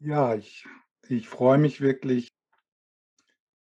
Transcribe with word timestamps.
Ja, 0.00 0.34
ich 0.36 0.64
ich 1.08 1.28
freue 1.28 1.58
mich 1.58 1.80
wirklich 1.80 2.28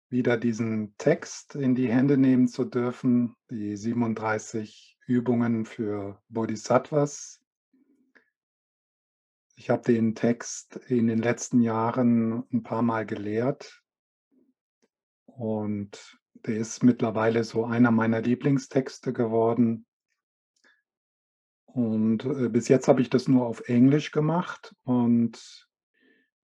wieder 0.09 0.37
diesen 0.37 0.95
Text 0.97 1.55
in 1.55 1.75
die 1.75 1.89
Hände 1.89 2.17
nehmen 2.17 2.47
zu 2.47 2.63
dürfen, 2.63 3.35
die 3.49 3.75
37 3.75 4.97
Übungen 5.07 5.65
für 5.65 6.21
Bodhisattvas. 6.29 7.41
Ich 9.55 9.69
habe 9.69 9.81
den 9.81 10.15
Text 10.15 10.77
in 10.87 11.07
den 11.07 11.19
letzten 11.19 11.61
Jahren 11.61 12.43
ein 12.53 12.63
paar 12.63 12.81
Mal 12.81 13.05
gelehrt 13.05 13.83
und 15.25 16.17
der 16.45 16.57
ist 16.57 16.81
mittlerweile 16.81 17.43
so 17.43 17.65
einer 17.65 17.91
meiner 17.91 18.21
Lieblingstexte 18.21 19.11
geworden. 19.11 19.85
Und, 21.65 22.23
äh, 22.23 22.49
bis 22.49 22.69
jetzt 22.69 22.87
habe 22.87 23.01
ich 23.01 23.09
das 23.09 23.27
nur 23.27 23.45
auf 23.47 23.67
Englisch 23.67 24.11
gemacht 24.11 24.75
und 24.83 25.67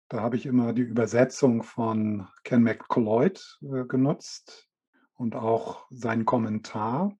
da 0.10 0.22
habe 0.22 0.36
ich 0.36 0.46
immer 0.46 0.74
die 0.74 0.84
Übersetzung 0.84 1.64
von 1.64 2.28
Ken 2.44 2.62
McLeod, 2.64 3.60
äh, 3.62 3.86
genutzt 3.86 4.70
und 5.16 5.36
auch 5.36 5.88
seinen 5.90 6.26
Kommentar 6.26 7.18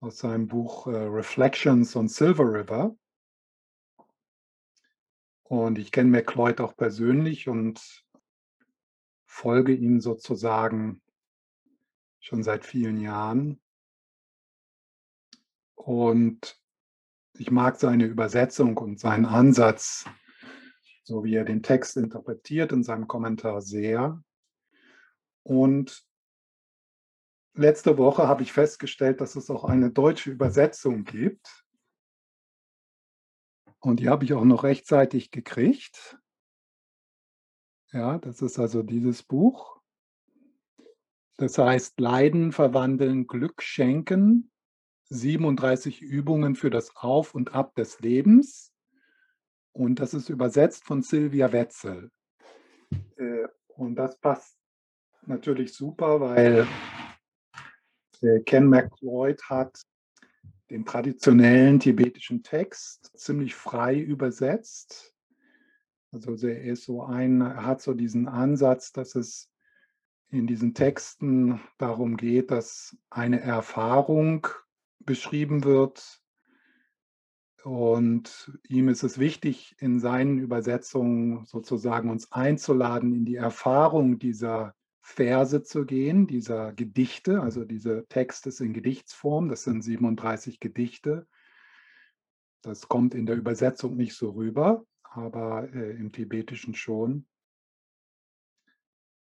aus 0.00 0.18
seinem 0.18 0.48
Buch, 0.48 0.86
äh, 0.86 0.96
„Reflections 0.96 1.94
on 1.96 2.08
Silver 2.08 2.44
River“. 2.44 2.96
Und 5.42 5.78
ich 5.78 5.92
kenne 5.92 6.10
McLeod 6.10 6.60
auch 6.60 6.76
persönlich 6.76 7.48
und 7.48 8.04
folge 9.26 9.74
ihm 9.74 10.00
sozusagen 10.00 11.02
schon 12.20 12.42
seit 12.42 12.64
vielen 12.64 12.98
Jahren. 12.98 13.60
Und 15.74 16.58
ich 17.34 17.50
mag 17.50 17.76
seine 17.76 18.06
Übersetzung 18.06 18.78
und 18.78 18.98
seinen 18.98 19.26
Ansatz, 19.26 20.06
so 21.04 21.22
wie 21.22 21.34
er 21.34 21.44
den 21.44 21.62
Text 21.62 21.96
interpretiert 21.96 22.72
in 22.72 22.82
seinem 22.82 23.06
Kommentar 23.06 23.60
sehr. 23.60 24.22
Und 25.42 26.04
letzte 27.54 27.98
Woche 27.98 28.26
habe 28.26 28.42
ich 28.42 28.52
festgestellt, 28.52 29.20
dass 29.20 29.36
es 29.36 29.50
auch 29.50 29.64
eine 29.64 29.90
deutsche 29.90 30.30
Übersetzung 30.30 31.04
gibt. 31.04 31.64
Und 33.80 34.00
die 34.00 34.08
habe 34.08 34.24
ich 34.24 34.32
auch 34.32 34.44
noch 34.44 34.64
rechtzeitig 34.64 35.30
gekriegt. 35.30 36.18
Ja, 37.92 38.18
das 38.18 38.40
ist 38.40 38.58
also 38.58 38.82
dieses 38.82 39.22
Buch. 39.22 39.80
Das 41.36 41.58
heißt 41.58 42.00
Leiden 42.00 42.52
verwandeln, 42.52 43.26
Glück 43.26 43.62
schenken, 43.62 44.50
37 45.10 46.00
Übungen 46.00 46.56
für 46.56 46.70
das 46.70 46.96
Auf 46.96 47.34
und 47.34 47.54
Ab 47.54 47.74
des 47.74 48.00
Lebens. 48.00 48.73
Und 49.74 49.98
das 49.98 50.14
ist 50.14 50.30
übersetzt 50.30 50.84
von 50.84 51.02
Silvia 51.02 51.52
Wetzel. 51.52 52.10
Äh, 53.16 53.48
und 53.68 53.96
das 53.96 54.16
passt 54.18 54.56
natürlich 55.26 55.74
super, 55.74 56.20
weil 56.20 56.66
äh, 58.22 58.40
Ken 58.40 58.68
McLeod 58.68 59.42
hat 59.50 59.82
den 60.70 60.84
traditionellen 60.84 61.80
tibetischen 61.80 62.42
Text 62.42 63.10
ziemlich 63.18 63.54
frei 63.54 63.98
übersetzt. 63.98 65.12
Also 66.12 66.46
er 66.46 66.62
ist 66.62 66.84
so 66.84 67.02
ein, 67.02 67.40
er 67.40 67.66
hat 67.66 67.82
so 67.82 67.94
diesen 67.94 68.28
Ansatz, 68.28 68.92
dass 68.92 69.16
es 69.16 69.50
in 70.28 70.46
diesen 70.46 70.74
Texten 70.74 71.60
darum 71.78 72.16
geht, 72.16 72.52
dass 72.52 72.96
eine 73.10 73.40
Erfahrung 73.40 74.46
beschrieben 75.00 75.64
wird. 75.64 76.23
Und 77.64 78.58
ihm 78.68 78.88
ist 78.88 79.02
es 79.02 79.18
wichtig, 79.18 79.74
in 79.78 79.98
seinen 79.98 80.38
Übersetzungen 80.38 81.46
sozusagen 81.46 82.10
uns 82.10 82.30
einzuladen, 82.30 83.14
in 83.14 83.24
die 83.24 83.36
Erfahrung 83.36 84.18
dieser 84.18 84.74
Verse 85.00 85.62
zu 85.62 85.86
gehen, 85.86 86.26
dieser 86.26 86.74
Gedichte. 86.74 87.40
Also 87.40 87.64
diese 87.64 88.06
Texte 88.08 88.50
sind 88.50 88.68
in 88.68 88.72
Gedichtsform, 88.74 89.48
das 89.48 89.64
sind 89.64 89.82
37 89.82 90.60
Gedichte. 90.60 91.26
Das 92.60 92.88
kommt 92.88 93.14
in 93.14 93.24
der 93.24 93.36
Übersetzung 93.36 93.96
nicht 93.96 94.14
so 94.14 94.30
rüber, 94.30 94.84
aber 95.02 95.72
äh, 95.72 95.96
im 95.96 96.12
Tibetischen 96.12 96.74
schon. 96.74 97.26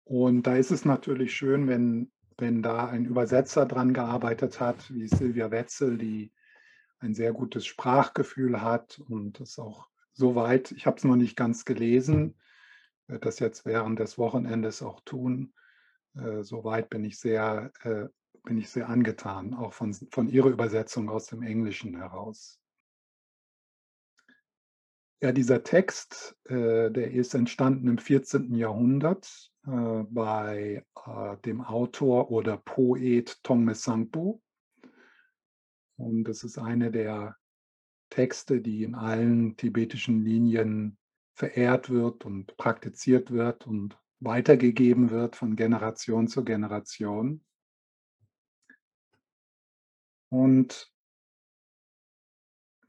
Und 0.04 0.44
da 0.44 0.58
ist 0.58 0.72
es 0.72 0.84
natürlich 0.84 1.34
schön, 1.34 1.68
wenn 1.68 2.12
wenn 2.38 2.62
da 2.62 2.88
ein 2.88 3.06
Übersetzer 3.06 3.66
dran 3.66 3.94
gearbeitet 3.94 4.60
hat, 4.60 4.94
wie 4.94 5.08
Silvia 5.08 5.52
Wetzel, 5.52 5.98
die 5.98 6.34
ein 7.06 7.14
sehr 7.14 7.34
gutes 7.34 7.66
Sprachgefühl 7.66 8.62
hat 8.62 9.00
und 9.08 9.40
das 9.40 9.60
auch 9.60 9.88
soweit, 10.14 10.72
ich 10.72 10.86
habe 10.86 10.98
es 10.98 11.04
noch 11.04 11.16
nicht 11.16 11.36
ganz 11.36 11.66
gelesen, 11.66 12.36
werde 13.08 13.26
das 13.26 13.40
jetzt 13.40 13.66
während 13.66 14.00
des 14.00 14.18
Wochenendes 14.18 14.82
auch 14.82 15.00
tun. 15.02 15.54
Äh, 16.16 16.44
soweit 16.44 16.90
bin 16.90 17.04
ich 17.04 17.20
sehr, 17.20 17.72
äh, 17.84 18.08
bin 18.44 18.58
ich 18.58 18.70
sehr 18.70 18.90
angetan, 18.90 19.54
auch 19.54 19.74
von, 19.74 19.94
von 19.94 20.28
ihrer 20.28 20.50
Übersetzung 20.50 21.10
aus 21.10 21.28
dem 21.28 21.44
Englischen 21.44 21.96
heraus. 21.96 22.60
Ja, 25.22 25.32
dieser 25.32 25.64
Text, 25.64 26.38
äh, 26.46 26.92
der 26.92 27.12
ist 27.12 27.34
entstanden 27.34 27.88
im 27.88 27.98
14. 27.98 28.54
Jahrhundert 28.54 29.52
äh, 29.66 30.04
bei 30.10 30.86
äh, 31.06 31.38
dem 31.46 31.62
Autor 31.62 32.32
oder 32.32 32.58
Poet 32.58 33.40
Tongme 33.44 33.76
Sangpo. 33.76 34.42
Und 35.98 36.26
das 36.26 36.44
ist 36.44 36.58
eine 36.58 36.92
der 36.92 37.36
Texte, 38.10 38.62
die 38.62 38.84
in 38.84 38.96
allen 38.96 39.58
tibetischen 39.58 40.24
Linien 40.24 40.98
verehrt 41.34 41.90
wird 41.90 42.26
und 42.26 42.56
praktiziert 42.58 43.32
wird 43.32 43.68
und 43.68 43.98
weitergegeben 44.20 45.10
wird 45.10 45.36
von 45.36 45.56
Generation 45.56 46.28
zu 46.28 46.44
Generation. 46.44 47.44
Und 50.30 50.92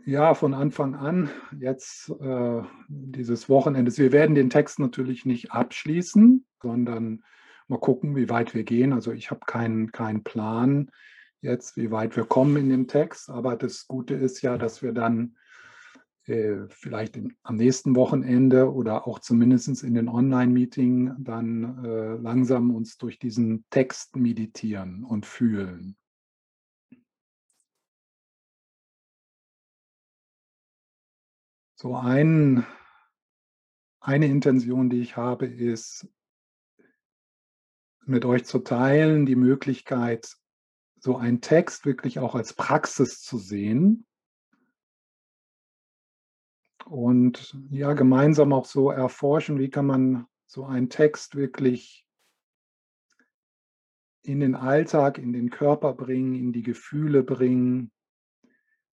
ja, 0.05 0.35
von 0.35 0.55
Anfang 0.55 0.95
an, 0.95 1.31
jetzt 1.59 2.11
äh, 2.21 2.63
dieses 2.89 3.49
Wochenende. 3.49 3.97
Wir 3.97 4.13
werden 4.13 4.37
den 4.37 4.51
Text 4.51 4.79
natürlich 4.79 5.27
nicht 5.27 5.51
abschließen, 5.51 6.47
sondern 6.63 7.25
mal 7.67 7.81
gucken, 7.81 8.15
wie 8.15 8.31
weit 8.31 8.55
wir 8.55 8.63
gehen. 8.63 8.93
Also 8.93 9.11
ich 9.11 9.33
habe 9.33 9.41
keinen 9.47 9.91
keinen 9.91 10.23
Plan 10.23 10.93
jetzt, 11.41 11.77
wie 11.77 11.91
weit 11.91 12.17
wir 12.17 12.25
kommen 12.25 12.57
in 12.57 12.69
dem 12.69 12.89
Text. 12.89 13.31
Aber 13.31 13.57
das 13.57 13.87
Gute 13.87 14.15
ist 14.15 14.43
ja, 14.43 14.59
dass 14.59 14.83
wir 14.83 14.93
dann 14.93 15.37
äh, 16.27 16.67
vielleicht 16.69 17.17
in, 17.17 17.37
am 17.43 17.57
nächsten 17.57 17.95
Wochenende 17.95 18.73
oder 18.73 19.07
auch 19.07 19.21
zumindest 19.21 19.83
in 19.83 19.95
den 19.95 20.09
Online-Meeting 20.09 21.15
dann 21.19 21.85
äh, 21.85 22.17
langsam 22.17 22.75
uns 22.75 22.99
durch 22.99 23.19
diesen 23.19 23.65
Text 23.71 24.17
meditieren 24.17 25.05
und 25.05 25.25
fühlen. 25.25 25.97
So 31.79 31.95
ein, 31.95 32.67
eine 34.01 34.27
Intention, 34.27 34.89
die 34.89 35.01
ich 35.01 35.17
habe, 35.17 35.47
ist, 35.47 36.09
mit 38.07 38.25
euch 38.25 38.45
zu 38.45 38.61
teilen, 38.61 39.27
die 39.27 39.37
Möglichkeit, 39.37 40.37
so 40.99 41.17
einen 41.17 41.41
Text 41.41 41.85
wirklich 41.87 42.19
auch 42.19 42.35
als 42.35 42.53
Praxis 42.53 43.21
zu 43.21 43.39
sehen. 43.39 44.07
Und 46.85 47.57
ja, 47.71 47.93
gemeinsam 47.95 48.53
auch 48.53 48.65
so 48.65 48.91
erforschen, 48.91 49.59
wie 49.59 49.71
kann 49.71 49.87
man 49.87 50.27
so 50.47 50.65
einen 50.65 50.89
Text 50.89 51.35
wirklich 51.35 52.07
in 54.23 54.41
den 54.41 54.55
Alltag, 54.55 55.19
in 55.19 55.33
den 55.33 55.51
Körper 55.51 55.95
bringen, 55.95 56.35
in 56.35 56.53
die 56.53 56.63
Gefühle 56.63 57.23
bringen, 57.23 57.93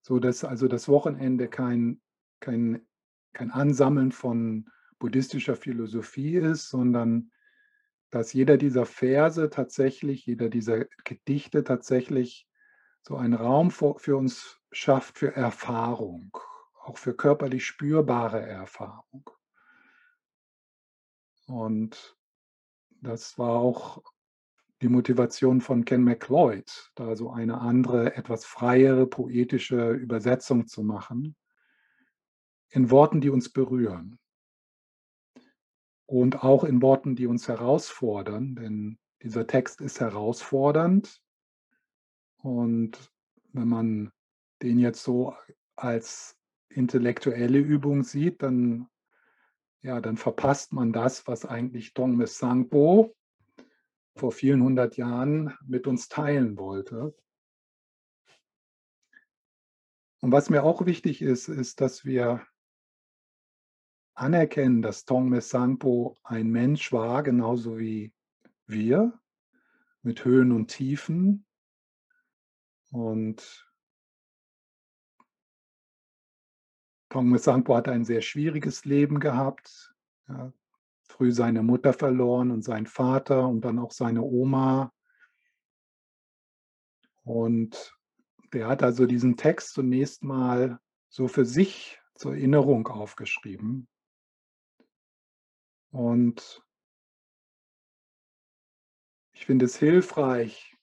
so 0.01 0.19
dass 0.19 0.43
also 0.43 0.67
das 0.67 0.87
Wochenende 0.87 1.47
kein 1.47 2.01
kein, 2.43 2.85
kein 3.31 3.51
Ansammeln 3.51 4.11
von 4.11 4.69
buddhistischer 4.99 5.55
Philosophie 5.55 6.35
ist, 6.35 6.69
sondern 6.69 7.31
dass 8.13 8.31
jeder 8.31 8.57
dieser 8.57 8.85
Verse 8.85 9.49
tatsächlich, 9.49 10.27
jeder 10.27 10.47
dieser 10.47 10.85
Gedichte 11.03 11.63
tatsächlich 11.63 12.47
so 13.01 13.15
einen 13.15 13.33
Raum 13.33 13.71
für 13.71 14.15
uns 14.15 14.61
schafft 14.71 15.17
für 15.17 15.35
Erfahrung, 15.35 16.37
auch 16.83 16.99
für 16.99 17.15
körperlich 17.15 17.65
spürbare 17.65 18.39
Erfahrung. 18.39 19.27
Und 21.47 22.15
das 23.01 23.39
war 23.39 23.55
auch 23.55 24.03
die 24.83 24.89
Motivation 24.89 25.59
von 25.59 25.83
Ken 25.83 26.03
MacLeod, 26.03 26.91
da 26.93 27.15
so 27.15 27.31
eine 27.31 27.61
andere, 27.61 28.15
etwas 28.15 28.45
freiere, 28.45 29.07
poetische 29.07 29.89
Übersetzung 29.89 30.67
zu 30.67 30.83
machen 30.83 31.35
in 32.69 32.91
Worten, 32.91 33.21
die 33.21 33.31
uns 33.31 33.49
berühren. 33.51 34.19
Und 36.13 36.43
auch 36.43 36.63
in 36.63 36.83
Worten, 36.83 37.15
die 37.15 37.25
uns 37.25 37.47
herausfordern, 37.47 38.53
denn 38.53 38.99
dieser 39.23 39.47
Text 39.47 39.81
ist 39.81 39.99
herausfordernd. 39.99 41.19
Und 42.37 43.11
wenn 43.51 43.67
man 43.67 44.11
den 44.61 44.77
jetzt 44.77 45.01
so 45.01 45.35
als 45.75 46.37
intellektuelle 46.69 47.57
Übung 47.57 48.03
sieht, 48.03 48.43
dann 48.43 48.87
ja, 49.81 50.01
dann 50.01 50.15
verpasst 50.17 50.71
man 50.71 50.93
das, 50.93 51.25
was 51.25 51.47
eigentlich 51.47 51.95
Tongme 51.95 52.27
Sangpo 52.27 53.15
vor 54.15 54.31
vielen 54.31 54.61
hundert 54.61 54.97
Jahren 54.97 55.57
mit 55.65 55.87
uns 55.87 56.09
teilen 56.09 56.59
wollte. 56.59 57.15
Und 60.21 60.31
was 60.31 60.51
mir 60.51 60.63
auch 60.63 60.85
wichtig 60.85 61.23
ist, 61.23 61.47
ist, 61.47 61.81
dass 61.81 62.05
wir 62.05 62.45
anerkennen, 64.15 64.81
dass 64.81 65.05
Tongme 65.05 65.41
Sangpo 65.41 66.17
ein 66.23 66.49
Mensch 66.49 66.91
war, 66.91 67.23
genauso 67.23 67.77
wie 67.79 68.13
wir, 68.67 69.19
mit 70.01 70.23
Höhen 70.25 70.51
und 70.51 70.67
Tiefen. 70.67 71.45
Und 72.91 73.67
Tongme 77.09 77.39
Sangpo 77.39 77.75
hat 77.75 77.87
ein 77.87 78.05
sehr 78.05 78.21
schwieriges 78.21 78.85
Leben 78.85 79.19
gehabt. 79.19 79.93
Ja, 80.27 80.53
früh 81.07 81.31
seine 81.31 81.61
Mutter 81.61 81.93
verloren 81.93 82.51
und 82.51 82.63
seinen 82.63 82.87
Vater 82.87 83.47
und 83.47 83.61
dann 83.61 83.79
auch 83.79 83.91
seine 83.91 84.23
Oma. 84.23 84.91
Und 87.23 87.95
der 88.51 88.67
hat 88.67 88.83
also 88.83 89.05
diesen 89.05 89.37
Text 89.37 89.73
zunächst 89.73 90.23
mal 90.23 90.79
so 91.09 91.27
für 91.27 91.45
sich 91.45 91.99
zur 92.15 92.33
Erinnerung 92.33 92.87
aufgeschrieben. 92.87 93.87
Und 95.93 96.65
ich 99.33 99.45
finde 99.45 99.65
es 99.65 99.77
hilfreich, 99.77 100.75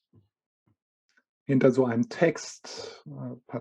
hinter 1.46 1.72
so 1.72 1.84
einem 1.84 2.08
Text 2.08 3.04
äh, 3.52 3.60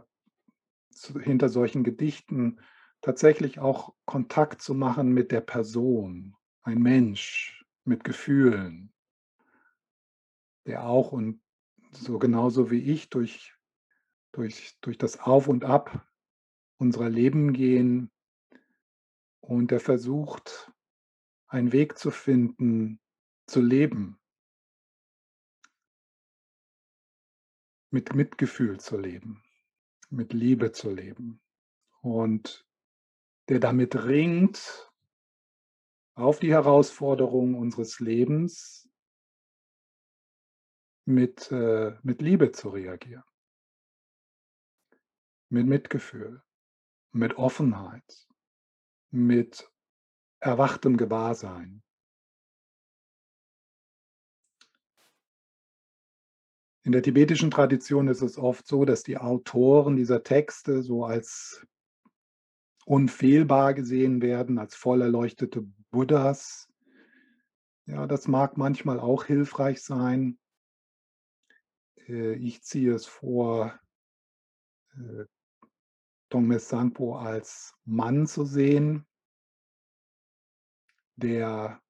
hinter 1.24 1.50
solchen 1.50 1.84
Gedichten 1.84 2.60
tatsächlich 3.01 3.57
auch 3.57 3.96
Kontakt 4.06 4.62
zu 4.62 4.75
machen 4.75 5.12
mit 5.12 5.31
der 5.31 5.42
Person, 5.42 6.36
ein 6.62 6.84
Mensch 6.84 7.66
mit 7.84 8.04
Gefühlen, 8.04 8.94
der 10.68 10.86
auch 10.86 11.12
und 11.12 11.42
so 11.94 12.19
genauso 12.19 12.69
wie 12.69 12.92
ich 12.92 13.10
durch, 13.10 13.56
durch, 14.34 14.78
durch 14.81 15.00
das 15.00 15.19
Auf 15.19 15.48
und 15.48 15.63
Ab 15.63 16.07
unserer 16.78 17.10
Leben 17.10 17.54
gehen 17.54 18.12
und 19.40 19.72
der 19.72 19.80
versucht, 19.80 20.72
einen 21.50 21.72
Weg 21.72 21.98
zu 21.98 22.12
finden, 22.12 23.01
zu 23.48 23.62
leben, 23.62 24.19
mit 27.92 28.16
Mitgefühl 28.16 28.80
zu 28.80 28.98
leben 28.98 29.44
mit 30.10 30.34
Liebe 30.34 30.72
zu 30.72 30.90
leben. 30.92 31.42
Und 32.01 32.66
der 33.48 33.60
damit 33.60 33.96
ringt, 33.96 34.92
auf 36.16 36.40
die 36.40 36.51
Herausforderungen 36.51 37.56
unseres 37.56 38.00
Lebens 38.00 38.90
mit, 41.06 41.50
äh, 41.52 41.98
mit 42.04 42.22
Liebe 42.22 42.52
zu 42.52 42.69
reagieren, 42.69 43.24
mit 45.50 45.66
Mitgefühl, 45.66 46.44
mit 47.12 47.38
Offenheit, 47.38 48.28
mit 49.12 49.72
erwachtem 50.39 50.97
Gewahrsein. 50.97 51.83
In 56.83 56.94
der 56.94 57.03
tibetischen 57.03 57.51
Tradition 57.51 58.07
ist 58.07 58.21
es 58.21 58.38
oft 58.38 58.65
so, 58.65 58.86
dass 58.86 59.03
die 59.03 59.18
Autoren 59.18 59.95
dieser 59.95 60.24
Texte 60.24 60.81
so 60.81 61.06
als 61.06 61.65
unfehlbar 62.86 63.74
gesehen 63.74 64.21
werden, 64.21 64.57
als 64.57 64.75
voll 64.75 65.01
erleuchtete 65.01 65.62
Buddhas. 65.91 66.68
Ja, 67.85 68.07
das 68.07 68.27
mag 68.27 68.57
manchmal 68.57 69.00
auch 69.00 69.25
hilfreich 69.25 69.83
sein. 69.83 70.39
Äh, 72.07 72.33
ich 72.33 72.63
ziehe 72.63 72.94
es 72.94 73.06
vor, 73.06 73.80
äh, 74.95 75.25
Tongme 76.30 76.59
Sangpo 76.59 77.18
als 77.18 77.75
Mann 77.85 78.27
zu 78.27 78.45
sehen, 78.45 79.06
der 81.19 81.81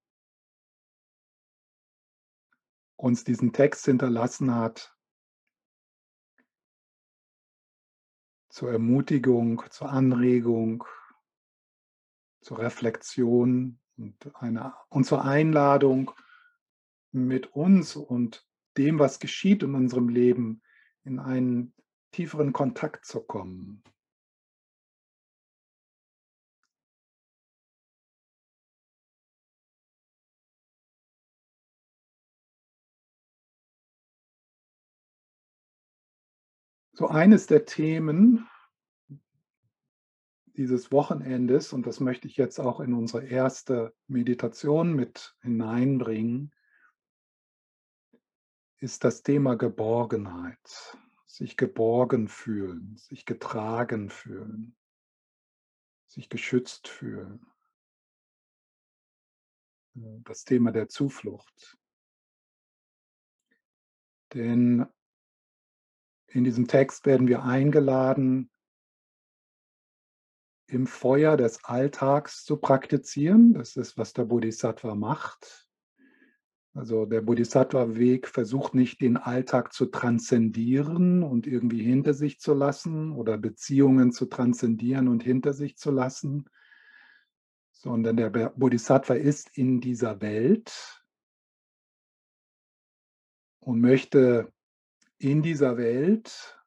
uns 2.95 3.23
diesen 3.23 3.53
Text 3.53 3.85
hinterlassen 3.85 4.53
hat, 4.53 4.95
zur 8.49 8.71
Ermutigung, 8.71 9.63
zur 9.69 9.89
Anregung, 9.89 10.83
zur 12.41 12.59
Reflexion 12.59 13.79
und, 13.97 14.35
einer, 14.35 14.77
und 14.89 15.05
zur 15.05 15.23
Einladung, 15.23 16.11
mit 17.11 17.47
uns 17.53 17.95
und 17.95 18.45
dem, 18.77 18.99
was 18.99 19.19
geschieht 19.19 19.63
in 19.63 19.75
unserem 19.75 20.09
Leben, 20.09 20.61
in 21.03 21.19
einen 21.19 21.73
tieferen 22.11 22.53
Kontakt 22.53 23.05
zu 23.05 23.21
kommen. 23.21 23.83
So 36.99 37.07
eines 37.07 37.47
der 37.47 37.63
Themen 37.63 38.45
dieses 40.47 40.91
Wochenendes, 40.91 41.71
und 41.71 41.87
das 41.87 42.01
möchte 42.01 42.27
ich 42.27 42.35
jetzt 42.35 42.59
auch 42.59 42.81
in 42.81 42.93
unsere 42.93 43.25
erste 43.25 43.95
Meditation 44.07 44.93
mit 44.93 45.33
hineinbringen, 45.39 46.53
ist 48.79 49.05
das 49.05 49.23
Thema 49.23 49.55
Geborgenheit. 49.55 50.97
Sich 51.25 51.55
geborgen 51.55 52.27
fühlen, 52.27 52.97
sich 52.97 53.25
getragen 53.25 54.09
fühlen, 54.09 54.75
sich 56.05 56.27
geschützt 56.27 56.89
fühlen. 56.89 57.45
Das 59.93 60.43
Thema 60.43 60.73
der 60.73 60.89
Zuflucht. 60.89 61.77
Denn 64.33 64.85
in 66.31 66.43
diesem 66.43 66.67
Text 66.67 67.05
werden 67.05 67.27
wir 67.27 67.43
eingeladen, 67.43 68.49
im 70.67 70.85
Feuer 70.85 71.35
des 71.35 71.63
Alltags 71.63 72.43
zu 72.43 72.57
praktizieren. 72.57 73.53
Das 73.53 73.75
ist, 73.75 73.97
was 73.97 74.13
der 74.13 74.25
Bodhisattva 74.25 74.95
macht. 74.95 75.67
Also 76.75 77.05
der 77.05 77.21
Bodhisattva-Weg 77.21 78.27
versucht 78.27 78.75
nicht, 78.75 79.01
den 79.01 79.17
Alltag 79.17 79.73
zu 79.73 79.87
transzendieren 79.87 81.23
und 81.23 81.47
irgendwie 81.47 81.81
hinter 81.81 82.13
sich 82.13 82.39
zu 82.39 82.53
lassen 82.53 83.11
oder 83.11 83.37
Beziehungen 83.37 84.11
zu 84.11 84.27
transzendieren 84.27 85.07
und 85.07 85.23
hinter 85.23 85.53
sich 85.53 85.77
zu 85.77 85.89
lassen, 85.89 86.45
sondern 87.71 88.17
der 88.17 88.29
Bodhisattva 88.29 89.15
ist 89.15 89.57
in 89.57 89.81
dieser 89.81 90.21
Welt 90.21 91.03
und 93.59 93.81
möchte 93.81 94.53
in 95.19 95.41
dieser 95.41 95.77
Welt 95.77 96.57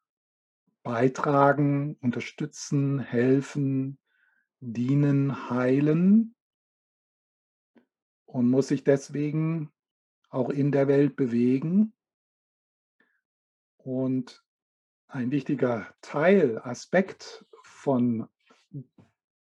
beitragen, 0.82 1.96
unterstützen, 2.00 2.98
helfen, 2.98 3.98
dienen, 4.60 5.50
heilen 5.50 6.34
und 8.26 8.48
muss 8.50 8.68
sich 8.68 8.84
deswegen 8.84 9.72
auch 10.28 10.50
in 10.50 10.70
der 10.70 10.86
Welt 10.86 11.16
bewegen. 11.16 11.94
Und 13.78 14.44
ein 15.08 15.30
wichtiger 15.30 15.92
Teil, 16.00 16.58
Aspekt 16.58 17.44
von 17.62 18.28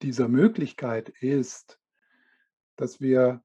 dieser 0.02 0.28
Möglichkeit 0.28 1.10
ist, 1.10 1.80
dass 2.76 3.02
wir 3.02 3.44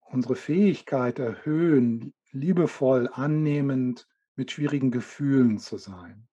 unsere 0.00 0.36
Fähigkeit 0.36 1.18
erhöhen, 1.18 2.14
liebevoll, 2.30 3.08
annehmend, 3.12 4.06
mit 4.36 4.50
schwierigen 4.50 4.90
Gefühlen 4.90 5.58
zu 5.58 5.78
sein. 5.78 6.28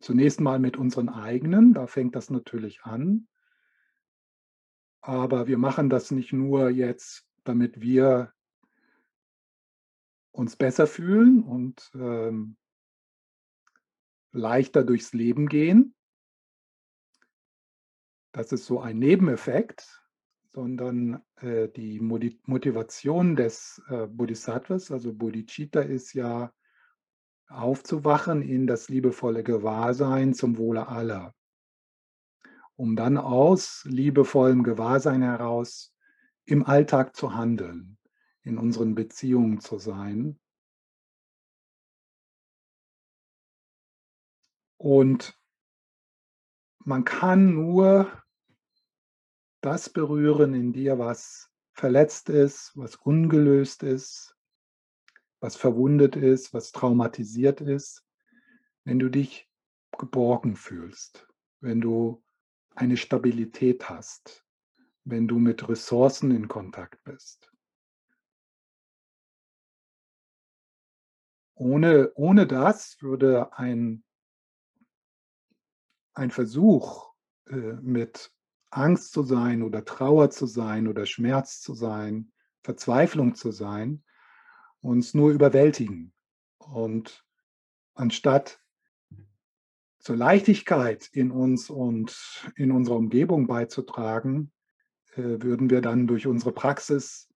Zunächst 0.00 0.40
mal 0.40 0.58
mit 0.58 0.76
unseren 0.76 1.08
eigenen, 1.08 1.74
da 1.74 1.86
fängt 1.86 2.16
das 2.16 2.30
natürlich 2.30 2.82
an. 2.82 3.28
Aber 5.02 5.46
wir 5.46 5.58
machen 5.58 5.90
das 5.90 6.10
nicht 6.10 6.32
nur 6.32 6.70
jetzt, 6.70 7.26
damit 7.44 7.80
wir 7.80 8.32
uns 10.32 10.56
besser 10.56 10.86
fühlen 10.86 11.42
und 11.42 11.90
ähm, 11.94 12.56
leichter 14.32 14.84
durchs 14.84 15.12
Leben 15.12 15.48
gehen. 15.48 15.94
Das 18.32 18.52
ist 18.52 18.64
so 18.64 18.80
ein 18.80 18.98
Nebeneffekt, 18.98 20.00
sondern 20.44 21.22
äh, 21.36 21.68
die 21.68 22.00
Motivation 22.00 23.36
des 23.36 23.82
äh, 23.88 24.06
Bodhisattvas, 24.06 24.90
also 24.90 25.12
Bodhicitta, 25.12 25.80
ist 25.80 26.12
ja 26.14 26.52
aufzuwachen 27.50 28.42
in 28.42 28.66
das 28.66 28.88
liebevolle 28.88 29.42
Gewahrsein 29.42 30.34
zum 30.34 30.56
Wohle 30.56 30.88
aller, 30.88 31.34
um 32.76 32.96
dann 32.96 33.16
aus 33.18 33.84
liebevollem 33.84 34.62
Gewahrsein 34.62 35.22
heraus 35.22 35.94
im 36.44 36.64
Alltag 36.64 37.14
zu 37.16 37.34
handeln, 37.34 37.98
in 38.42 38.56
unseren 38.56 38.94
Beziehungen 38.94 39.60
zu 39.60 39.78
sein. 39.78 40.38
Und 44.78 45.38
man 46.78 47.04
kann 47.04 47.54
nur 47.54 48.10
das 49.60 49.90
berühren 49.90 50.54
in 50.54 50.72
dir, 50.72 50.98
was 50.98 51.50
verletzt 51.74 52.30
ist, 52.30 52.72
was 52.76 52.96
ungelöst 52.96 53.82
ist, 53.82 54.36
was 55.40 55.56
verwundet 55.56 56.16
ist, 56.16 56.54
was 56.54 56.72
traumatisiert 56.72 57.60
ist, 57.60 58.04
wenn 58.84 58.98
du 58.98 59.08
dich 59.08 59.50
geborgen 59.98 60.56
fühlst, 60.56 61.26
wenn 61.60 61.80
du 61.80 62.22
eine 62.74 62.96
Stabilität 62.96 63.88
hast, 63.88 64.46
wenn 65.04 65.26
du 65.26 65.38
mit 65.38 65.68
Ressourcen 65.68 66.30
in 66.30 66.48
Kontakt 66.48 67.02
bist. 67.04 67.50
Ohne, 71.54 72.12
ohne 72.14 72.46
das 72.46 73.02
würde 73.02 73.52
ein 73.52 74.04
ein 76.14 76.30
Versuch, 76.30 77.12
äh, 77.46 77.54
mit 77.54 78.32
Angst 78.70 79.12
zu 79.12 79.22
sein 79.22 79.62
oder 79.62 79.84
Trauer 79.84 80.30
zu 80.30 80.46
sein 80.46 80.86
oder 80.86 81.06
Schmerz 81.06 81.60
zu 81.60 81.74
sein, 81.74 82.32
Verzweiflung 82.62 83.34
zu 83.34 83.50
sein, 83.50 84.04
uns 84.80 85.14
nur 85.14 85.30
überwältigen. 85.30 86.12
Und 86.58 87.24
anstatt 87.94 88.60
zur 89.98 90.16
Leichtigkeit 90.16 91.08
in 91.12 91.30
uns 91.30 91.68
und 91.70 92.50
in 92.56 92.72
unserer 92.72 92.96
Umgebung 92.96 93.46
beizutragen, 93.46 94.50
äh, 95.12 95.42
würden 95.42 95.70
wir 95.70 95.80
dann 95.80 96.06
durch 96.06 96.26
unsere 96.26 96.52
Praxis 96.52 97.28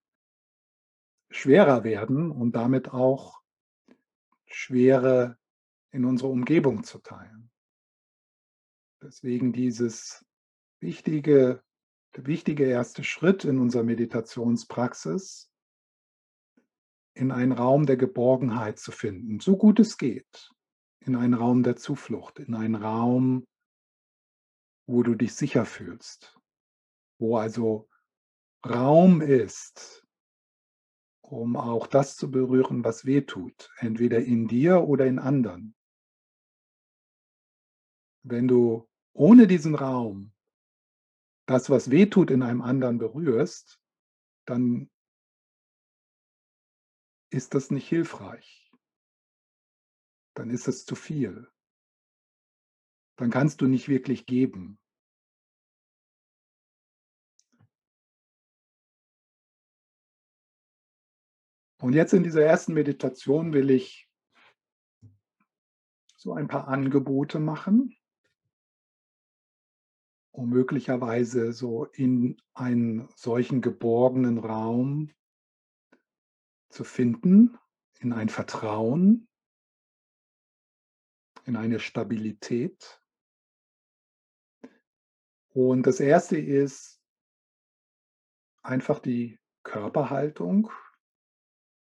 schwerer 1.31 1.85
werden 1.85 2.31
und 2.31 2.57
damit 2.57 2.93
auch 2.93 3.41
Schwere 4.47 5.37
in 5.91 6.05
unsere 6.05 6.31
Umgebung 6.31 6.85
zu 6.85 6.99
teilen. 6.99 7.51
Deswegen 9.03 9.53
dieses 9.53 10.25
wichtige, 10.81 11.63
der 12.17 12.27
wichtige 12.27 12.65
erste 12.65 13.05
Schritt 13.05 13.45
in 13.45 13.59
unserer 13.59 13.83
Meditationspraxis, 13.83 15.51
in 17.15 17.31
einen 17.31 17.53
Raum 17.53 17.87
der 17.87 17.97
Geborgenheit 17.97 18.79
zu 18.79 18.93
finden, 18.93 19.41
so 19.41 19.57
gut 19.57 19.79
es 19.81 19.97
geht, 19.97 20.51
in 21.01 21.17
einen 21.17 21.35
Raum 21.35 21.63
der 21.63 21.77
Zuflucht, 21.77 22.41
in 22.41 22.55
einen 22.55 22.75
Raum, 22.75 23.47
wo 24.87 25.03
du 25.03 25.15
dich 25.15 25.35
sicher 25.35 25.65
fühlst, 25.65 26.39
wo 27.19 27.37
also 27.37 27.89
Raum 28.67 29.21
ist, 29.21 30.05
um 31.21 31.57
auch 31.57 31.87
das 31.87 32.17
zu 32.17 32.31
berühren, 32.31 32.85
was 32.85 33.05
weh 33.05 33.23
tut, 33.23 33.71
entweder 33.79 34.23
in 34.23 34.47
dir 34.47 34.83
oder 34.83 35.07
in 35.07 35.19
anderen. 35.19 35.75
Wenn 38.23 38.49
du 38.49 38.89
ohne 39.13 39.47
diesen 39.47 39.75
Raum 39.75 40.33
das, 41.47 41.69
was 41.71 41.91
weh 41.91 42.07
tut, 42.07 42.31
in 42.31 42.43
einem 42.43 42.63
anderen 42.63 42.99
berührst, 42.99 43.79
dann 44.47 44.91
ist 47.35 47.55
das 47.55 47.71
nicht 47.71 47.89
hilfreich. 47.89 48.73
Dann 50.35 50.51
ist 50.51 50.69
es 50.69 50.85
zu 50.85 50.95
viel. 50.95 51.51
Dann 53.17 53.31
kannst 53.31 53.61
du 53.61 53.67
nicht 53.67 53.89
wirklich 53.89 54.27
geben. 54.27 54.79
Und 61.81 61.93
jetzt 61.93 62.15
in 62.15 62.23
dieser 62.23 62.45
ersten 62.45 62.73
Meditation 62.73 63.53
will 63.53 63.71
ich 63.71 64.09
so 66.17 66.33
ein 66.33 66.49
paar 66.49 66.69
Angebote 66.69 67.39
machen 67.39 67.97
um 70.35 70.49
möglicherweise 70.49 71.53
so 71.53 71.85
in 71.85 72.37
einen 72.55 73.09
solchen 73.15 73.61
geborgenen 73.61 74.39
Raum 74.39 75.13
zu 76.75 76.85
finden, 76.85 77.57
in 78.01 78.13
ein 78.13 78.29
Vertrauen, 78.29 79.29
in 81.45 81.57
eine 81.57 81.79
Stabilität. 81.79 83.01
Und 85.51 85.87
das 85.87 86.01
Erste 86.01 86.37
ist 86.37 87.01
einfach 88.63 88.99
die 88.99 89.39
Körperhaltung 89.63 90.71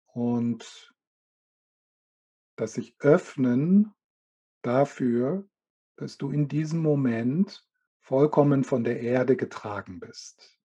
und 0.08 0.93
das 2.55 2.74
sich 2.74 2.96
öffnen 3.00 3.93
dafür, 4.63 5.48
dass 5.98 6.17
du 6.17 6.31
in 6.31 6.48
diesem 6.48 6.81
Moment 6.81 7.65
vollkommen 8.00 8.63
von 8.63 8.84
der 8.84 9.01
Erde 9.01 9.38
getragen 9.38 10.00
bist. 10.00 10.60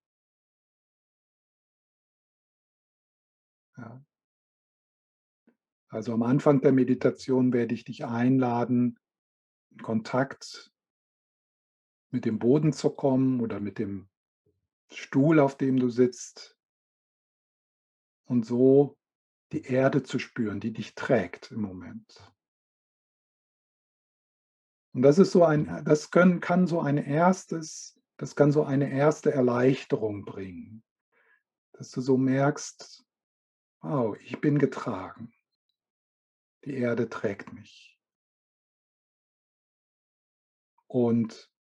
Ja. 3.77 4.05
Also 5.95 6.13
am 6.13 6.25
Anfang 6.25 6.61
der 6.61 6.73
Meditation 6.73 7.53
werde 7.53 7.73
ich 7.73 7.85
dich 7.85 8.05
einladen, 8.05 8.99
in 9.71 9.79
Kontakt 9.79 10.73
mit 12.11 12.25
dem 12.25 12.41
Boden 12.41 12.73
zu 12.73 12.91
kommen 12.91 13.41
oder 13.41 13.61
mit 13.61 13.79
dem 13.79 14.09
Stuhl, 14.91 15.39
auf 15.39 15.57
dem 15.57 15.79
du 15.79 15.91
sitzt 15.91 16.59
und 18.25 18.45
so 18.45 18.99
die 19.53 19.63
Erde 19.63 20.03
zu 20.03 20.19
spüren, 20.19 20.59
die 20.59 20.73
dich 20.73 20.97
trägt 20.97 21.53
im 21.53 21.61
Moment. 21.61 22.35
Und 24.95 25.03
das 25.03 25.21
ist 25.21 25.31
so 25.31 25.45
ein, 25.45 25.85
das 25.85 26.11
können, 26.11 26.41
kann 26.41 26.67
so 26.67 26.81
ein 26.81 26.99
erstes, 26.99 28.01
das 28.17 28.35
kann 28.35 28.51
so 28.51 28.65
eine 28.65 28.91
erste 28.91 29.33
Erleichterung 29.33 30.25
bringen, 30.25 30.83
dass 31.71 31.93
du 31.93 32.01
so 32.01 32.17
merkst, 32.17 33.07
wow, 33.81 34.17
ich 34.19 34.41
bin 34.41 34.59
getragen. 34.59 35.33
Die 36.65 36.75
Erde 36.75 37.09
trägt 37.09 37.53
mich. 37.53 37.99
Und 40.87 41.51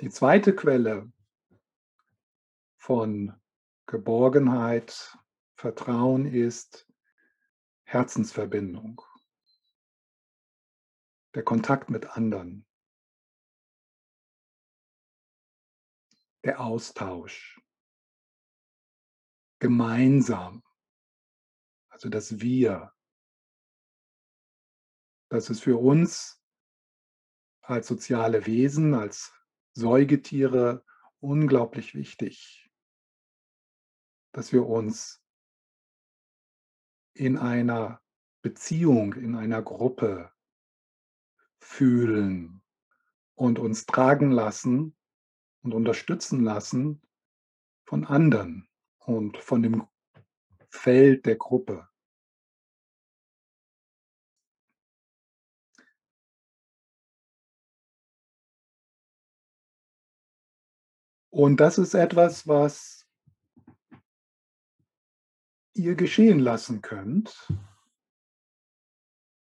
die 0.00 0.10
zweite 0.10 0.54
Quelle 0.54 1.12
von 2.76 3.38
Geborgenheit, 3.86 5.18
Vertrauen 5.56 6.26
ist 6.26 6.86
Herzensverbindung 7.84 9.00
der 11.36 11.44
Kontakt 11.44 11.90
mit 11.90 12.06
anderen, 12.16 12.66
der 16.44 16.60
Austausch, 16.60 17.60
gemeinsam, 19.58 20.64
also 21.90 22.08
das 22.08 22.40
Wir. 22.40 22.95
Das 25.28 25.50
ist 25.50 25.62
für 25.62 25.76
uns 25.76 26.40
als 27.60 27.88
soziale 27.88 28.46
Wesen, 28.46 28.94
als 28.94 29.32
Säugetiere 29.72 30.84
unglaublich 31.20 31.94
wichtig, 31.94 32.70
dass 34.32 34.52
wir 34.52 34.66
uns 34.66 35.22
in 37.14 37.38
einer 37.38 38.00
Beziehung, 38.42 39.14
in 39.14 39.34
einer 39.34 39.62
Gruppe 39.62 40.30
fühlen 41.58 42.62
und 43.34 43.58
uns 43.58 43.86
tragen 43.86 44.30
lassen 44.30 44.96
und 45.62 45.74
unterstützen 45.74 46.44
lassen 46.44 47.02
von 47.84 48.04
anderen 48.04 48.68
und 48.98 49.36
von 49.38 49.62
dem 49.62 49.88
Feld 50.70 51.26
der 51.26 51.36
Gruppe. 51.36 51.88
Und 61.36 61.58
das 61.58 61.76
ist 61.76 61.92
etwas, 61.92 62.48
was 62.48 63.06
ihr 65.74 65.94
geschehen 65.94 66.38
lassen 66.38 66.80
könnt. 66.80 67.52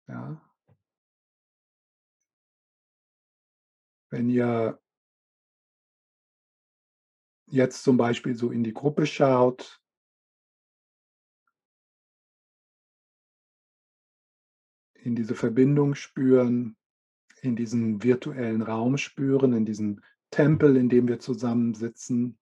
Ja, 0.08 0.40
Wenn 4.08 4.30
ihr 4.30 4.80
jetzt 7.48 7.82
zum 7.82 7.98
Beispiel 7.98 8.36
so 8.36 8.50
in 8.50 8.64
die 8.64 8.72
Gruppe 8.72 9.04
schaut, 9.04 9.82
in 14.94 15.14
diese 15.14 15.34
Verbindung 15.34 15.94
spüren, 15.94 16.78
in 17.42 17.54
diesen 17.54 18.02
virtuellen 18.02 18.62
Raum 18.62 18.96
spüren, 18.96 19.52
in 19.52 19.66
diesen 19.66 20.02
Tempel, 20.32 20.76
in 20.76 20.88
dem 20.88 21.06
wir 21.08 21.20
zusammensitzen. 21.20 22.38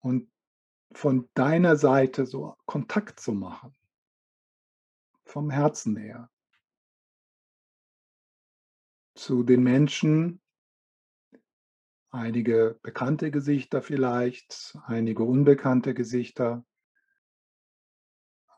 Und 0.00 0.30
von 0.92 1.30
deiner 1.34 1.76
Seite 1.76 2.26
so 2.26 2.56
Kontakt 2.66 3.20
zu 3.20 3.32
machen, 3.32 3.74
vom 5.24 5.48
Herzen 5.48 5.96
her, 5.96 6.28
zu 9.14 9.44
den 9.44 9.62
Menschen, 9.62 10.42
einige 12.10 12.78
bekannte 12.82 13.30
Gesichter 13.30 13.80
vielleicht, 13.80 14.76
einige 14.86 15.22
unbekannte 15.22 15.94
Gesichter, 15.94 16.66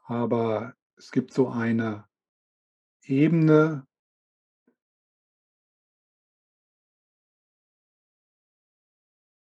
aber 0.05 0.75
es 0.97 1.11
gibt 1.11 1.33
so 1.35 1.49
eine 1.49 2.09
Ebene 3.09 3.87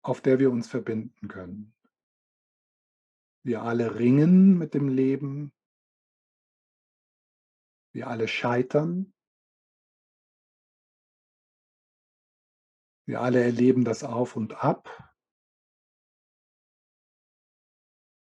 auf 0.02 0.20
der 0.20 0.38
wir 0.38 0.50
uns 0.50 0.68
verbinden 0.68 1.28
können. 1.28 1.75
Wir 3.42 3.62
alle 3.62 3.94
ringen 3.99 4.58
mit 4.58 4.75
dem 4.75 4.88
Leben. 4.88 5.52
Wir 7.92 8.08
alle 8.08 8.28
scheitern. 8.28 9.14
Wir 13.06 13.20
alle 13.20 13.42
erleben 13.42 13.84
das 13.84 14.02
Auf 14.02 14.37
und 14.37 14.54
Ab. 14.54 14.88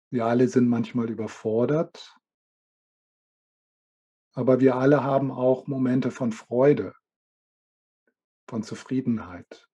Wir 0.10 0.26
alle 0.26 0.48
sind 0.50 0.68
manchmal 0.68 1.10
überfordert. 1.10 2.21
Aber 4.34 4.60
wir 4.60 4.76
alle 4.76 5.04
haben 5.04 5.32
auch 5.32 5.68
Momente 5.68 6.12
von 6.12 6.32
Freude, 6.32 6.96
von 8.48 8.64
Zufriedenheit. 8.64 9.70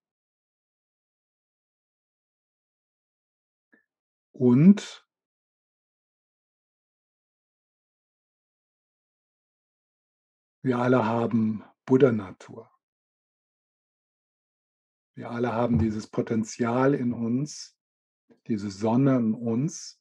Und 4.32 5.08
wir 10.62 10.78
alle 10.78 11.06
haben 11.06 11.64
Buddha-Natur. 11.86 12.70
Wir 15.16 15.32
alle 15.32 15.54
haben 15.54 15.80
dieses 15.80 16.06
Potenzial 16.06 16.94
in 16.94 17.14
uns, 17.14 17.76
diese 18.46 18.70
Sonne 18.70 19.18
in 19.18 19.34
uns 19.34 20.00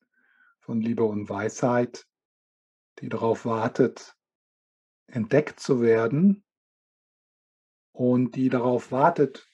von 0.60 0.80
Liebe 0.80 1.04
und 1.04 1.30
Weisheit, 1.30 2.06
die 2.98 3.08
darauf 3.08 3.46
wartet, 3.46 4.15
entdeckt 5.08 5.60
zu 5.60 5.80
werden 5.80 6.44
und 7.92 8.36
die 8.36 8.48
darauf 8.48 8.92
wartet, 8.92 9.48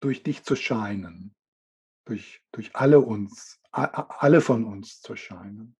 durch 0.00 0.22
dich 0.22 0.42
zu 0.42 0.56
scheinen, 0.56 1.34
durch, 2.04 2.42
durch 2.50 2.74
alle 2.74 3.00
uns, 3.00 3.60
alle 3.70 4.40
von 4.40 4.64
uns 4.64 5.00
zu 5.00 5.14
scheinen. 5.16 5.76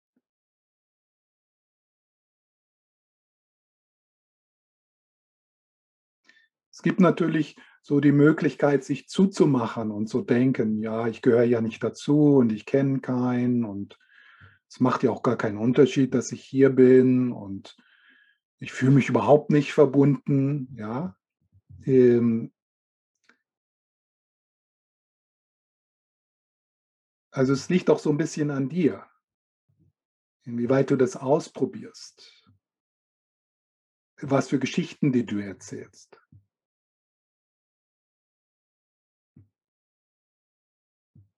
Es 6.71 6.83
gibt 6.83 7.01
natürlich 7.01 7.57
so 7.83 8.01
die 8.01 8.13
Möglichkeit, 8.13 8.85
sich 8.85 9.09
zuzumachen 9.09 9.91
und 9.91 10.07
zu 10.07 10.23
denken, 10.23 10.79
ja, 10.79 11.09
ich 11.09 11.21
gehöre 11.21 11.43
ja 11.43 11.61
nicht 11.61 11.83
dazu 11.83 12.37
und 12.37 12.53
ich 12.53 12.65
kenne 12.65 13.01
keinen 13.01 13.65
und 13.65 13.99
es 14.73 14.81
macht 14.81 15.03
ja 15.03 15.11
auch 15.11 15.23
gar 15.23 15.37
keinen 15.37 15.59
Unterschied, 15.59 16.15
dass 16.15 16.33
ich 16.33 16.43
hier 16.43 16.71
bin 16.71 17.31
und 17.31 17.77
ich 18.59 18.73
fühle 18.73 18.93
mich 18.93 19.11
überhaupt 19.11 19.51
nicht 19.51 19.75
verbunden, 19.75 20.75
ja. 20.79 21.15
Ähm, 21.85 22.55
also 27.31 27.53
es 27.53 27.69
liegt 27.69 27.91
auch 27.91 27.99
so 27.99 28.09
ein 28.09 28.17
bisschen 28.17 28.51
an 28.51 28.71
dir, 28.71 29.05
inwieweit 30.45 30.91
du 30.91 30.97
das 30.97 31.17
ausprobierst, 31.17 32.51
was 34.23 34.49
für 34.49 34.59
Geschichten, 34.59 35.13
die 35.13 35.27
du 35.27 35.39
erzählst. 35.39 36.19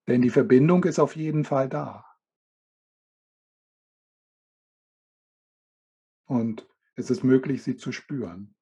Denn 0.06 0.22
die 0.22 0.30
Verbindung 0.30 0.84
ist 0.84 1.00
auf 1.00 1.16
jeden 1.16 1.42
Fall 1.42 1.68
da. 1.68 2.13
Und 6.34 6.68
es 6.96 7.10
ist 7.10 7.22
möglich, 7.22 7.62
sie 7.62 7.76
zu 7.76 7.92
spüren. 7.92 8.56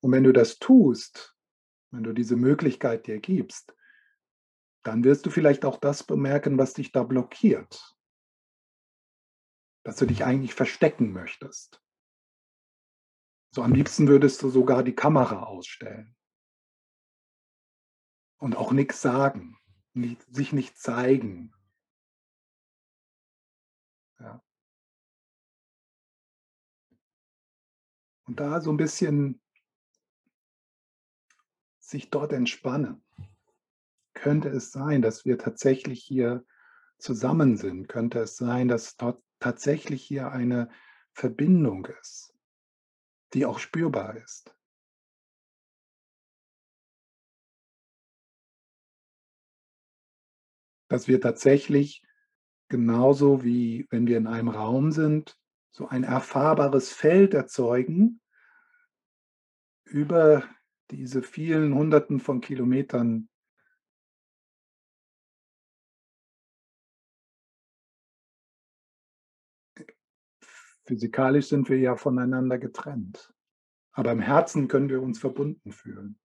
Und 0.00 0.12
wenn 0.12 0.22
du 0.22 0.32
das 0.32 0.60
tust, 0.60 1.36
wenn 1.90 2.04
du 2.04 2.12
diese 2.12 2.36
Möglichkeit 2.36 3.08
dir 3.08 3.18
gibst, 3.18 3.76
dann 4.84 5.02
wirst 5.02 5.26
du 5.26 5.30
vielleicht 5.30 5.64
auch 5.64 5.78
das 5.80 6.04
bemerken, 6.04 6.56
was 6.56 6.74
dich 6.74 6.92
da 6.92 7.02
blockiert. 7.02 7.98
Dass 9.82 9.96
du 9.96 10.06
dich 10.06 10.24
eigentlich 10.24 10.54
verstecken 10.54 11.10
möchtest. 11.10 11.82
So 13.52 13.64
am 13.64 13.72
liebsten 13.72 14.06
würdest 14.06 14.40
du 14.44 14.50
sogar 14.50 14.84
die 14.84 14.94
Kamera 14.94 15.42
ausstellen. 15.46 16.16
Und 18.40 18.56
auch 18.56 18.70
nichts 18.70 19.02
sagen, 19.02 19.57
nicht, 19.98 20.34
sich 20.34 20.52
nicht 20.52 20.78
zeigen. 20.78 21.52
Ja. 24.18 24.42
Und 28.26 28.40
da 28.40 28.60
so 28.60 28.70
ein 28.70 28.76
bisschen 28.76 29.40
sich 31.78 32.10
dort 32.10 32.32
entspannen. 32.32 33.02
Könnte 34.14 34.48
es 34.48 34.72
sein, 34.72 35.00
dass 35.02 35.24
wir 35.24 35.38
tatsächlich 35.38 36.02
hier 36.02 36.44
zusammen 36.98 37.56
sind? 37.56 37.88
Könnte 37.88 38.20
es 38.20 38.36
sein, 38.36 38.68
dass 38.68 38.96
dort 38.96 39.22
tatsächlich 39.38 40.02
hier 40.02 40.32
eine 40.32 40.68
Verbindung 41.12 41.86
ist? 42.00 42.34
die 43.34 43.46
auch 43.46 43.58
spürbar 43.58 44.16
ist. 44.16 44.54
Dass 50.88 51.08
wir 51.08 51.20
tatsächlich 51.20 52.02
genauso 52.68 53.44
wie 53.44 53.86
wenn 53.90 54.06
wir 54.06 54.16
in 54.16 54.26
einem 54.26 54.48
Raum 54.48 54.92
sind, 54.92 55.38
so 55.70 55.88
ein 55.88 56.04
erfahrbares 56.04 56.92
Feld 56.92 57.34
erzeugen 57.34 58.20
über 59.84 60.44
diese 60.90 61.22
vielen 61.22 61.74
Hunderten 61.74 62.20
von 62.20 62.40
Kilometern 62.40 63.28
Physikalisch 70.84 71.48
sind 71.48 71.68
wir 71.68 71.78
ja 71.78 71.96
voneinander 71.96 72.56
getrennt, 72.56 73.34
aber 73.92 74.10
im 74.10 74.20
Herzen 74.20 74.68
können 74.68 74.88
wir 74.88 75.02
uns 75.02 75.18
verbunden 75.18 75.70
fühlen. 75.70 76.18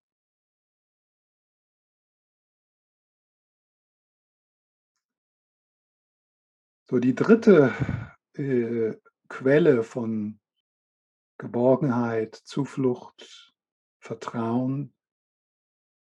So, 6.94 7.00
die 7.00 7.16
dritte 7.16 7.74
äh, 8.34 8.96
Quelle 9.28 9.82
von 9.82 10.40
Geborgenheit, 11.40 12.36
Zuflucht, 12.36 13.56
Vertrauen 13.98 14.94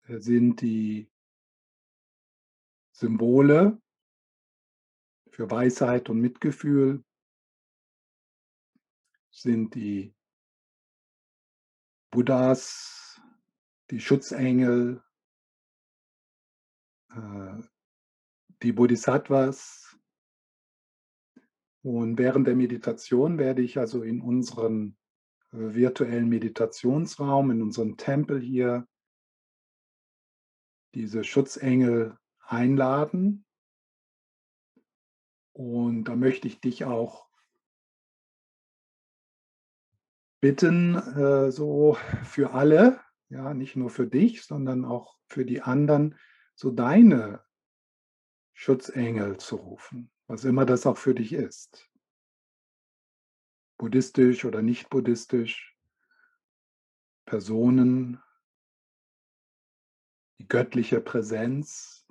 äh, 0.07 0.17
sind 0.17 0.61
die 0.61 1.07
Symbole 2.91 3.79
für 5.29 5.51
Weisheit 5.51 6.09
und 6.09 6.21
Mitgefühl, 6.21 7.03
sind 9.29 9.75
die 9.75 10.15
Buddhas, 12.09 13.21
die 13.91 13.99
Schutzengel, 13.99 15.03
äh, 17.11 17.61
die 18.63 18.71
Bodhisattvas. 18.71 19.88
Und 21.81 22.17
während 22.17 22.47
der 22.47 22.55
Meditation 22.55 23.37
werde 23.37 23.61
ich 23.61 23.77
also 23.77 24.03
in 24.03 24.21
unseren 24.21 24.97
äh, 25.51 25.57
virtuellen 25.57 26.27
Meditationsraum, 26.27 27.51
in 27.51 27.61
unseren 27.61 27.97
Tempel 27.97 28.41
hier, 28.41 28.87
diese 30.93 31.23
Schutzengel 31.23 32.17
einladen. 32.39 33.45
Und 35.53 36.05
da 36.05 36.15
möchte 36.15 36.47
ich 36.47 36.59
dich 36.59 36.85
auch 36.85 37.29
bitten, 40.41 40.95
äh, 40.95 41.51
so 41.51 41.97
für 42.23 42.51
alle, 42.51 42.99
ja, 43.29 43.53
nicht 43.53 43.75
nur 43.75 43.89
für 43.89 44.07
dich, 44.07 44.43
sondern 44.43 44.85
auch 44.85 45.17
für 45.27 45.45
die 45.45 45.61
anderen, 45.61 46.17
so 46.55 46.71
deine 46.71 47.43
Schutzengel 48.53 49.37
zu 49.37 49.57
rufen, 49.57 50.11
was 50.29 50.45
immer 50.45 50.63
das 50.63 50.85
auch 50.85 50.97
für 50.97 51.15
dich 51.15 51.33
ist. 51.33 51.89
Buddhistisch 53.79 54.45
oder 54.45 54.61
nicht 54.61 54.89
buddhistisch, 54.89 55.75
Personen, 57.25 58.21
die 60.37 60.47
göttliche 60.47 61.01
Präsenz, 61.01 62.07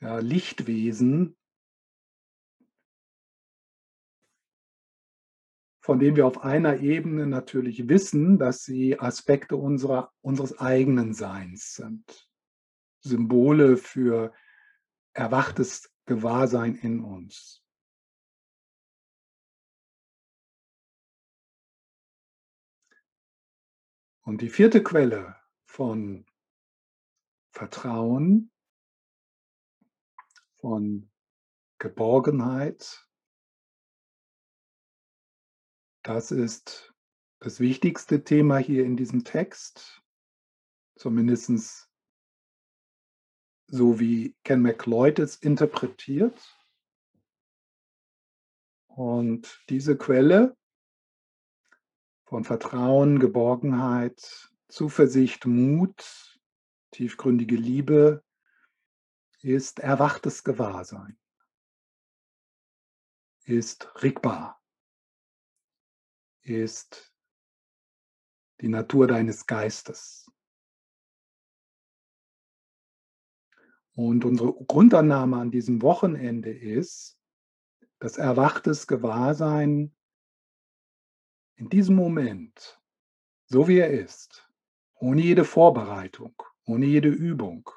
ja, 0.00 0.18
Lichtwesen, 0.18 1.36
von 5.80 6.00
denen 6.00 6.16
wir 6.16 6.26
auf 6.26 6.42
einer 6.42 6.80
Ebene 6.80 7.28
natürlich 7.28 7.88
wissen, 7.88 8.38
dass 8.38 8.64
sie 8.64 8.98
Aspekte 8.98 9.56
unserer, 9.56 10.12
unseres 10.20 10.58
eigenen 10.58 11.14
Seins 11.14 11.74
sind. 11.74 12.28
Symbole 13.00 13.76
für 13.76 14.32
erwachtes 15.14 15.90
Gewahrsein 16.06 16.74
in 16.74 17.02
uns. 17.02 17.62
Und 24.22 24.40
die 24.40 24.50
vierte 24.50 24.82
Quelle 24.82 25.36
von 25.66 26.26
Vertrauen, 27.50 28.50
von 30.56 31.10
Geborgenheit, 31.78 33.06
das 36.02 36.30
ist 36.30 36.94
das 37.40 37.60
wichtigste 37.60 38.24
Thema 38.24 38.56
hier 38.56 38.84
in 38.84 38.96
diesem 38.96 39.24
Text, 39.24 40.02
zumindest 40.96 41.83
so 43.74 43.98
wie 43.98 44.36
Ken 44.44 44.62
McLeod 44.62 45.18
es 45.18 45.34
interpretiert. 45.34 46.38
Und 48.86 49.64
diese 49.68 49.98
Quelle 49.98 50.56
von 52.24 52.44
Vertrauen, 52.44 53.18
Geborgenheit, 53.18 54.52
Zuversicht, 54.68 55.46
Mut, 55.46 56.38
tiefgründige 56.92 57.56
Liebe 57.56 58.22
ist 59.40 59.80
erwachtes 59.80 60.44
Gewahrsein, 60.44 61.18
ist 63.44 63.90
Rigbar, 64.04 64.62
ist 66.42 67.12
die 68.60 68.68
Natur 68.68 69.08
deines 69.08 69.46
Geistes. 69.46 70.23
Und 73.94 74.24
unsere 74.24 74.52
Grundannahme 74.52 75.36
an 75.36 75.50
diesem 75.50 75.80
Wochenende 75.82 76.50
ist, 76.50 77.18
dass 78.00 78.18
erwachtes 78.18 78.86
Gewahrsein 78.86 79.94
in 81.56 81.68
diesem 81.68 81.94
Moment, 81.94 82.80
so 83.46 83.68
wie 83.68 83.78
er 83.78 83.90
ist, 83.90 84.50
ohne 84.94 85.22
jede 85.22 85.44
Vorbereitung, 85.44 86.34
ohne 86.64 86.86
jede 86.86 87.08
Übung, 87.08 87.70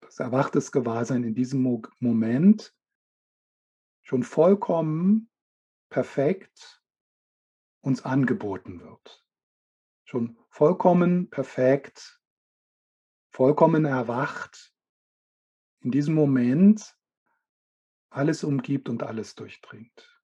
das 0.00 0.18
erwachtes 0.18 0.72
Gewahrsein 0.72 1.22
in 1.22 1.36
diesem 1.36 1.62
Moment 2.00 2.74
schon 4.02 4.24
vollkommen 4.24 5.30
perfekt 5.88 6.82
uns 7.80 8.04
angeboten 8.04 8.80
wird. 8.80 9.24
Schon 10.02 10.36
vollkommen 10.48 11.30
perfekt 11.30 12.19
vollkommen 13.30 13.84
erwacht, 13.84 14.74
in 15.80 15.90
diesem 15.90 16.14
Moment 16.14 16.96
alles 18.10 18.44
umgibt 18.44 18.88
und 18.88 19.02
alles 19.02 19.34
durchdringt. 19.34 20.20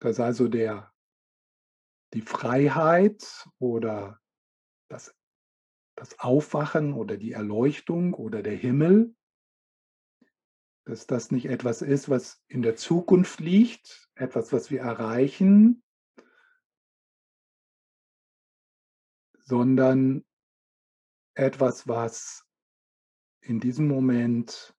Das 0.00 0.12
ist 0.12 0.20
also 0.20 0.48
der, 0.48 0.92
die 2.12 2.22
Freiheit 2.22 3.48
oder 3.58 4.20
das, 4.88 5.14
das 5.96 6.18
Aufwachen 6.18 6.92
oder 6.94 7.16
die 7.16 7.32
Erleuchtung 7.32 8.14
oder 8.14 8.42
der 8.42 8.56
Himmel, 8.56 9.14
dass 10.84 11.06
das 11.06 11.30
nicht 11.30 11.46
etwas 11.46 11.82
ist, 11.82 12.08
was 12.08 12.42
in 12.48 12.62
der 12.62 12.76
Zukunft 12.76 13.40
liegt, 13.40 14.08
etwas, 14.14 14.52
was 14.52 14.70
wir 14.70 14.80
erreichen, 14.80 15.84
sondern 19.44 20.24
etwas, 21.34 21.88
was 21.88 22.46
in 23.40 23.60
diesem 23.60 23.88
Moment 23.88 24.74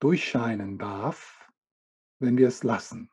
durchscheinen 0.00 0.78
darf, 0.78 1.50
wenn 2.18 2.36
wir 2.36 2.48
es 2.48 2.62
lassen. 2.62 3.10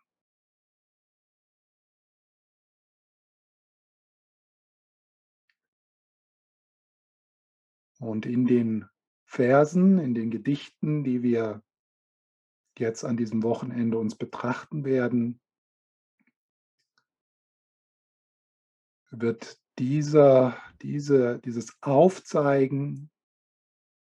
Und 7.99 8.25
in 8.25 8.45
den 8.45 8.89
Versen, 9.25 9.97
in 9.97 10.13
den 10.13 10.29
Gedichten, 10.29 11.03
die 11.03 11.23
wir 11.23 11.63
jetzt 12.77 13.03
an 13.05 13.17
diesem 13.17 13.41
Wochenende 13.41 13.97
uns 13.97 14.15
betrachten 14.15 14.83
werden, 14.83 15.41
wird 19.11 19.59
dieser, 19.77 20.61
diese, 20.81 21.39
dieses 21.39 21.75
Aufzeigen 21.81 23.09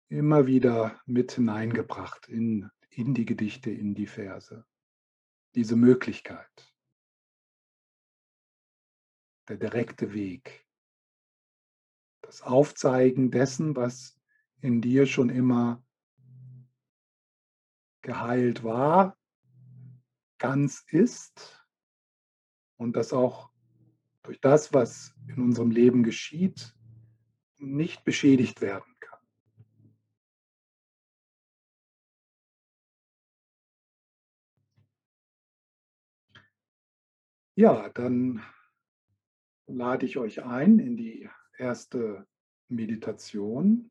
immer 0.08 0.46
wieder 0.46 1.00
mit 1.06 1.32
hineingebracht 1.32 2.28
in, 2.28 2.70
in 2.90 3.14
die 3.14 3.24
Gedichte, 3.24 3.70
in 3.70 3.94
die 3.94 4.06
Verse. 4.06 4.64
Diese 5.54 5.76
Möglichkeit. 5.76 6.74
Der 9.48 9.56
direkte 9.56 10.12
Weg. 10.12 10.66
Das 12.22 12.42
Aufzeigen 12.42 13.30
dessen, 13.30 13.76
was 13.76 14.18
in 14.60 14.80
dir 14.80 15.06
schon 15.06 15.28
immer 15.28 15.84
geheilt 18.02 18.64
war, 18.64 19.16
ganz 20.38 20.84
ist 20.88 21.66
und 22.76 22.96
das 22.96 23.12
auch 23.12 23.53
durch 24.24 24.40
das, 24.40 24.72
was 24.72 25.14
in 25.28 25.40
unserem 25.40 25.70
Leben 25.70 26.02
geschieht, 26.02 26.74
nicht 27.58 28.04
beschädigt 28.04 28.60
werden 28.60 28.92
kann. 28.98 29.20
Ja, 37.56 37.88
dann 37.90 38.42
lade 39.66 40.06
ich 40.06 40.16
euch 40.16 40.42
ein 40.42 40.78
in 40.78 40.96
die 40.96 41.28
erste 41.58 42.26
Meditation. 42.68 43.90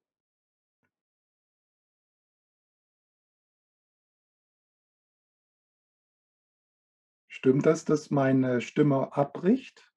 Stimmt 7.28 7.66
das, 7.66 7.86
dass 7.86 8.10
meine 8.10 8.62
Stimme 8.62 9.16
abbricht? 9.16 9.93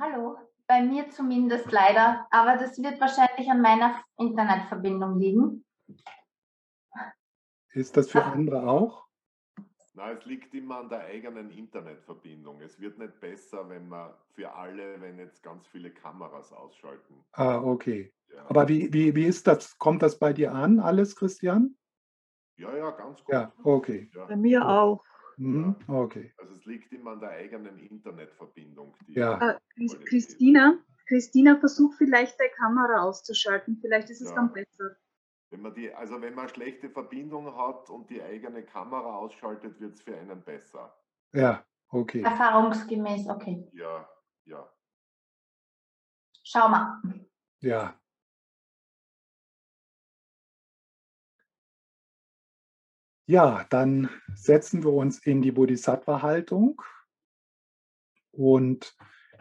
Hallo, 0.00 0.36
bei 0.66 0.82
mir 0.82 1.10
zumindest 1.10 1.70
leider, 1.70 2.26
aber 2.30 2.56
das 2.56 2.82
wird 2.82 3.00
wahrscheinlich 3.00 3.48
an 3.48 3.60
meiner 3.60 4.02
Internetverbindung 4.18 5.18
liegen. 5.18 5.64
Ist 7.70 7.96
das 7.96 8.10
für 8.10 8.24
andere 8.24 8.68
auch? 8.68 9.06
Nein, 9.94 10.16
es 10.16 10.24
liegt 10.24 10.52
immer 10.54 10.78
an 10.78 10.88
der 10.88 11.04
eigenen 11.04 11.50
Internetverbindung. 11.50 12.60
Es 12.60 12.80
wird 12.80 12.98
nicht 12.98 13.20
besser, 13.20 13.68
wenn 13.68 13.88
man 13.88 14.12
für 14.32 14.52
alle, 14.52 15.00
wenn 15.00 15.18
jetzt 15.18 15.42
ganz 15.42 15.66
viele 15.68 15.92
Kameras 15.92 16.52
ausschalten. 16.52 17.24
Ah, 17.32 17.58
okay. 17.58 18.12
Ja. 18.34 18.44
Aber 18.48 18.68
wie, 18.68 18.92
wie, 18.92 19.14
wie 19.14 19.26
ist 19.26 19.46
das? 19.46 19.78
Kommt 19.78 20.02
das 20.02 20.18
bei 20.18 20.32
dir 20.32 20.52
an, 20.52 20.80
alles, 20.80 21.14
Christian? 21.14 21.76
Ja, 22.56 22.76
ja, 22.76 22.90
ganz 22.90 23.22
gut. 23.22 23.32
Ja, 23.32 23.52
okay. 23.62 24.10
Ja. 24.14 24.24
Bei 24.24 24.36
mir 24.36 24.68
auch. 24.68 25.04
Mhm, 25.36 25.76
okay. 25.88 26.32
Also 26.38 26.54
es 26.54 26.64
liegt 26.64 26.92
immer 26.92 27.12
an 27.12 27.20
der 27.20 27.30
eigenen 27.30 27.78
Internetverbindung. 27.78 28.96
ja. 29.08 29.58
Äh, 29.76 29.88
Christina, 30.08 30.78
Christina, 31.06 31.56
versuch 31.58 31.94
vielleicht 31.94 32.38
die 32.38 32.48
Kamera 32.56 33.02
auszuschalten. 33.02 33.78
Vielleicht 33.80 34.10
ist 34.10 34.20
es 34.20 34.30
ja. 34.30 34.36
dann 34.36 34.52
besser. 34.52 34.96
Wenn 35.50 35.62
man 35.62 35.74
die, 35.74 35.92
also 35.92 36.20
wenn 36.20 36.34
man 36.34 36.48
schlechte 36.48 36.90
Verbindung 36.90 37.56
hat 37.56 37.90
und 37.90 38.10
die 38.10 38.22
eigene 38.22 38.64
Kamera 38.64 39.16
ausschaltet, 39.16 39.78
wird 39.80 39.94
es 39.94 40.02
für 40.02 40.16
einen 40.16 40.42
besser. 40.42 40.96
Ja, 41.32 41.64
okay. 41.88 42.22
Erfahrungsgemäß, 42.22 43.28
okay. 43.28 43.68
Ja, 43.72 44.08
ja. 44.46 44.68
Schau 46.42 46.68
mal. 46.68 47.00
Ja, 47.60 47.98
Ja, 53.26 53.64
dann 53.70 54.10
setzen 54.34 54.84
wir 54.84 54.92
uns 54.92 55.18
in 55.18 55.40
die 55.40 55.52
Bodhisattva-Haltung 55.52 56.82
und 58.32 58.94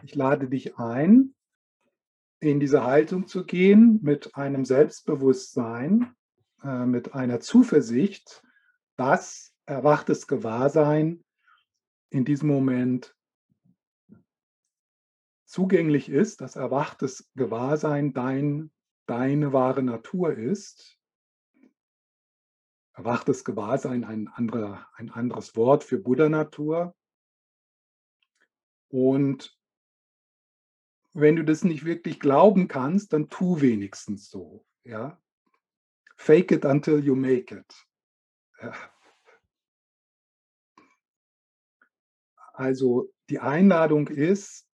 ich 0.04 0.16
lade 0.16 0.48
dich 0.48 0.78
ein, 0.78 1.36
in 2.40 2.60
diese 2.62 2.84
Haltung 2.84 3.28
zu 3.28 3.46
gehen 3.46 4.00
mit 4.02 4.36
einem 4.36 4.64
Selbstbewusstsein, 4.64 6.16
äh, 6.64 6.86
mit 6.86 7.14
einer 7.14 7.42
Zuversicht, 7.42 8.42
dass 8.96 9.54
erwachtes 9.66 10.28
Gewahrsein 10.28 11.24
in 12.10 12.24
diesem 12.24 12.50
Moment 12.50 13.16
zugänglich 15.46 16.10
ist, 16.10 16.40
dass 16.40 16.56
erwachtes 16.56 17.30
Gewahrsein 17.36 18.14
dein, 18.14 18.72
deine 19.08 19.52
wahre 19.52 19.84
Natur 19.84 20.34
ist. 20.34 20.93
Erwachtes 22.94 23.44
Gewahrsein 23.44 24.04
ein, 24.04 24.28
anderer, 24.28 24.88
ein 24.94 25.10
anderes 25.10 25.56
Wort 25.56 25.84
für 25.84 25.98
Buddha-Natur. 25.98 26.96
Und 28.90 29.58
wenn 31.14 31.36
du 31.36 31.44
das 31.44 31.64
nicht 31.64 31.86
wirklich 31.86 32.20
glauben 32.20 32.68
kannst, 32.68 33.14
dann 33.14 33.30
tu 33.30 33.62
wenigstens 33.62 34.30
so. 34.30 34.66
Ja? 34.84 35.20
Fake 36.16 36.52
it 36.52 36.66
until 36.66 37.04
you 37.04 37.16
make 37.16 37.56
it. 37.56 37.88
Ja. 38.62 38.74
Also 42.54 43.12
die 43.30 43.40
Einladung 43.40 44.08
ist, 44.08 44.68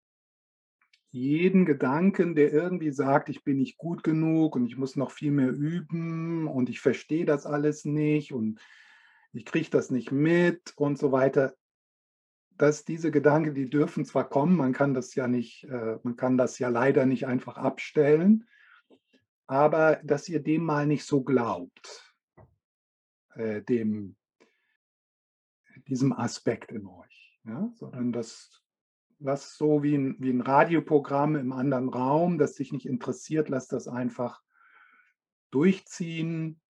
jeden 1.16 1.64
Gedanken, 1.64 2.34
der 2.34 2.52
irgendwie 2.52 2.92
sagt, 2.92 3.30
ich 3.30 3.42
bin 3.42 3.56
nicht 3.56 3.78
gut 3.78 4.04
genug 4.04 4.54
und 4.54 4.66
ich 4.66 4.76
muss 4.76 4.96
noch 4.96 5.10
viel 5.10 5.32
mehr 5.32 5.50
üben 5.50 6.46
und 6.46 6.68
ich 6.68 6.80
verstehe 6.80 7.24
das 7.24 7.46
alles 7.46 7.86
nicht 7.86 8.32
und 8.32 8.60
ich 9.32 9.46
kriege 9.46 9.70
das 9.70 9.90
nicht 9.90 10.12
mit 10.12 10.74
und 10.76 10.98
so 10.98 11.12
weiter, 11.12 11.54
dass 12.58 12.84
diese 12.84 13.10
Gedanken, 13.10 13.54
die 13.54 13.70
dürfen 13.70 14.04
zwar 14.04 14.28
kommen, 14.28 14.56
man 14.56 14.74
kann 14.74 14.92
das 14.92 15.14
ja 15.14 15.26
nicht, 15.26 15.64
äh, 15.64 15.98
man 16.02 16.16
kann 16.16 16.36
das 16.36 16.58
ja 16.58 16.68
leider 16.68 17.06
nicht 17.06 17.26
einfach 17.26 17.56
abstellen, 17.56 18.46
aber 19.46 19.96
dass 20.04 20.28
ihr 20.28 20.40
dem 20.40 20.64
mal 20.64 20.86
nicht 20.86 21.04
so 21.04 21.22
glaubt, 21.22 22.14
äh, 23.34 23.62
dem, 23.62 24.16
diesem 25.88 26.12
Aspekt 26.12 26.72
in 26.72 26.86
euch, 26.86 27.40
ja? 27.44 27.70
sondern 27.74 28.12
dass 28.12 28.65
lass 29.18 29.56
so 29.56 29.82
wie 29.82 29.96
ein, 29.96 30.16
wie 30.18 30.30
ein 30.30 30.40
Radioprogramm 30.40 31.36
im 31.36 31.52
anderen 31.52 31.88
Raum, 31.88 32.38
das 32.38 32.54
dich 32.54 32.72
nicht 32.72 32.86
interessiert, 32.86 33.48
lass 33.48 33.68
das 33.68 33.88
einfach 33.88 34.42
durchziehen. 35.50 36.60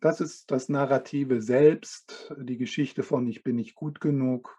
Das 0.00 0.20
ist 0.20 0.50
das 0.50 0.68
Narrative 0.68 1.42
selbst, 1.42 2.34
die 2.38 2.56
Geschichte 2.56 3.02
von 3.02 3.26
ich 3.26 3.42
bin 3.42 3.56
nicht 3.56 3.74
gut 3.74 4.00
genug. 4.00 4.58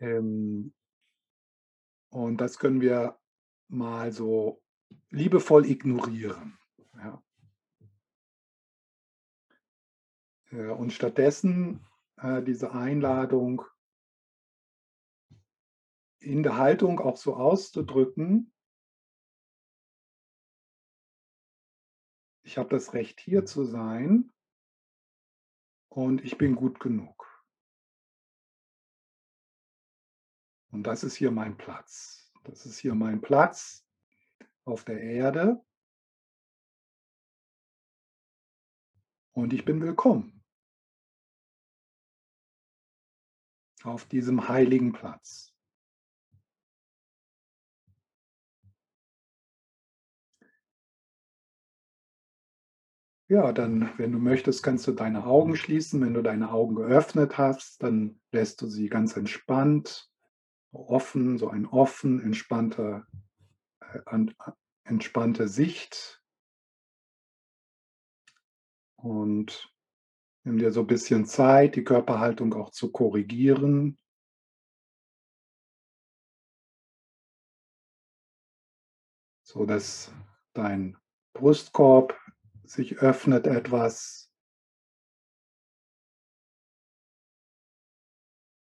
Ähm, 0.00 0.74
und 2.10 2.40
das 2.40 2.58
können 2.58 2.80
wir 2.80 3.18
mal 3.68 4.12
so 4.12 4.62
liebevoll 5.10 5.66
ignorieren. 5.66 6.58
Ja. 6.96 7.22
Äh, 10.50 10.68
und 10.68 10.92
stattdessen 10.92 11.86
äh, 12.16 12.42
diese 12.42 12.72
Einladung, 12.72 13.62
in 16.20 16.42
der 16.42 16.56
Haltung 16.56 17.00
auch 17.00 17.16
so 17.16 17.36
auszudrücken, 17.36 18.52
ich 22.42 22.58
habe 22.58 22.70
das 22.70 22.94
Recht 22.94 23.20
hier 23.20 23.44
zu 23.44 23.64
sein 23.64 24.32
und 25.88 26.24
ich 26.24 26.38
bin 26.38 26.56
gut 26.56 26.80
genug. 26.80 27.28
Und 30.70 30.84
das 30.84 31.02
ist 31.04 31.16
hier 31.16 31.30
mein 31.30 31.56
Platz. 31.56 32.32
Das 32.44 32.66
ist 32.66 32.78
hier 32.78 32.94
mein 32.94 33.20
Platz 33.20 33.86
auf 34.64 34.84
der 34.84 35.00
Erde. 35.00 35.64
Und 39.32 39.52
ich 39.52 39.64
bin 39.64 39.80
willkommen 39.80 40.44
auf 43.82 44.06
diesem 44.06 44.48
heiligen 44.48 44.92
Platz. 44.92 45.47
Ja, 53.30 53.52
dann, 53.52 53.90
wenn 53.98 54.12
du 54.12 54.18
möchtest, 54.18 54.62
kannst 54.62 54.86
du 54.86 54.92
deine 54.92 55.24
Augen 55.26 55.54
schließen. 55.54 56.00
Wenn 56.00 56.14
du 56.14 56.22
deine 56.22 56.50
Augen 56.50 56.74
geöffnet 56.76 57.36
hast, 57.36 57.82
dann 57.82 58.18
lässt 58.32 58.62
du 58.62 58.66
sie 58.68 58.88
ganz 58.88 59.16
entspannt, 59.18 60.10
offen, 60.72 61.38
so 61.38 61.48
ein 61.48 61.66
offen, 61.66 62.20
entspannter, 62.22 63.06
äh, 63.92 64.26
entspannte 64.84 65.48
Sicht. 65.48 66.20
Und 69.02 69.72
nimm 70.44 70.58
dir 70.58 70.72
so 70.72 70.80
ein 70.80 70.86
bisschen 70.88 71.26
Zeit, 71.26 71.76
die 71.76 71.84
Körperhaltung 71.84 72.54
auch 72.54 72.70
zu 72.70 72.92
korrigieren. 72.92 73.98
So 79.46 79.64
dass 79.64 80.12
dein 80.52 80.96
Brustkorb 81.32 82.14
sich 82.70 82.98
öffnet 82.98 83.46
etwas. 83.46 84.30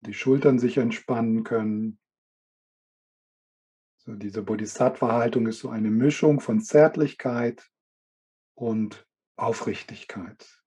Die 0.00 0.14
Schultern 0.14 0.58
sich 0.58 0.78
entspannen 0.78 1.44
können. 1.44 2.00
So, 3.98 4.14
diese 4.14 4.42
Bodhisattva-Haltung 4.42 5.46
ist 5.46 5.60
so 5.60 5.70
eine 5.70 5.90
Mischung 5.90 6.40
von 6.40 6.60
Zärtlichkeit 6.60 7.70
und 8.54 9.06
Aufrichtigkeit, 9.36 10.60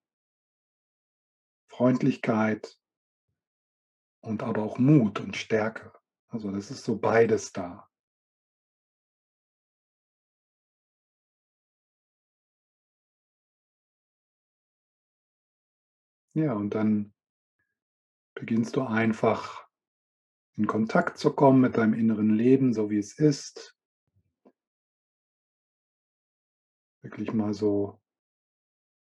Freundlichkeit 1.68 2.80
und 4.22 4.42
aber 4.42 4.64
auch 4.64 4.78
Mut 4.78 5.20
und 5.20 5.36
Stärke. 5.36 5.92
Also 6.30 6.50
das 6.52 6.72
ist 6.72 6.86
so 6.86 6.98
beides 6.98 7.52
da. 7.52 7.90
Ja, 16.36 16.52
und 16.52 16.76
dann 16.76 17.14
beginnst 18.34 18.76
du 18.76 18.82
einfach 18.82 19.70
in 20.58 20.68
Kontakt 20.68 21.18
zu 21.18 21.34
kommen 21.34 21.62
mit 21.62 21.78
deinem 21.78 21.94
inneren 21.94 22.30
Leben, 22.30 22.74
so 22.74 22.90
wie 22.90 22.98
es 22.98 23.18
ist. 23.18 23.78
Wirklich 27.02 27.32
mal 27.32 27.54
so 27.54 28.02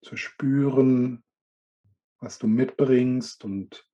zu 0.01 0.15
spüren, 0.15 1.25
was 2.21 2.39
du 2.39 2.47
mitbringst 2.47 3.43
und 3.43 3.85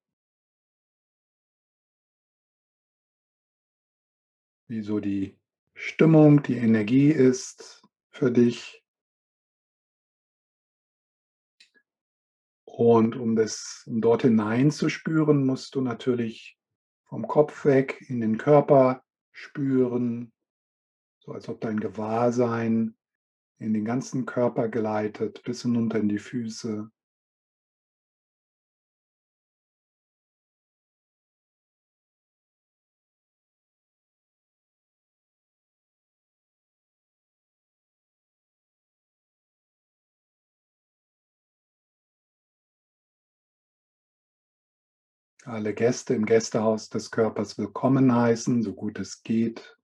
wie 4.67 4.83
so 4.83 4.99
die 4.99 5.35
Stimmung, 5.73 6.43
die 6.43 6.57
Energie 6.57 7.09
ist 7.09 7.81
für 8.11 8.31
dich. 8.31 8.80
Und 12.73 13.17
um 13.17 13.35
das 13.35 13.83
um 13.85 13.99
dort 13.99 14.21
hineinzuspüren, 14.21 15.45
musst 15.45 15.75
du 15.75 15.81
natürlich 15.81 16.57
vom 17.03 17.27
Kopf 17.27 17.65
weg 17.65 18.01
in 18.07 18.21
den 18.21 18.37
Körper 18.37 19.03
spüren, 19.33 20.31
so 21.19 21.33
als 21.33 21.49
ob 21.49 21.59
dein 21.59 21.81
Gewahrsein 21.81 22.95
in 23.59 23.73
den 23.73 23.83
ganzen 23.83 24.25
Körper 24.25 24.69
gleitet, 24.69 25.43
bis 25.43 25.63
hinunter 25.63 25.99
in 25.99 26.07
die 26.07 26.17
Füße. 26.17 26.89
Alle 45.47 45.73
Gäste 45.73 46.13
im 46.13 46.25
Gästehaus 46.25 46.89
des 46.89 47.11
Körpers 47.11 47.57
willkommen 47.57 48.13
heißen, 48.13 48.63
so 48.63 48.73
gut 48.73 48.99
es 48.99 49.23
geht. 49.23 49.77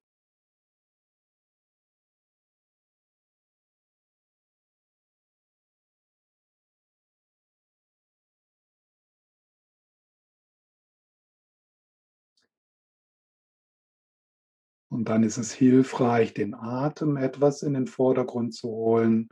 Und 14.90 15.10
dann 15.10 15.24
ist 15.24 15.38
es 15.38 15.52
hilfreich, 15.52 16.34
den 16.34 16.54
Atem 16.56 17.18
etwas 17.18 17.62
in 17.62 17.74
den 17.74 17.88
Vordergrund 17.88 18.54
zu 18.54 18.70
holen. 18.70 19.30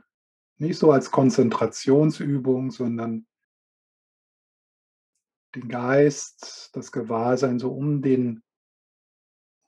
Nicht 0.58 0.78
so 0.78 0.92
als 0.92 1.10
Konzentrationsübung, 1.10 2.70
sondern 2.70 3.26
den 5.56 5.68
Geist, 5.68 6.70
das 6.74 6.92
Gewahrsein 6.92 7.58
so 7.58 7.72
um 7.72 8.02
den, 8.02 8.42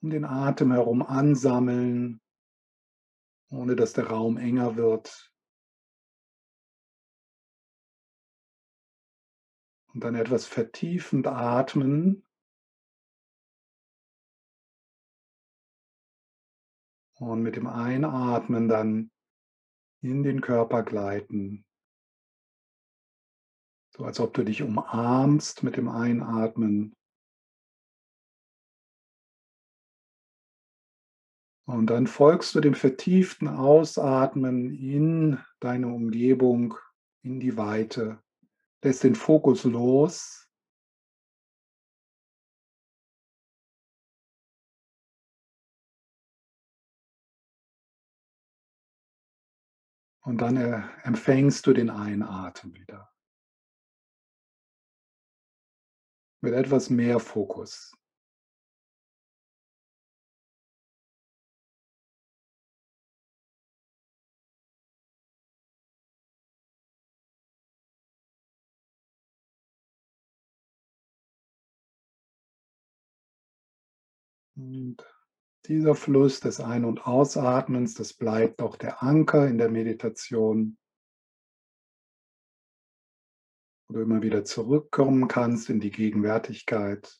um 0.03 0.11
den 0.11 0.25
Atem 0.25 0.73
herum 0.73 1.03
ansammeln, 1.03 2.21
ohne 3.51 3.75
dass 3.75 3.95
der 3.95 4.09
Raum 4.09 4.37
enger 4.37 4.77
wird. 4.77 5.33
Und 9.95 10.05
dann 10.05 10.15
etwas 10.15 10.47
vertiefend 10.47 11.27
atmen. 11.27 12.25
Und 17.15 17.43
mit 17.43 17.57
dem 17.57 17.67
Einatmen 17.67 18.69
dann 18.69 19.11
in 20.03 20.23
den 20.23 20.41
Körper 20.41 20.85
gleiten. 20.85 21.68
So 23.99 24.05
als 24.05 24.21
ob 24.21 24.33
du 24.33 24.45
dich 24.45 24.63
umarmst 24.63 25.65
mit 25.65 25.77
dem 25.77 25.89
Einatmen. 25.89 26.95
Und 31.67 31.89
dann 31.89 32.07
folgst 32.07 32.55
du 32.55 32.61
dem 32.61 32.75
vertieften 32.75 33.49
Ausatmen 33.49 34.73
in 34.73 35.41
deine 35.59 35.89
Umgebung, 35.89 36.79
in 37.25 37.41
die 37.41 37.57
Weite. 37.57 38.23
Lässt 38.85 39.03
den 39.03 39.17
Fokus 39.17 39.65
los. 39.65 40.49
Und 50.23 50.41
dann 50.41 50.57
empfängst 51.03 51.67
du 51.67 51.73
den 51.73 51.91
Einatmen 51.91 52.75
wieder. 52.75 53.13
Mit 56.41 56.55
etwas 56.55 56.89
mehr 56.89 57.19
Fokus. 57.19 57.93
Und 74.57 74.97
dieser 75.67 75.95
Fluss 75.95 76.41
des 76.41 76.61
Ein- 76.61 76.85
und 76.85 77.07
Ausatmens, 77.07 77.95
das 77.95 78.13
bleibt 78.13 78.61
auch 78.61 78.77
der 78.77 79.03
Anker 79.03 79.47
in 79.47 79.59
der 79.59 79.69
Meditation. 79.69 80.77
Wo 83.89 83.95
du 83.95 84.03
immer 84.03 84.23
wieder 84.23 84.45
zurückkommen 84.45 85.29
kannst 85.29 85.71
in 85.71 85.81
die 85.81 85.91
Gegenwärtigkeit. 85.91 87.19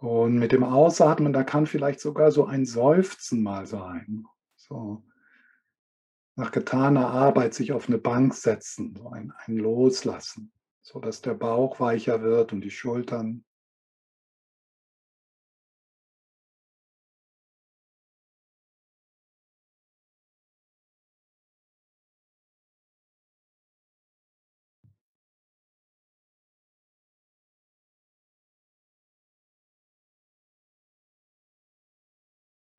Und 0.00 0.38
mit 0.38 0.52
dem 0.52 0.62
Ausatmen, 0.64 1.32
da 1.32 1.42
kann 1.42 1.66
vielleicht 1.66 2.00
sogar 2.00 2.30
so 2.30 2.46
ein 2.46 2.64
Seufzen 2.64 3.42
mal 3.42 3.66
sein. 3.66 4.26
So 4.56 5.02
nach 6.36 6.52
getaner 6.52 7.10
Arbeit 7.10 7.52
sich 7.52 7.72
auf 7.72 7.88
eine 7.88 7.98
Bank 7.98 8.32
setzen, 8.32 8.94
so 8.94 9.08
ein, 9.08 9.32
ein 9.44 9.56
Loslassen, 9.56 10.52
so 10.82 11.00
dass 11.00 11.20
der 11.20 11.34
Bauch 11.34 11.80
weicher 11.80 12.22
wird 12.22 12.52
und 12.52 12.60
die 12.60 12.70
Schultern. 12.70 13.44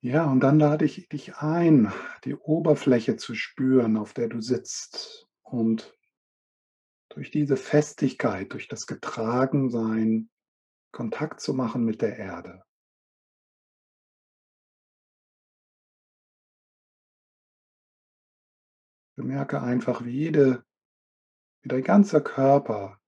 Ja, 0.02 0.24
und 0.24 0.40
dann 0.40 0.58
lade 0.58 0.86
ich 0.86 1.08
dich 1.10 1.36
ein, 1.36 1.92
die 2.24 2.34
Oberfläche 2.34 3.16
zu 3.16 3.34
spüren, 3.34 3.98
auf 3.98 4.14
der 4.14 4.28
du 4.28 4.40
sitzt 4.40 5.28
und 5.42 5.94
durch 7.10 7.30
diese 7.30 7.58
Festigkeit, 7.58 8.50
durch 8.54 8.66
das 8.66 8.86
Getragensein 8.86 10.30
Kontakt 10.90 11.40
zu 11.40 11.52
machen 11.52 11.84
mit 11.84 12.00
der 12.00 12.16
Erde. 12.16 12.62
Bemerke 19.16 19.60
einfach, 19.60 20.02
wie, 20.06 20.12
jede, 20.12 20.64
wie 21.60 21.68
dein 21.68 21.82
ganzer 21.82 22.22
Körper 22.22 22.98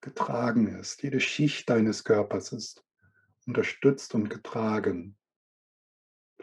getragen 0.00 0.68
ist. 0.68 1.02
Jede 1.02 1.18
Schicht 1.18 1.68
deines 1.68 2.04
Körpers 2.04 2.52
ist 2.52 2.84
unterstützt 3.46 4.14
und 4.14 4.30
getragen 4.30 5.18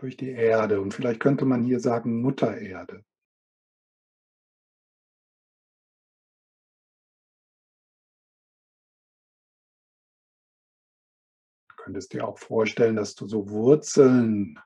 durch 0.03 0.17
die 0.17 0.31
Erde. 0.31 0.81
Und 0.81 0.93
vielleicht 0.93 1.21
könnte 1.21 1.45
man 1.45 1.63
hier 1.63 1.79
sagen 1.79 2.21
Mutter 2.21 2.57
Erde. 2.57 3.05
Du 11.69 11.75
könntest 11.77 12.11
dir 12.11 12.27
auch 12.27 12.37
vorstellen, 12.37 12.97
dass 12.97 13.15
du 13.15 13.29
so 13.29 13.49
Wurzeln 13.49 14.59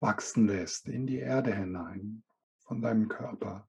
wachsen 0.00 0.48
lässt 0.48 0.86
in 0.88 1.06
die 1.06 1.20
Erde 1.20 1.54
hinein 1.54 2.22
von 2.58 2.82
deinem 2.82 3.08
Körper. 3.08 3.66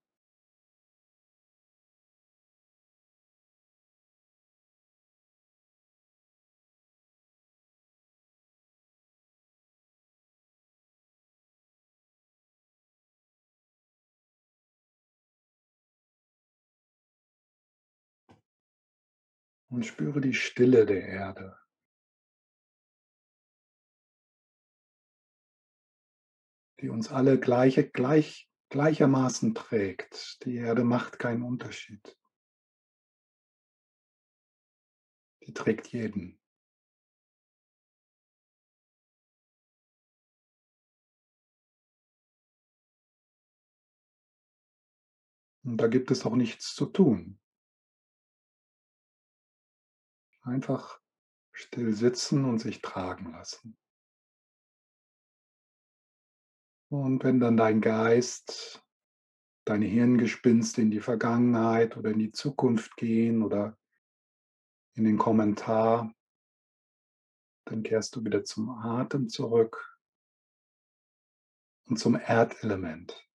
Und 19.69 19.85
spüre 19.85 20.21
die 20.21 20.33
Stille 20.33 20.85
der 20.85 21.07
Erde. 21.07 21.59
die 26.81 26.89
uns 26.89 27.11
alle 27.11 27.39
gleiche, 27.39 27.89
gleich, 27.89 28.49
gleichermaßen 28.69 29.53
trägt. 29.53 30.43
Die 30.45 30.55
Erde 30.55 30.83
macht 30.83 31.19
keinen 31.19 31.43
Unterschied. 31.43 32.17
Die 35.45 35.53
trägt 35.53 35.87
jeden. 35.87 36.39
Und 45.63 45.77
da 45.77 45.87
gibt 45.87 46.09
es 46.09 46.25
auch 46.25 46.35
nichts 46.35 46.73
zu 46.73 46.85
tun. 46.85 47.39
Einfach 50.49 50.99
still 51.51 51.93
sitzen 51.93 52.43
und 52.43 52.57
sich 52.57 52.81
tragen 52.81 53.31
lassen. 53.33 53.77
Und 56.91 57.23
wenn 57.23 57.39
dann 57.39 57.55
dein 57.55 57.81
Geist, 57.81 58.83
deine 59.63 59.85
Hirngespinste 59.85 60.81
in 60.81 60.89
die 60.89 61.01
Vergangenheit 61.01 61.97
oder 61.97 62.09
in 62.09 62.17
die 62.17 62.31
Zukunft 62.31 62.97
gehen 62.97 63.43
oder 63.43 63.77
in 64.95 65.03
den 65.03 65.19
Kommentar, 65.19 66.11
dann 67.65 67.83
kehrst 67.83 68.15
du 68.15 68.25
wieder 68.25 68.43
zum 68.43 68.71
Atem 68.71 69.29
zurück 69.29 69.99
und 71.85 71.97
zum 71.97 72.15
Erdelement. 72.15 73.28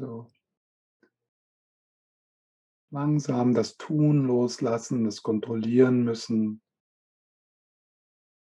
So. 0.00 0.26
Langsam 2.88 3.52
das 3.52 3.76
Tun 3.76 4.26
loslassen, 4.26 5.04
das 5.04 5.22
Kontrollieren 5.22 6.04
müssen, 6.04 6.62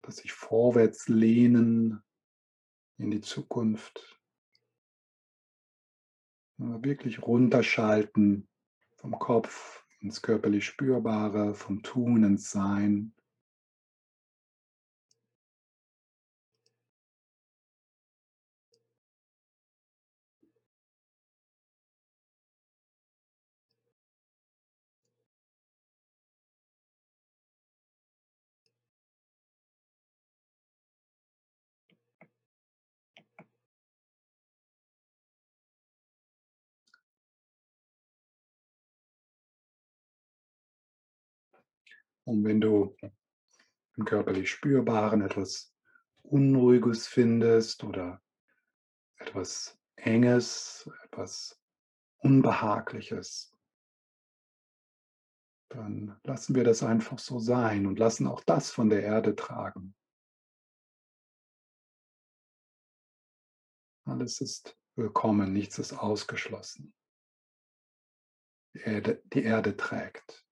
das 0.02 0.18
sich 0.18 0.32
vorwärts 0.32 1.08
lehnen 1.08 2.04
in 2.98 3.10
die 3.10 3.20
Zukunft. 3.20 4.20
Wirklich 6.58 7.20
runterschalten 7.20 8.48
vom 8.94 9.18
Kopf 9.18 9.84
ins 9.98 10.22
körperlich 10.22 10.64
Spürbare, 10.64 11.56
vom 11.56 11.82
Tun 11.82 12.22
ins 12.22 12.52
Sein. 12.52 13.12
Und 42.30 42.44
wenn 42.44 42.60
du 42.60 42.96
im 43.96 44.04
körperlich 44.04 44.52
Spürbaren 44.52 45.20
etwas 45.20 45.74
Unruhiges 46.22 47.08
findest 47.08 47.82
oder 47.82 48.22
etwas 49.16 49.76
Enges, 49.96 50.88
etwas 51.06 51.60
Unbehagliches, 52.18 53.52
dann 55.70 56.20
lassen 56.22 56.54
wir 56.54 56.62
das 56.62 56.84
einfach 56.84 57.18
so 57.18 57.40
sein 57.40 57.84
und 57.88 57.98
lassen 57.98 58.28
auch 58.28 58.44
das 58.44 58.70
von 58.70 58.90
der 58.90 59.02
Erde 59.02 59.34
tragen. 59.34 59.96
Alles 64.04 64.40
ist 64.40 64.78
willkommen, 64.94 65.52
nichts 65.52 65.80
ist 65.80 65.94
ausgeschlossen. 65.94 66.94
Die 68.74 68.82
Erde, 68.82 69.20
die 69.24 69.42
Erde 69.42 69.76
trägt. 69.76 70.46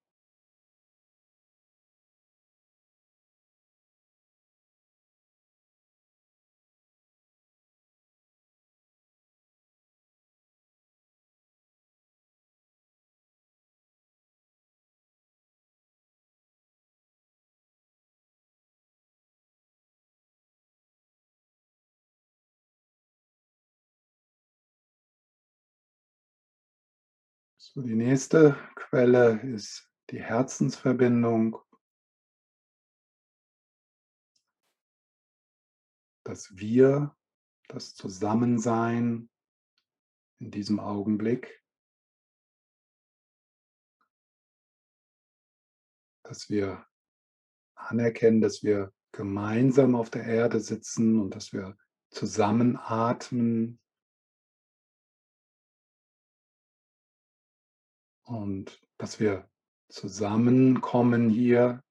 So, 27.79 27.85
die 27.85 27.95
nächste 27.95 28.57
Quelle 28.74 29.41
ist 29.41 29.89
die 30.11 30.20
Herzensverbindung. 30.20 31.62
Das 36.24 36.57
Wir, 36.57 37.16
das 37.68 37.95
Zusammensein 37.95 39.31
in 40.41 40.51
diesem 40.51 40.81
Augenblick. 40.81 41.62
Dass 46.24 46.51
wir 46.51 46.85
anerkennen, 47.76 48.41
dass 48.41 48.64
wir 48.64 48.93
gemeinsam 49.12 49.95
auf 49.95 50.11
der 50.11 50.24
Erde 50.24 50.59
sitzen 50.59 51.20
und 51.20 51.37
dass 51.37 51.53
wir 51.53 51.79
zusammen 52.11 52.76
und 58.29 58.83
dass 58.99 59.20
wir 59.20 59.49
zusammenkommen 59.89 61.31
hier 61.31 61.83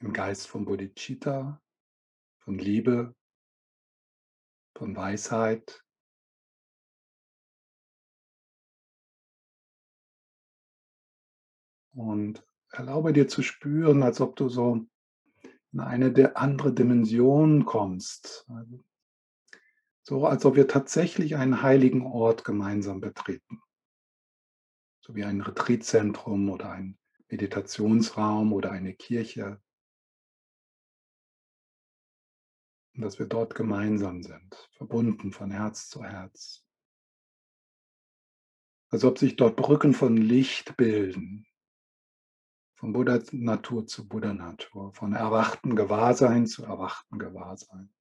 im 0.00 0.12
Geist 0.12 0.46
von 0.46 0.66
Bodhicitta, 0.66 1.60
von 2.40 2.58
Liebe, 2.58 3.14
von 4.76 4.94
Weisheit. 4.94 5.82
Und 11.94 12.44
erlaube 12.70 13.12
dir 13.12 13.28
zu 13.28 13.42
spüren, 13.42 14.02
als 14.02 14.20
ob 14.20 14.36
du 14.36 14.48
so 14.48 14.86
in 15.72 15.80
eine 15.80 16.12
der 16.12 16.36
andere 16.36 16.74
Dimension 16.74 17.64
kommst. 17.64 18.46
Also 18.48 18.84
so 20.02 20.26
als 20.26 20.44
ob 20.44 20.56
wir 20.56 20.68
tatsächlich 20.68 21.36
einen 21.36 21.62
heiligen 21.62 22.02
Ort 22.02 22.44
gemeinsam 22.44 23.00
betreten 23.00 23.62
so 25.02 25.14
wie 25.16 25.24
ein 25.24 25.40
Retreatzentrum 25.40 26.48
oder 26.48 26.70
ein 26.70 26.96
Meditationsraum 27.28 28.52
oder 28.52 28.70
eine 28.70 28.94
Kirche. 28.94 29.60
Und 32.94 33.02
dass 33.02 33.18
wir 33.18 33.26
dort 33.26 33.54
gemeinsam 33.54 34.22
sind, 34.22 34.54
verbunden 34.72 35.32
von 35.32 35.50
Herz 35.50 35.88
zu 35.88 36.04
Herz. 36.04 36.64
Als 38.90 39.04
ob 39.04 39.18
sich 39.18 39.36
dort 39.36 39.56
Brücken 39.56 39.94
von 39.94 40.16
Licht 40.16 40.76
bilden, 40.76 41.46
von 42.74 42.92
Buddha-Natur 42.92 43.86
zu 43.86 44.06
Buddha-Natur, 44.06 44.92
von 44.92 45.14
erwachten 45.14 45.74
Gewahrsein 45.74 46.46
zu 46.46 46.64
erwachten 46.64 47.18
Gewahrsein. 47.18 47.92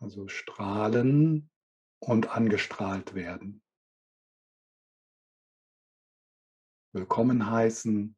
Also 0.00 0.28
strahlen 0.28 1.50
und 1.98 2.28
angestrahlt 2.30 3.14
werden. 3.14 3.62
Willkommen 6.92 7.50
heißen 7.50 8.16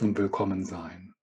und 0.00 0.18
willkommen 0.18 0.64
sein. 0.64 1.15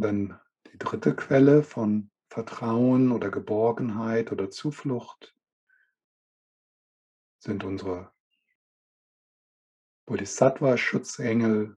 Dann 0.00 0.40
die 0.72 0.78
dritte 0.78 1.14
Quelle 1.14 1.62
von 1.62 2.10
Vertrauen 2.28 3.12
oder 3.12 3.30
Geborgenheit 3.30 4.32
oder 4.32 4.50
Zuflucht 4.50 5.36
sind 7.38 7.64
unsere 7.64 8.10
Bodhisattva-Schutzengel. 10.06 11.76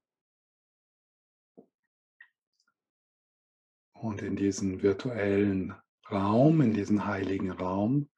Und 3.93 4.21
in 4.21 4.35
diesen 4.35 4.81
virtuellen 4.81 5.75
Raum, 6.09 6.61
in 6.61 6.73
diesen 6.73 7.05
heiligen 7.05 7.51
Raum, 7.51 8.09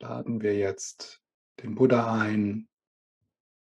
laden 0.00 0.42
wir 0.42 0.56
jetzt 0.56 1.22
den 1.62 1.74
Buddha 1.74 2.20
ein, 2.20 2.68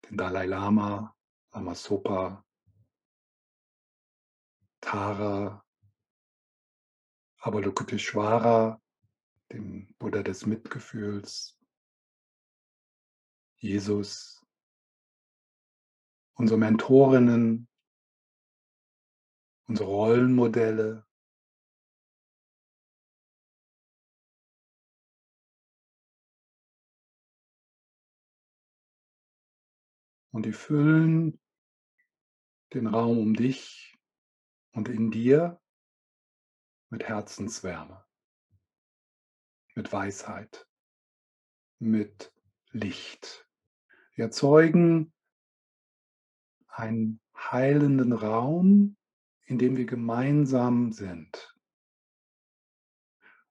den 0.09 0.17
Dalai 0.17 0.47
Lama, 0.47 1.15
Lama 1.51 1.75
Sopa, 1.75 2.43
Tara, 4.83 5.65
Avalokiteshvara, 7.39 8.81
dem 9.49 9.87
Buddha 9.97 10.23
des 10.23 10.45
Mitgefühls, 10.45 11.57
Jesus, 13.55 14.45
unsere 16.33 16.59
Mentorinnen, 16.59 17.69
unsere 19.67 19.87
Rollenmodelle, 19.87 21.07
und 30.31 30.45
die 30.45 30.51
füllen 30.51 31.39
den 32.73 32.87
Raum 32.87 33.17
um 33.19 33.33
dich 33.33 33.92
und 34.73 34.89
in 34.89 35.11
dir 35.11 35.61
mit 36.89 37.03
Herzenswärme, 37.03 38.03
mit 39.75 39.91
Weisheit, 39.93 40.67
mit 41.79 42.33
Licht. 42.71 43.47
Wir 44.15 44.25
erzeugen 44.25 45.13
einen 46.67 47.19
heilenden 47.35 48.13
Raum, 48.13 48.97
in 49.45 49.57
dem 49.59 49.77
wir 49.77 49.85
gemeinsam 49.85 50.91
sind 50.91 51.55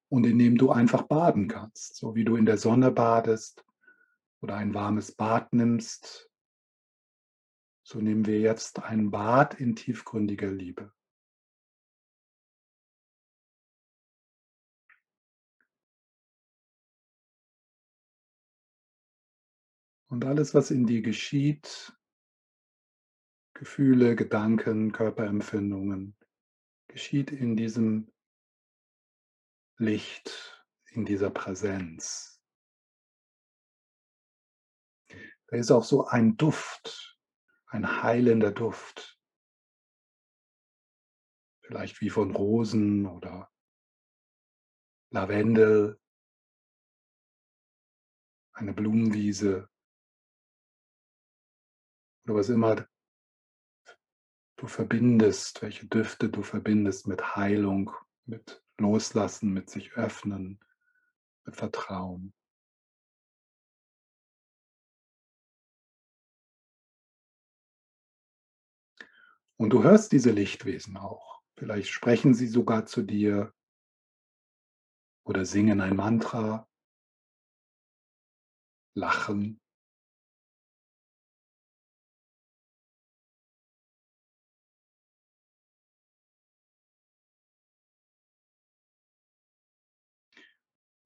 und 0.09 0.25
in 0.25 0.39
dem 0.39 0.59
du 0.59 0.71
einfach 0.71 1.03
baden 1.03 1.49
kannst, 1.49 1.97
so 1.97 2.15
wie 2.15 2.25
du 2.25 2.37
in 2.37 2.47
der 2.47 2.59
Sonne 2.59 2.91
badest 2.91 3.65
oder 4.41 4.57
ein 4.57 4.75
warmes 4.75 5.13
Bad 5.13 5.53
nimmst. 5.53 6.31
So 7.85 8.01
nehmen 8.01 8.27
wir 8.27 8.41
jetzt 8.41 8.83
ein 8.83 9.11
Bad 9.11 9.55
in 9.55 9.77
tiefgründiger 9.77 10.51
Liebe. 10.51 10.93
Und 20.13 20.27
alles, 20.27 20.53
was 20.53 20.71
in 20.71 20.87
dir 20.87 21.01
geschieht, 21.01 21.97
Gefühle, 23.55 24.15
Gedanken, 24.15 24.93
Körperempfindungen, 24.93 26.19
geschieht 26.87 27.33
in 27.33 27.57
diesem 27.57 28.13
Licht, 29.79 30.63
in 30.91 31.07
dieser 31.07 31.31
Präsenz. 31.31 32.43
Da 35.47 35.57
ist 35.57 35.71
auch 35.71 35.83
so 35.83 36.05
ein 36.05 36.37
Duft, 36.37 37.19
ein 37.69 38.03
heilender 38.03 38.53
Duft. 38.53 39.19
vielleicht 41.63 42.03
wie 42.03 42.11
von 42.11 42.37
Rosen 42.37 43.07
oder 43.07 43.51
Lavendel, 45.09 45.99
eine 48.53 48.75
Blumenwiese 48.75 49.72
oder 52.25 52.35
was 52.35 52.49
immer 52.49 52.87
du 54.57 54.67
verbindest, 54.67 55.63
welche 55.63 55.87
Düfte 55.87 56.29
du 56.29 56.43
verbindest 56.43 57.09
mit 57.09 57.35
Heilung, 57.37 57.91
mit 58.27 58.63
Loslassen, 58.79 59.53
mit 59.53 59.71
sich 59.71 59.93
öffnen, 59.95 60.61
mit 61.45 61.57
Vertrauen. 61.57 62.33
Und 69.57 69.71
du 69.71 69.83
hörst 69.83 70.13
diese 70.13 70.31
Lichtwesen 70.31 70.97
auch. 70.97 71.43
Vielleicht 71.57 71.91
sprechen 71.91 72.35
sie 72.35 72.49
sogar 72.49 72.87
zu 72.87 73.03
dir 73.03 73.53
oder 75.25 75.45
singen 75.45 75.81
ein 75.81 75.95
Mantra, 75.95 76.69
lachen. 78.95 79.62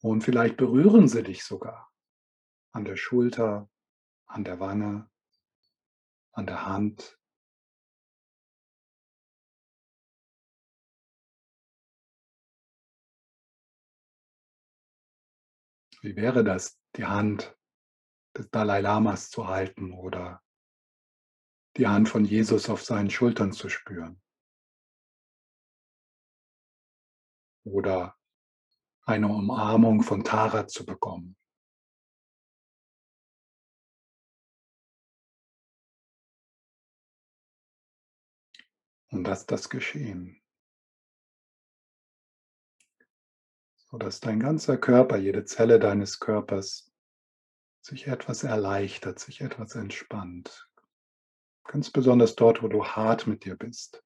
Und 0.07 0.23
vielleicht 0.23 0.57
berühren 0.57 1.09
sie 1.09 1.25
dich 1.25 1.43
sogar 1.43 1.93
an 2.71 2.85
der 2.85 2.95
Schulter, 2.95 3.69
an 4.27 4.45
der 4.45 4.61
Wange, 4.61 5.11
an 6.31 6.47
der 6.47 6.65
Hand. 6.65 7.19
Wie 16.03 16.15
wäre 16.15 16.45
das, 16.45 16.81
die 16.95 17.07
Hand 17.07 17.59
des 18.37 18.49
Dalai 18.51 18.83
Lamas 18.83 19.29
zu 19.29 19.49
halten 19.49 19.93
oder 19.93 20.41
die 21.77 21.89
Hand 21.89 22.09
von 22.09 22.25
Jesus 22.25 22.71
auf 22.71 22.85
seinen 22.85 23.11
Schultern 23.11 23.51
zu 23.51 23.69
spüren? 23.69 24.23
Oder 27.65 28.16
eine 29.07 29.29
Umarmung 29.29 30.03
von 30.03 30.25
Tara 30.25 30.67
zu 30.67 30.85
bekommen. 30.85 31.37
Und 39.11 39.27
lass 39.27 39.47
das 39.47 39.71
geschehen. 39.71 40.43
Sodass 43.77 44.19
dein 44.19 44.41
ganzer 44.41 44.77
Körper, 44.77 45.17
jede 45.17 45.45
Zelle 45.45 45.79
deines 45.79 46.19
Körpers 46.19 46.93
sich 47.81 48.09
etwas 48.09 48.43
erleichtert, 48.43 49.21
sich 49.21 49.41
etwas 49.41 49.77
entspannt. 49.77 50.69
Ganz 51.63 51.91
besonders 51.91 52.35
dort, 52.35 52.65
wo 52.65 52.69
du 52.69 52.85
hart 52.85 53.29
mit 53.29 53.45
dir 53.45 53.57
bist. 53.57 54.05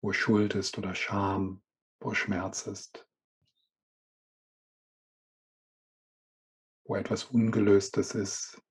Wo 0.00 0.12
Schuld 0.12 0.54
ist 0.54 0.78
oder 0.78 0.94
Scham, 0.94 1.62
wo 2.00 2.14
Schmerz 2.14 2.66
ist, 2.66 3.06
wo 6.84 6.96
etwas 6.96 7.24
Ungelöstes 7.24 8.14
ist. 8.14 8.62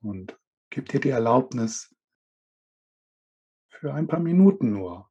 Und 0.00 0.38
gib 0.70 0.88
dir 0.88 1.00
die 1.00 1.08
Erlaubnis, 1.08 1.94
für 3.80 3.94
ein 3.94 4.06
paar 4.08 4.20
Minuten 4.20 4.72
nur 4.72 5.10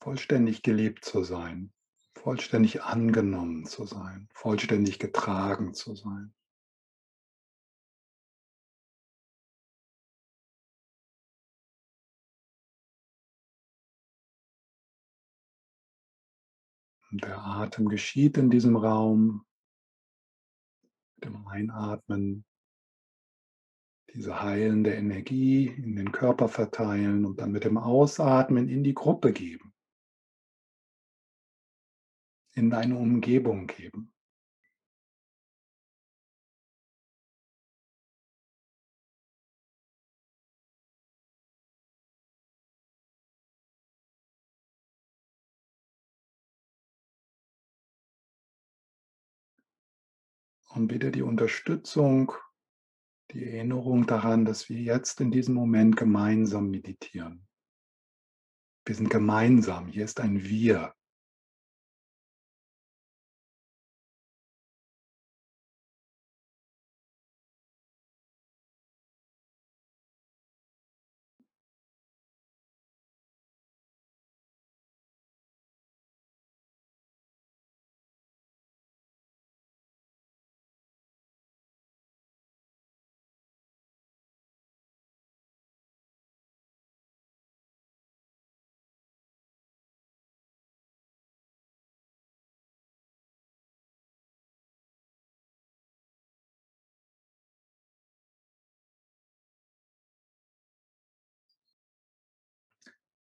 vollständig 0.00 0.62
geliebt 0.62 1.04
zu 1.04 1.24
sein, 1.24 1.72
vollständig 2.14 2.82
angenommen 2.82 3.64
zu 3.64 3.86
sein, 3.86 4.28
vollständig 4.34 4.98
getragen 4.98 5.72
zu 5.72 5.94
sein. 5.96 6.33
Und 17.14 17.22
der 17.22 17.38
Atem 17.38 17.88
geschieht 17.88 18.36
in 18.38 18.50
diesem 18.50 18.74
Raum 18.74 19.46
mit 21.14 21.26
dem 21.26 21.46
Einatmen, 21.46 22.44
diese 24.12 24.42
heilende 24.42 24.92
Energie 24.92 25.68
in 25.68 25.94
den 25.94 26.10
Körper 26.10 26.48
verteilen 26.48 27.24
und 27.24 27.38
dann 27.38 27.52
mit 27.52 27.62
dem 27.62 27.78
Ausatmen 27.78 28.68
in 28.68 28.82
die 28.82 28.94
Gruppe 28.94 29.32
geben, 29.32 29.72
in 32.56 32.68
deine 32.68 32.98
Umgebung 32.98 33.68
geben. 33.68 34.12
Und 50.74 50.88
bitte 50.88 51.12
die 51.12 51.22
Unterstützung, 51.22 52.32
die 53.30 53.44
Erinnerung 53.44 54.06
daran, 54.06 54.44
dass 54.44 54.68
wir 54.68 54.80
jetzt 54.80 55.20
in 55.20 55.30
diesem 55.30 55.54
Moment 55.54 55.96
gemeinsam 55.96 56.68
meditieren. 56.68 57.46
Wir 58.84 58.96
sind 58.96 59.08
gemeinsam, 59.08 59.86
hier 59.86 60.04
ist 60.04 60.18
ein 60.18 60.42
Wir. 60.42 60.92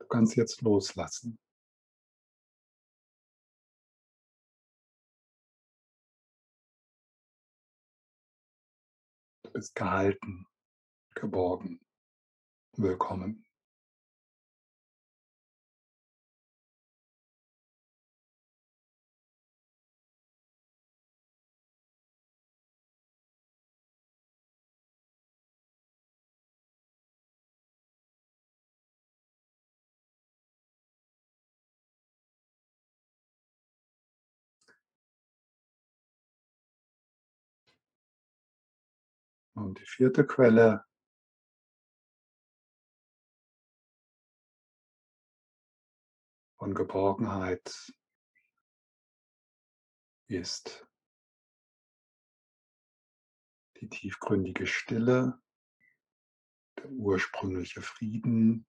Kannst 0.10 0.36
jetzt 0.36 0.62
loslassen. 0.62 1.40
Du 9.44 9.52
bist 9.52 9.74
gehalten, 9.76 10.46
geborgen, 11.16 11.80
willkommen. 12.78 13.49
Und 39.60 39.78
die 39.78 39.86
vierte 39.86 40.26
Quelle 40.26 40.86
von 46.58 46.74
Geborgenheit 46.74 47.94
ist 50.28 50.88
die 53.82 53.90
tiefgründige 53.90 54.66
Stille, 54.66 55.42
der 56.78 56.90
ursprüngliche 56.92 57.82
Frieden, 57.82 58.66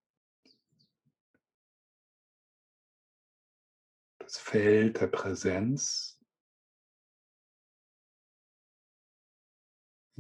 das 4.19 4.39
Feld 4.39 5.01
der 5.01 5.07
Präsenz, 5.07 6.10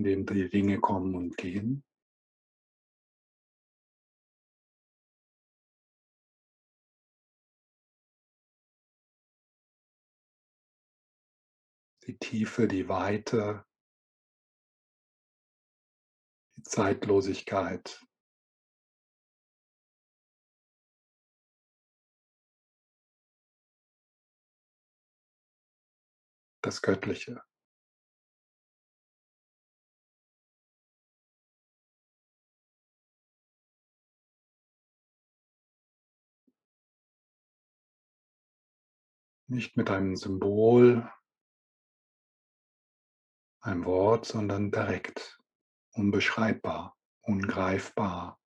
in 0.00 0.04
dem 0.04 0.24
die 0.24 0.48
Dinge 0.48 0.80
kommen 0.80 1.14
und 1.14 1.36
gehen. 1.36 1.84
Die 12.06 12.16
Tiefe, 12.16 12.66
die 12.66 12.88
Weite, 12.88 13.66
die 16.56 16.62
Zeitlosigkeit. 16.62 18.00
Das 26.62 26.80
Göttliche. 26.80 27.49
Nicht 39.50 39.76
mit 39.76 39.90
einem 39.90 40.14
Symbol, 40.14 41.12
einem 43.60 43.84
Wort, 43.84 44.24
sondern 44.24 44.70
direkt, 44.70 45.40
unbeschreibbar, 45.90 46.96
ungreifbar. 47.22 48.40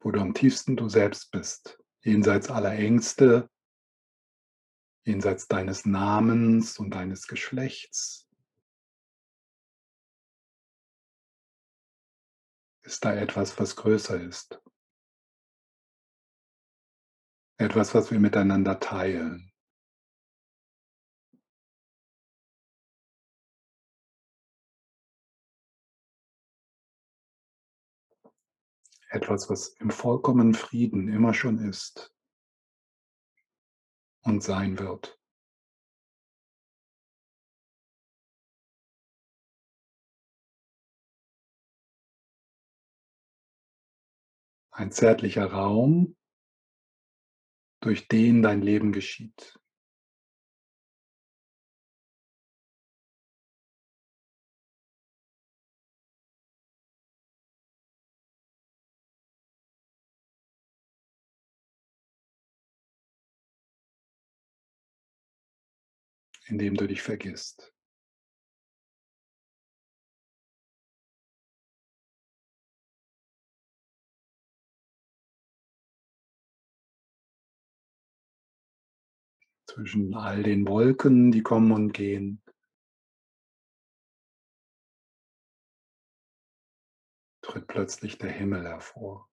Wo 0.00 0.10
du 0.10 0.20
am 0.20 0.34
tiefsten 0.34 0.76
du 0.76 0.90
selbst 0.90 1.30
bist, 1.30 1.82
jenseits 2.02 2.50
aller 2.50 2.74
Ängste, 2.74 3.50
jenseits 5.06 5.48
deines 5.48 5.86
Namens 5.86 6.78
und 6.78 6.90
deines 6.90 7.26
Geschlechts. 7.26 8.28
Ist 12.82 13.02
da 13.02 13.14
etwas, 13.14 13.58
was 13.58 13.76
größer 13.76 14.20
ist? 14.20 14.60
Etwas, 17.60 17.94
was 17.94 18.10
wir 18.10 18.18
miteinander 18.18 18.80
teilen. 18.80 19.52
Etwas, 29.10 29.50
was 29.50 29.76
im 29.78 29.90
vollkommenen 29.90 30.54
Frieden 30.54 31.12
immer 31.12 31.34
schon 31.34 31.58
ist 31.58 32.10
und 34.22 34.42
sein 34.42 34.78
wird. 34.78 35.20
Ein 44.70 44.92
zärtlicher 44.92 45.52
Raum, 45.52 46.16
durch 47.80 48.08
den 48.08 48.42
dein 48.42 48.62
Leben 48.62 48.92
geschieht. 48.92 49.54
indem 66.50 66.74
du 66.74 66.88
dich 66.88 67.00
vergisst. 67.00 67.72
Zwischen 79.80 80.14
all 80.14 80.42
den 80.42 80.68
Wolken, 80.68 81.32
die 81.32 81.42
kommen 81.42 81.72
und 81.72 81.92
gehen, 81.92 82.42
tritt 87.40 87.66
plötzlich 87.66 88.18
der 88.18 88.30
Himmel 88.30 88.68
hervor. 88.68 89.30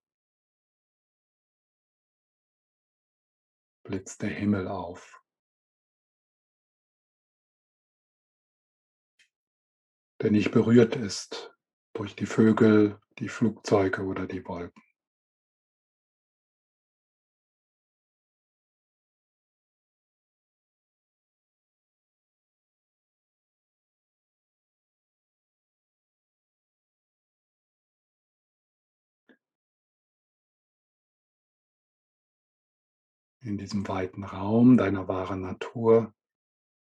Blitzt 3.84 4.22
der 4.22 4.30
Himmel 4.30 4.68
auf. 4.68 5.22
der 10.22 10.30
nicht 10.30 10.50
berührt 10.50 10.96
ist 10.96 11.54
durch 11.92 12.16
die 12.16 12.26
Vögel, 12.26 12.98
die 13.18 13.28
Flugzeuge 13.28 14.02
oder 14.02 14.26
die 14.26 14.44
Wolken. 14.46 14.87
In 33.48 33.56
diesem 33.56 33.88
weiten 33.88 34.24
Raum 34.24 34.76
deiner 34.76 35.08
wahren 35.08 35.40
Natur 35.40 36.12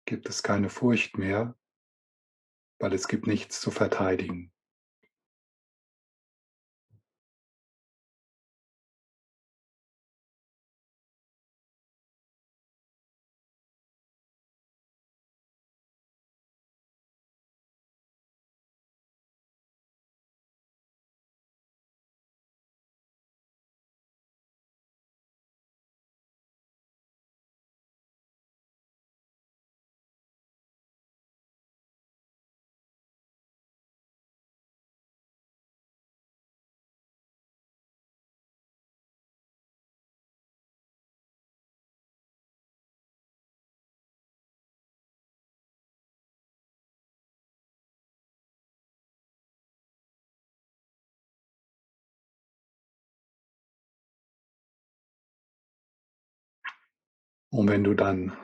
gibt 0.05 0.29
es 0.29 0.43
keine 0.43 0.69
Furcht 0.69 1.17
mehr, 1.17 1.57
weil 2.77 2.93
es 2.93 3.07
gibt 3.07 3.25
nichts 3.25 3.59
zu 3.59 3.71
verteidigen. 3.71 4.53
Und 57.53 57.67
wenn 57.67 57.83
du 57.83 57.93
dann 57.93 58.35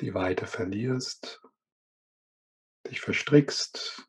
die 0.00 0.14
Weite 0.14 0.46
verlierst, 0.46 1.42
dich 2.86 3.00
verstrickst 3.00 4.08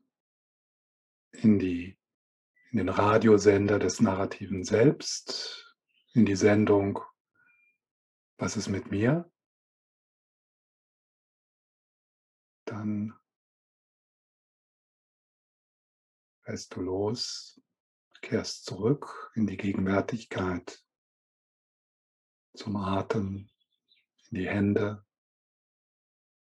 in, 1.32 1.58
die, 1.58 1.98
in 2.70 2.78
den 2.78 2.90
Radiosender 2.90 3.80
des 3.80 4.00
narrativen 4.00 4.64
Selbst, 4.64 5.76
in 6.14 6.28
die 6.28 6.36
Sendung 6.36 7.00
Was 8.38 8.58
ist 8.58 8.68
mit 8.68 8.92
mir? 8.92 9.28
Dann 12.66 13.20
lässt 16.46 16.76
du 16.76 16.82
los, 16.82 17.60
kehrst 18.22 18.66
zurück 18.66 19.32
in 19.34 19.48
die 19.48 19.58
Gegenwärtigkeit 19.58 20.86
zum 22.54 22.76
Atem, 22.76 23.50
in 24.30 24.38
die 24.38 24.48
Hände, 24.48 25.06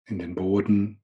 in 0.05 0.19
den 0.19 0.35
Boden. 0.35 1.01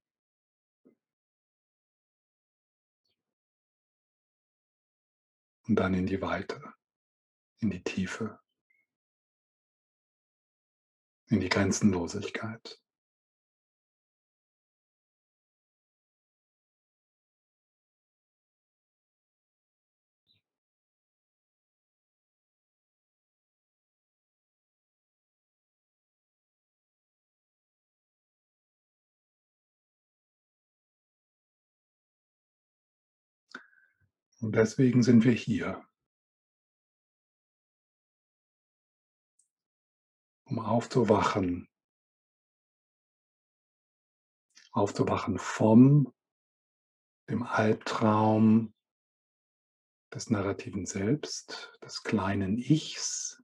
Und 5.67 5.75
dann 5.75 5.93
in 5.93 6.07
die 6.07 6.21
Weite, 6.21 6.73
in 7.59 7.69
die 7.69 7.83
Tiefe, 7.83 8.39
in 11.27 11.39
die 11.39 11.49
Grenzenlosigkeit. 11.49 12.81
Und 34.41 34.55
deswegen 34.55 35.03
sind 35.03 35.25
wir 35.25 35.33
hier. 35.33 35.85
Um 40.45 40.59
aufzuwachen. 40.59 41.67
Aufzuwachen 44.71 45.37
vom 45.37 46.13
dem 47.29 47.43
Albtraum 47.43 48.73
des 50.13 50.29
narrativen 50.29 50.85
Selbst, 50.85 51.77
des 51.83 52.03
kleinen 52.03 52.57
Ichs, 52.57 53.43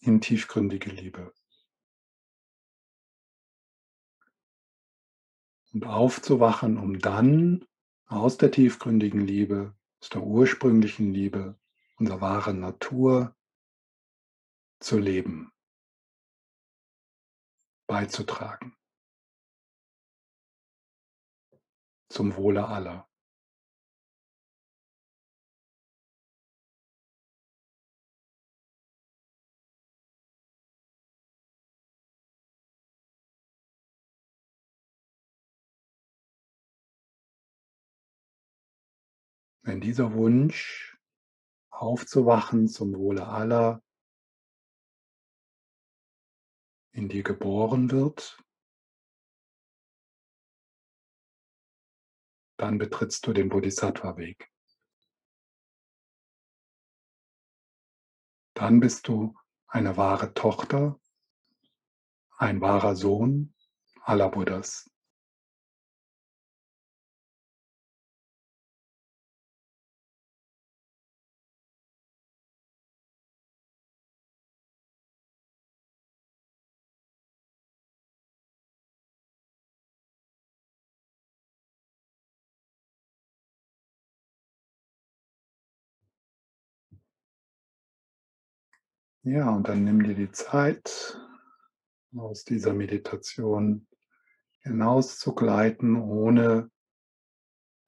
in 0.00 0.20
tiefgründige 0.20 0.90
Liebe. 0.90 1.34
Und 5.72 5.84
aufzuwachen, 5.84 6.78
um 6.78 6.98
dann 6.98 7.64
aus 8.06 8.36
der 8.36 8.50
tiefgründigen 8.50 9.20
Liebe, 9.20 9.74
aus 10.00 10.08
der 10.08 10.22
ursprünglichen 10.22 11.12
Liebe, 11.12 11.58
unserer 11.96 12.20
wahren 12.20 12.60
Natur 12.60 13.36
zu 14.80 14.98
leben, 14.98 15.52
beizutragen. 17.86 18.76
Zum 22.08 22.36
Wohle 22.36 22.66
aller. 22.66 23.09
Wenn 39.70 39.80
dieser 39.80 40.14
Wunsch 40.14 40.98
aufzuwachen 41.70 42.66
zum 42.66 42.92
Wohle 42.92 43.28
aller 43.28 43.80
in 46.90 47.08
dir 47.08 47.22
geboren 47.22 47.92
wird, 47.92 48.42
dann 52.56 52.78
betrittst 52.78 53.24
du 53.28 53.32
den 53.32 53.48
Bodhisattva-Weg. 53.48 54.50
Dann 58.54 58.80
bist 58.80 59.06
du 59.06 59.38
eine 59.68 59.96
wahre 59.96 60.34
Tochter, 60.34 60.98
ein 62.38 62.60
wahrer 62.60 62.96
Sohn 62.96 63.54
aller 64.02 64.30
Buddhas. 64.30 64.89
Ja, 89.22 89.50
und 89.50 89.68
dann 89.68 89.84
nimm 89.84 90.02
dir 90.02 90.14
die 90.14 90.30
Zeit, 90.30 91.20
aus 92.16 92.44
dieser 92.44 92.72
Meditation 92.72 93.86
hinaus 94.62 95.18
zu 95.18 95.34
gleiten, 95.34 95.96
ohne 95.96 96.70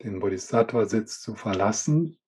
den 0.03 0.20
Bodhisattva-Sitz 0.20 1.22
zu 1.22 1.35
verlassen. 1.35 2.18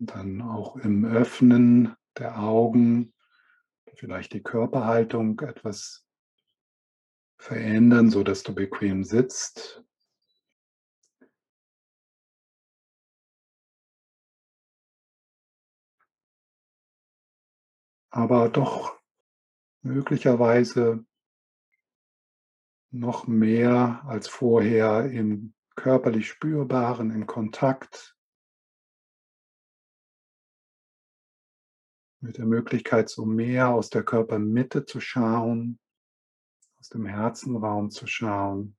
Dann 0.00 0.42
auch 0.42 0.76
im 0.76 1.04
Öffnen 1.04 1.94
der 2.18 2.40
Augen, 2.40 3.14
vielleicht 3.94 4.32
die 4.32 4.42
Körperhaltung 4.42 5.38
etwas 5.40 6.04
verändern, 7.36 8.10
sodass 8.10 8.42
du 8.42 8.52
bequem 8.52 9.04
sitzt. 9.04 9.84
Aber 18.10 18.48
doch 18.48 18.98
möglicherweise 19.82 21.04
noch 22.90 23.26
mehr 23.26 24.02
als 24.06 24.28
vorher 24.28 25.10
im 25.10 25.54
körperlich 25.74 26.28
Spürbaren, 26.28 27.10
im 27.10 27.26
Kontakt 27.26 28.16
mit 32.20 32.38
der 32.38 32.46
Möglichkeit, 32.46 33.08
so 33.08 33.24
mehr 33.24 33.68
aus 33.68 33.90
der 33.90 34.04
Körpermitte 34.04 34.84
zu 34.84 35.00
schauen, 35.00 35.78
aus 36.78 36.88
dem 36.88 37.06
Herzenraum 37.06 37.90
zu 37.90 38.06
schauen. 38.06 38.77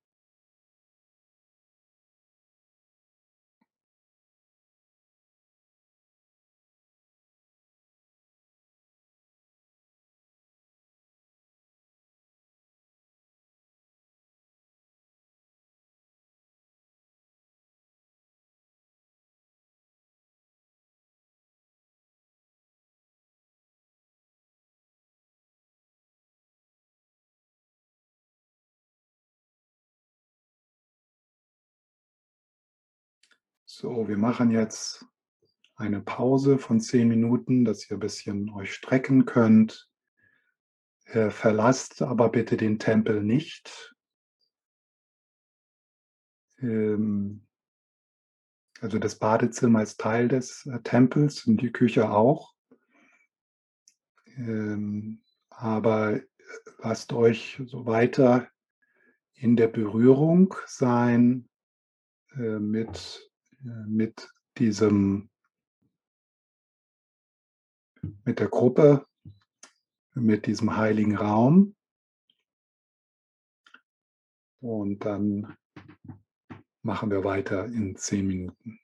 So, 33.82 34.10
wir 34.10 34.18
machen 34.18 34.52
jetzt 34.52 35.06
eine 35.78 36.02
Pause 36.02 36.58
von 36.58 36.82
zehn 36.82 37.08
Minuten, 37.08 37.64
dass 37.64 37.90
ihr 37.90 37.96
ein 37.96 38.02
bisschen 38.02 38.50
euch 38.50 38.74
strecken 38.74 39.24
könnt. 39.26 39.90
Äh, 41.06 41.30
verlasst 41.30 42.02
aber 42.02 42.28
bitte 42.28 42.58
den 42.58 42.78
Tempel 42.78 43.24
nicht. 43.24 43.96
Ähm, 46.58 47.48
also 48.82 49.00
das 49.00 49.18
Badezimmer 49.18 49.82
ist 49.82 49.98
Teil 50.02 50.28
des 50.28 50.66
äh, 50.66 50.82
Tempels 50.82 51.46
und 51.48 51.62
die 51.62 51.72
Küche 51.72 52.12
auch. 52.12 52.54
Ähm, 54.36 55.24
aber 55.52 56.16
äh, 56.18 56.22
lasst 56.80 57.14
euch 57.14 57.62
so 57.66 57.86
weiter 57.86 58.50
in 59.36 59.56
der 59.56 59.70
Berührung 59.70 60.54
sein 60.66 61.48
äh, 62.36 62.60
mit 62.60 63.29
mit 63.62 64.30
diesem, 64.58 65.30
mit 68.26 68.40
der 68.40 68.48
Gruppe, 68.48 69.06
mit 70.14 70.46
diesem 70.46 70.76
heiligen 70.76 71.16
Raum. 71.16 71.76
Und 74.62 75.06
dann 75.06 75.58
machen 76.82 77.12
wir 77.12 77.24
weiter 77.24 77.66
in 77.66 77.96
zehn 77.96 78.28
Minuten. 78.28 78.80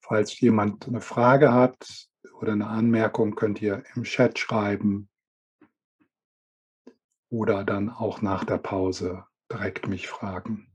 Falls 0.00 0.38
jemand 0.40 0.86
eine 0.86 1.00
Frage 1.00 1.52
hat 1.52 2.08
oder 2.40 2.52
eine 2.52 2.66
Anmerkung, 2.66 3.34
könnt 3.36 3.62
ihr 3.62 3.84
im 3.94 4.02
Chat 4.02 4.38
schreiben 4.38 5.08
oder 7.30 7.64
dann 7.64 7.88
auch 7.88 8.20
nach 8.20 8.44
der 8.44 8.58
Pause 8.58 9.24
direkt 9.50 9.88
mich 9.88 10.08
fragen. 10.08 10.73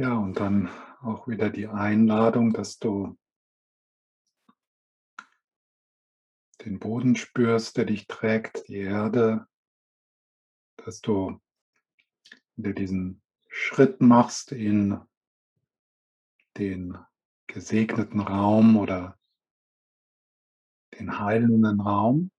Ja, 0.00 0.16
und 0.16 0.40
dann 0.40 0.70
auch 1.02 1.28
wieder 1.28 1.50
die 1.50 1.66
Einladung, 1.68 2.54
dass 2.54 2.78
du 2.78 3.18
den 6.64 6.78
Boden 6.78 7.16
spürst, 7.16 7.76
der 7.76 7.84
dich 7.84 8.06
trägt, 8.06 8.66
die 8.68 8.78
Erde, 8.78 9.46
dass 10.76 11.02
du 11.02 11.38
wieder 12.56 12.72
diesen 12.72 13.20
Schritt 13.50 14.00
machst 14.00 14.52
in 14.52 14.98
den 16.56 16.96
gesegneten 17.46 18.20
Raum 18.20 18.78
oder 18.78 19.18
den 20.98 21.18
heilenden 21.18 21.78
Raum 21.78 22.30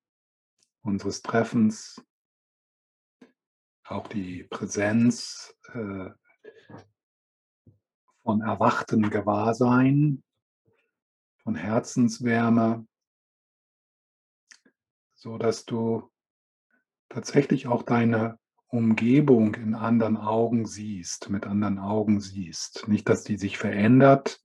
unseres 0.82 1.22
Treffens, 1.22 2.04
auch 3.84 4.08
die 4.08 4.46
Präsenz 4.46 5.56
äh, 5.74 6.10
von 8.32 8.40
erwachtem 8.40 9.10
Gewahrsein, 9.10 10.24
von 11.44 11.54
Herzenswärme, 11.54 12.88
so 15.16 15.38
dass 15.38 15.66
du 15.66 16.10
tatsächlich 17.10 17.68
auch 17.68 17.84
deine 17.84 18.40
Umgebung 18.68 19.56
in 19.56 19.76
anderen 19.76 20.16
Augen 20.16 20.66
siehst, 20.66 21.30
mit 21.30 21.46
anderen 21.46 21.78
Augen 21.78 22.22
siehst. 22.22 22.88
Nicht, 22.88 23.10
dass 23.10 23.26
die 23.26 23.36
sich 23.36 23.58
verändert, 23.58 24.42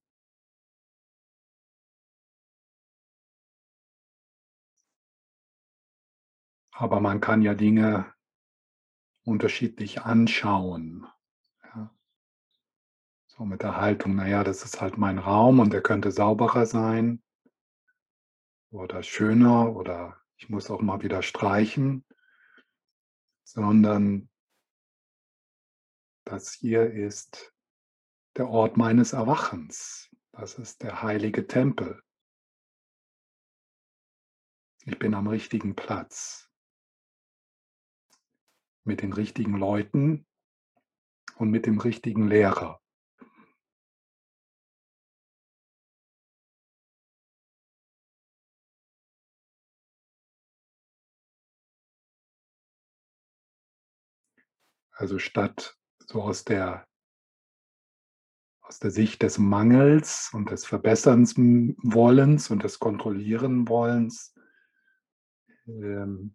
aber 6.73 6.99
man 6.99 7.21
kann 7.21 7.41
ja 7.41 7.55
Dinge 7.55 8.13
unterschiedlich 9.23 10.01
anschauen. 10.03 11.07
So 13.37 13.45
mit 13.45 13.63
der 13.63 13.77
Haltung, 13.77 14.15
naja, 14.15 14.45
das 14.45 14.65
ist 14.65 14.81
halt 14.81 14.97
mein 14.97 15.19
Raum 15.19 15.61
und 15.61 15.73
der 15.73 15.83
könnte 15.83 16.11
sauberer 16.11 16.67
sein 16.67 17.23
oder 18.71 19.03
schöner 19.03 19.77
oder 19.77 20.21
ich 20.37 20.49
muss 20.49 20.71
auch 20.71 20.81
mal 20.81 21.03
wieder 21.03 21.23
streichen 21.23 22.07
sondern 23.47 24.29
das 26.25 26.53
hier 26.53 26.91
ist 26.91 27.55
der 28.37 28.49
Ort 28.49 28.77
meines 28.77 29.13
Erwachens. 29.13 30.11
Das 30.33 30.59
ist 30.59 30.83
der 30.83 31.03
heilige 31.03 31.47
Tempel. 31.47 32.03
Ich 34.85 34.99
bin 34.99 35.15
am 35.15 35.29
richtigen 35.29 35.75
Platz 35.75 36.51
mit 38.85 39.01
den 39.01 39.13
richtigen 39.13 39.57
Leuten 39.57 40.27
und 41.37 41.51
mit 41.51 41.67
dem 41.67 41.79
richtigen 41.79 42.29
Lehrer. 42.29 42.83
Also 54.97 55.19
statt 55.19 55.77
so 56.07 56.23
aus 56.23 56.45
der, 56.45 56.89
aus 58.63 58.79
der 58.79 58.91
Sicht 58.91 59.23
des 59.23 59.37
Mangels 59.37 60.31
und 60.33 60.51
des 60.51 60.65
Verbesserns 60.65 61.37
Wollens 61.37 62.51
und 62.51 62.65
des 62.65 62.79
Kontrollieren 62.79 63.69
Wollens, 63.69 64.35
ähm, 65.67 66.35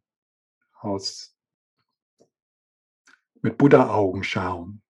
aus, 0.80 1.36
mit 3.42 3.58
Buddha-Augen 3.58 4.24
schauen. 4.24 4.81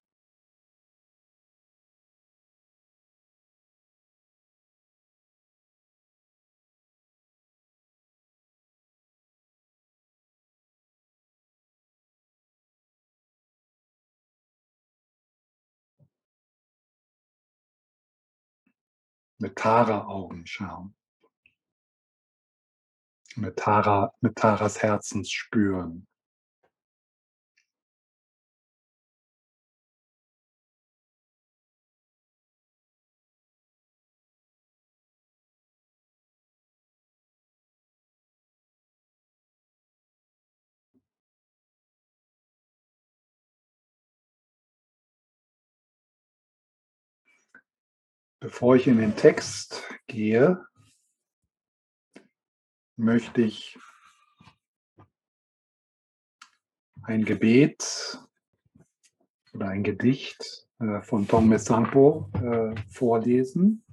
Mit 19.42 19.56
Tara-Augen 19.56 20.46
schauen. 20.46 20.96
Mit, 23.36 23.58
Tara, 23.58 24.14
mit 24.22 24.36
Taras 24.36 24.82
Herzens 24.82 25.32
spüren. 25.32 26.08
Bevor 48.44 48.76
ich 48.76 48.88
in 48.88 48.98
den 48.98 49.16
Text 49.16 49.84
gehe, 50.08 50.66
möchte 52.98 53.44
ich 53.44 53.78
ein 57.04 57.24
Gebet 57.24 58.20
oder 59.54 59.68
ein 59.68 59.84
Gedicht 59.84 60.68
äh, 60.80 61.04
von 61.04 61.28
Tongme 61.28 61.60
Sangpo 61.60 62.32
äh, 62.34 62.76
vorlesen. 62.90 63.86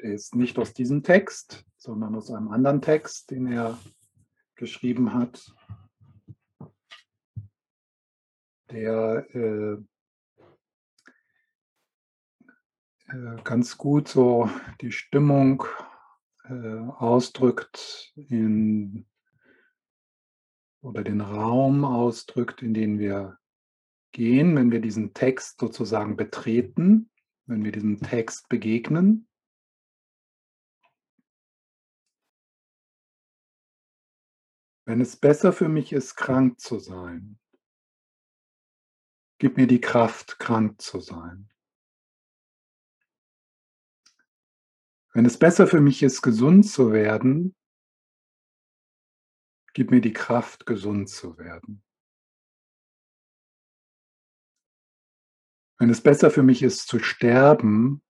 Der 0.00 0.14
ist 0.14 0.34
nicht 0.34 0.58
aus 0.58 0.72
diesem 0.72 1.02
Text, 1.02 1.66
sondern 1.76 2.14
aus 2.14 2.30
einem 2.30 2.48
anderen 2.48 2.80
Text, 2.80 3.30
den 3.30 3.52
er 3.52 3.78
geschrieben 4.54 5.12
hat, 5.12 5.54
der 8.70 9.26
äh, 13.08 13.42
ganz 13.44 13.76
gut 13.76 14.08
so 14.08 14.48
die 14.80 14.92
Stimmung 14.92 15.64
äh, 16.44 16.78
ausdrückt 16.98 18.12
in, 18.16 19.06
oder 20.80 21.04
den 21.04 21.20
Raum 21.20 21.84
ausdrückt, 21.84 22.62
in 22.62 22.74
den 22.74 22.98
wir 22.98 23.38
gehen, 24.12 24.56
wenn 24.56 24.70
wir 24.70 24.80
diesen 24.80 25.12
Text 25.12 25.58
sozusagen 25.58 26.16
betreten, 26.16 27.10
wenn 27.46 27.64
wir 27.64 27.72
diesem 27.72 28.00
Text 28.00 28.48
begegnen. 28.48 29.28
Wenn 34.86 35.00
es 35.00 35.16
besser 35.16 35.52
für 35.52 35.68
mich 35.68 35.92
ist, 35.92 36.14
krank 36.14 36.60
zu 36.60 36.78
sein, 36.78 37.38
gib 39.38 39.56
mir 39.56 39.66
die 39.66 39.80
Kraft, 39.80 40.38
krank 40.38 40.80
zu 40.80 41.00
sein. 41.00 41.53
Wenn 45.14 45.26
es 45.26 45.38
besser 45.38 45.68
für 45.68 45.80
mich 45.80 46.02
ist, 46.02 46.22
gesund 46.22 46.68
zu 46.68 46.92
werden, 46.92 47.54
gib 49.72 49.92
mir 49.92 50.00
die 50.00 50.12
Kraft, 50.12 50.66
gesund 50.66 51.08
zu 51.08 51.38
werden. 51.38 51.84
Wenn 55.78 55.88
es 55.88 56.02
besser 56.02 56.32
für 56.32 56.42
mich 56.42 56.62
ist, 56.64 56.88
zu 56.88 56.98
sterben, 56.98 58.02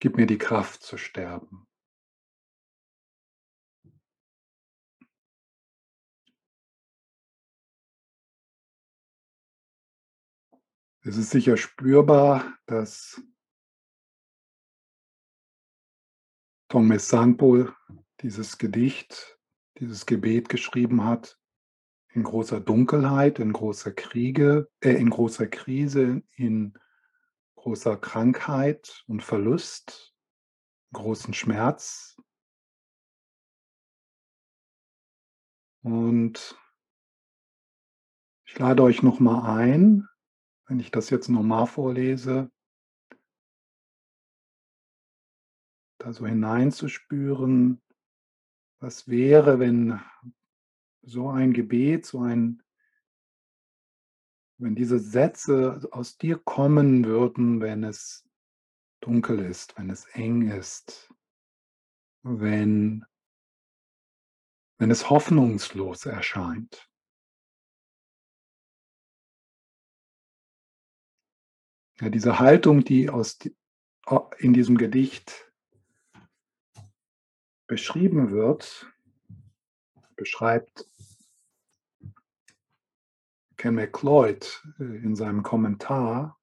gib 0.00 0.16
mir 0.16 0.26
die 0.26 0.38
Kraft 0.38 0.82
zu 0.82 0.96
sterben. 0.96 1.66
Es 11.00 11.16
ist 11.16 11.30
sicher 11.30 11.56
spürbar, 11.56 12.56
dass 12.66 13.20
Tongme 16.74 16.98
Sanpo 16.98 17.68
dieses 18.20 18.58
Gedicht, 18.58 19.38
dieses 19.78 20.06
Gebet 20.06 20.48
geschrieben 20.48 21.04
hat, 21.04 21.38
in 22.08 22.24
großer 22.24 22.58
Dunkelheit, 22.58 23.38
in 23.38 23.52
großer 23.52 23.92
Kriege, 23.92 24.68
äh, 24.80 24.90
in 24.90 25.08
großer 25.08 25.46
Krise, 25.46 26.24
in 26.32 26.76
großer 27.54 27.96
Krankheit 27.96 29.04
und 29.06 29.22
Verlust, 29.22 30.16
großen 30.92 31.32
Schmerz. 31.32 32.20
Und 35.84 36.58
ich 38.46 38.58
lade 38.58 38.82
euch 38.82 39.04
nochmal 39.04 39.60
ein, 39.60 40.08
wenn 40.66 40.80
ich 40.80 40.90
das 40.90 41.08
jetzt 41.10 41.28
nochmal 41.28 41.68
vorlese, 41.68 42.50
da 46.04 46.12
so 46.12 46.26
hineinzuspüren, 46.26 47.80
was 48.78 49.08
wäre, 49.08 49.58
wenn 49.58 49.98
so 51.00 51.30
ein 51.30 51.54
Gebet, 51.54 52.04
so 52.04 52.20
ein, 52.20 52.62
wenn 54.58 54.74
diese 54.74 54.98
Sätze 54.98 55.80
aus 55.92 56.18
dir 56.18 56.38
kommen 56.38 57.06
würden, 57.06 57.62
wenn 57.62 57.84
es 57.84 58.28
dunkel 59.00 59.38
ist, 59.38 59.78
wenn 59.78 59.88
es 59.88 60.04
eng 60.08 60.50
ist, 60.50 61.10
wenn, 62.22 63.06
wenn 64.76 64.90
es 64.90 65.08
hoffnungslos 65.08 66.04
erscheint. 66.04 66.90
Ja, 71.98 72.10
diese 72.10 72.38
Haltung, 72.40 72.84
die 72.84 73.08
aus, 73.08 73.38
in 74.38 74.52
diesem 74.52 74.76
Gedicht 74.76 75.53
beschrieben 77.66 78.30
wird, 78.30 78.92
beschreibt 80.16 80.86
Ken 83.56 83.74
McLeod 83.76 84.62
äh, 84.78 84.84
in 84.84 85.16
seinem 85.16 85.42
Kommentar, 85.42 86.38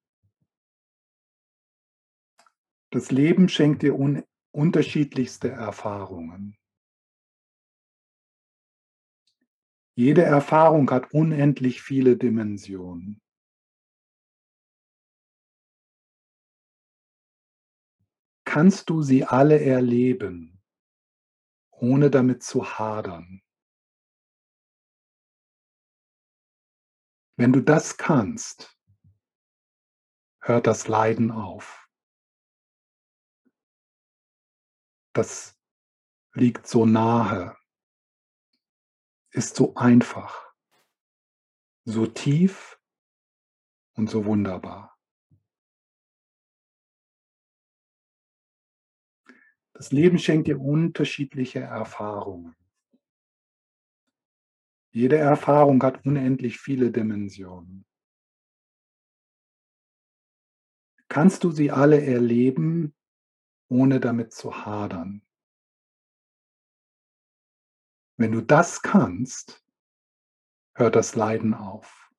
das 2.90 3.12
Leben 3.12 3.48
schenkt 3.48 3.84
dir 3.84 3.96
un 3.96 4.24
unterschiedlichste 4.52 5.50
Erfahrungen. 5.50 6.58
Jede 9.96 10.24
Erfahrung 10.24 10.90
hat 10.92 11.14
unendlich 11.14 11.82
viele 11.82 12.18
Dimensionen. 12.18 13.22
Kannst 18.44 18.90
du 18.90 19.02
sie 19.02 19.24
alle 19.24 19.62
erleben, 19.62 20.51
ohne 21.82 22.12
damit 22.12 22.44
zu 22.44 22.78
hadern? 22.78 23.42
Wenn 27.38 27.52
du 27.52 27.62
das 27.62 27.98
kannst, 27.98 28.78
hört 30.42 30.68
das 30.68 30.88
Leiden 30.88 31.32
auf. 31.32 31.90
Das 35.14 35.60
liegt 36.34 36.68
so 36.68 36.86
nahe, 36.86 37.58
ist 39.32 39.56
so 39.56 39.74
einfach, 39.76 40.54
so 41.84 42.06
tief 42.06 42.80
und 43.94 44.08
so 44.10 44.26
wunderbar. 44.26 44.91
Das 49.82 49.92
Leben 49.92 50.20
schenkt 50.20 50.48
dir 50.48 50.62
unterschiedliche 50.62 51.62
Erfahrungen. 51.62 52.56
Jede 54.92 55.18
Erfahrung 55.18 55.82
hat 55.82 56.06
unendlich 56.06 56.60
viele 56.60 56.92
Dimensionen. 56.92 57.84
Kannst 61.08 61.44
du 61.44 61.50
sie 61.50 61.72
alle 61.72 62.00
erleben, 62.00 62.94
ohne 63.70 64.00
damit 64.00 64.34
zu 64.34 64.64
hadern? 64.64 65.26
Wenn 68.18 68.34
du 68.34 68.42
das 68.42 68.84
kannst, 68.84 69.66
hört 70.76 70.96
das 70.96 71.16
Leiden 71.16 71.56
auf. 71.56 72.12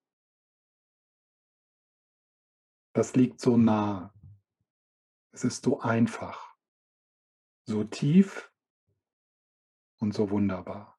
Das 2.93 3.15
liegt 3.15 3.41
so 3.41 3.57
nah. 3.57 4.13
Es 5.31 5.45
ist 5.45 5.65
so 5.65 5.79
einfach, 5.79 6.52
so 7.65 7.85
tief 7.85 8.51
und 9.99 10.13
so 10.15 10.31
wunderbar. 10.31 10.99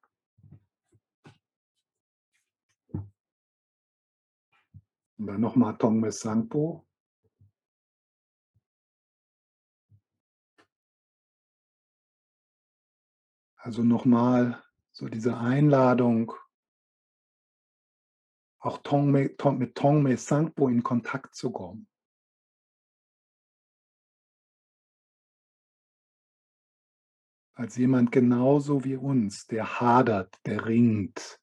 Und 5.16 5.26
dann 5.26 5.40
nochmal 5.40 5.76
Tongme 5.78 6.10
Sangpo. 6.10 6.86
Also 13.56 13.82
nochmal 13.82 14.62
so 14.92 15.08
diese 15.08 15.38
Einladung, 15.38 16.32
auch 18.58 18.78
Tongme, 18.78 19.36
Tong, 19.36 19.58
mit 19.58 19.74
Tongme 19.74 20.16
Sangpo 20.16 20.68
in 20.68 20.82
Kontakt 20.82 21.34
zu 21.34 21.50
kommen. 21.50 21.88
Als 27.56 27.76
jemand 27.76 28.10
genauso 28.10 28.84
wie 28.84 28.96
uns, 28.96 29.46
der 29.46 29.80
hadert, 29.80 30.44
der 30.44 30.66
ringt, 30.66 31.40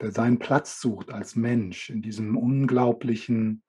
der 0.00 0.10
seinen 0.10 0.40
Platz 0.40 0.80
sucht 0.80 1.10
als 1.10 1.36
Mensch 1.36 1.88
in 1.88 2.02
diesem 2.02 2.36
unglaublichen, 2.36 3.62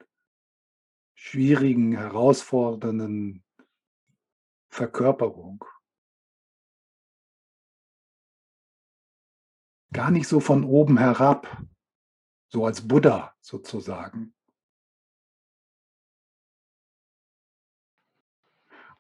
schwierigen, 1.13 1.95
herausfordernden 1.95 3.43
Verkörperung. 4.71 5.63
Gar 9.93 10.09
nicht 10.09 10.27
so 10.27 10.39
von 10.39 10.63
oben 10.63 10.97
herab, 10.97 11.63
so 12.47 12.65
als 12.65 12.87
Buddha 12.87 13.35
sozusagen. 13.39 14.33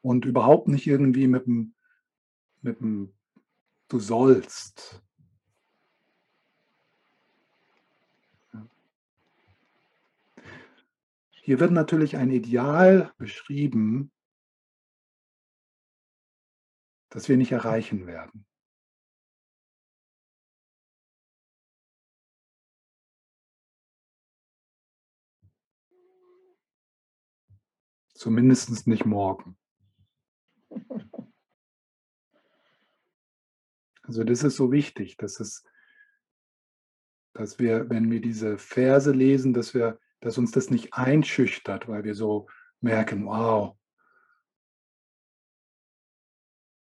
Und 0.01 0.25
überhaupt 0.25 0.67
nicht 0.67 0.85
irgendwie 0.85 1.27
mit 1.27 1.47
dem, 1.47 1.72
mit 2.63 2.79
dem 2.79 3.13
Du 3.89 3.99
sollst, 3.99 5.03
Hier 11.45 11.59
wird 11.59 11.71
natürlich 11.71 12.15
ein 12.15 12.31
Ideal 12.31 13.13
beschrieben, 13.17 14.13
das 17.09 17.27
wir 17.27 17.35
nicht 17.35 17.51
erreichen 17.51 18.07
werden. 18.07 18.45
Zumindest 28.13 28.87
nicht 28.87 29.05
morgen. 29.05 29.57
Also 34.03 34.23
das 34.23 34.43
ist 34.43 34.55
so 34.55 34.71
wichtig, 34.71 35.17
dass 35.17 35.39
es, 35.39 35.63
dass 37.33 37.59
wir, 37.59 37.89
wenn 37.89 38.11
wir 38.11 38.21
diese 38.21 38.57
Verse 38.57 39.11
lesen, 39.11 39.53
dass 39.53 39.73
wir 39.73 39.99
dass 40.23 40.37
uns 40.37 40.51
das 40.51 40.69
nicht 40.69 40.93
einschüchtert, 40.93 41.89
weil 41.89 42.05
wir 42.05 42.15
so 42.15 42.47
merken, 42.79 43.25
wow, 43.25 43.77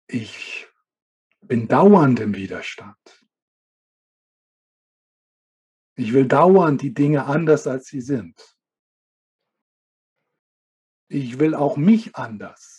ich 0.06 0.68
bin 1.40 1.66
dauernd 1.66 2.20
im 2.20 2.36
Widerstand. 2.36 3.26
Ich 5.96 6.12
will 6.12 6.28
dauernd 6.28 6.82
die 6.82 6.94
Dinge 6.94 7.26
anders, 7.26 7.66
als 7.66 7.86
sie 7.86 8.00
sind. 8.00 8.40
Ich 11.08 11.40
will 11.40 11.56
auch 11.56 11.76
mich 11.76 12.14
anders. 12.14 12.75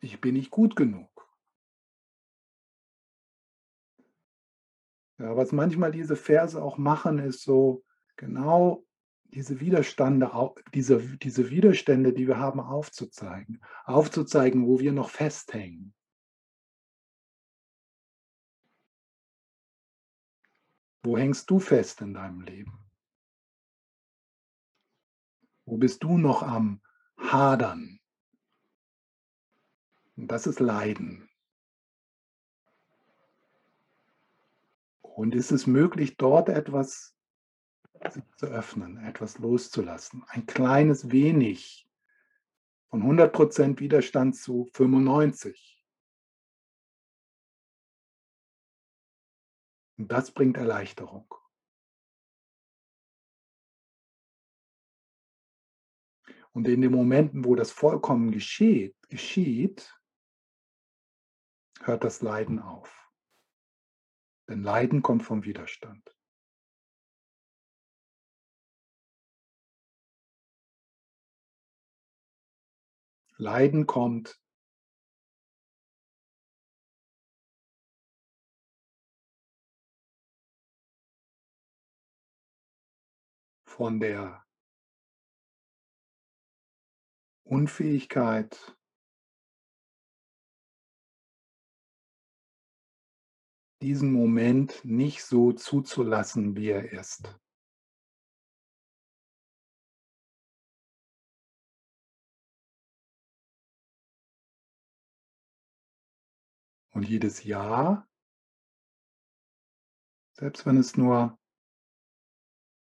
Ich 0.00 0.20
bin 0.20 0.34
nicht 0.34 0.50
gut 0.50 0.76
genug. 0.76 1.08
Ja, 5.18 5.36
was 5.36 5.52
manchmal 5.52 5.92
diese 5.92 6.16
Verse 6.16 6.60
auch 6.60 6.78
machen, 6.78 7.18
ist 7.18 7.42
so 7.42 7.84
genau 8.16 8.86
diese 9.24 9.60
Widerstände, 9.60 10.30
diese, 10.72 10.98
diese 11.18 11.50
Widerstände, 11.50 12.14
die 12.14 12.26
wir 12.26 12.38
haben, 12.38 12.58
aufzuzeigen. 12.58 13.62
Aufzuzeigen, 13.84 14.66
wo 14.66 14.80
wir 14.80 14.92
noch 14.92 15.10
festhängen. 15.10 15.94
Wo 21.02 21.16
hängst 21.16 21.48
du 21.50 21.58
fest 21.58 22.00
in 22.00 22.14
deinem 22.14 22.40
Leben? 22.40 22.90
Wo 25.66 25.76
bist 25.76 26.02
du 26.02 26.18
noch 26.18 26.42
am 26.42 26.82
Hadern? 27.16 27.99
Und 30.20 30.28
das 30.28 30.46
ist 30.46 30.60
Leiden. 30.60 31.30
Und 35.00 35.34
ist 35.34 35.50
es 35.50 35.66
möglich, 35.66 36.18
dort 36.18 36.50
etwas 36.50 37.16
zu 38.36 38.44
öffnen, 38.44 38.98
etwas 38.98 39.38
loszulassen? 39.38 40.22
Ein 40.28 40.44
kleines 40.44 41.10
wenig 41.10 41.88
von 42.90 43.02
100% 43.02 43.80
Widerstand 43.80 44.36
zu 44.36 44.68
95. 44.74 45.82
Und 49.96 50.12
das 50.12 50.32
bringt 50.32 50.58
Erleichterung. 50.58 51.34
Und 56.52 56.68
in 56.68 56.82
den 56.82 56.92
Momenten, 56.92 57.46
wo 57.46 57.54
das 57.54 57.70
vollkommen 57.70 58.32
geschieht, 58.32 58.94
geschieht, 59.08 59.96
hört 61.82 62.04
das 62.04 62.22
Leiden 62.22 62.60
auf. 62.60 63.10
Denn 64.48 64.62
Leiden 64.62 65.02
kommt 65.02 65.22
vom 65.22 65.44
Widerstand. 65.44 66.14
Leiden 73.36 73.86
kommt 73.86 74.38
von 83.64 83.98
der 83.98 84.44
Unfähigkeit, 87.44 88.76
diesen 93.82 94.12
Moment 94.12 94.84
nicht 94.84 95.24
so 95.24 95.52
zuzulassen, 95.52 96.54
wie 96.56 96.68
er 96.68 96.92
ist. 96.92 97.38
Und 106.92 107.08
jedes 107.08 107.44
Jahr, 107.44 108.06
selbst 110.32 110.66
wenn 110.66 110.76
es 110.76 110.96
nur 110.96 111.38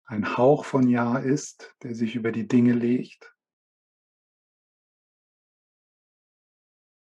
ein 0.04 0.36
Hauch 0.36 0.64
von 0.64 0.88
Jahr 0.88 1.22
ist, 1.22 1.76
der 1.82 1.94
sich 1.94 2.16
über 2.16 2.32
die 2.32 2.48
Dinge 2.48 2.72
legt, 2.72 3.36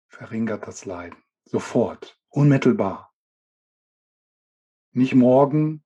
verringert 0.08 0.66
das 0.68 0.86
Leiden. 0.86 1.22
Sofort, 1.44 2.18
unmittelbar. 2.30 3.12
Nicht 4.94 5.16
morgen, 5.16 5.84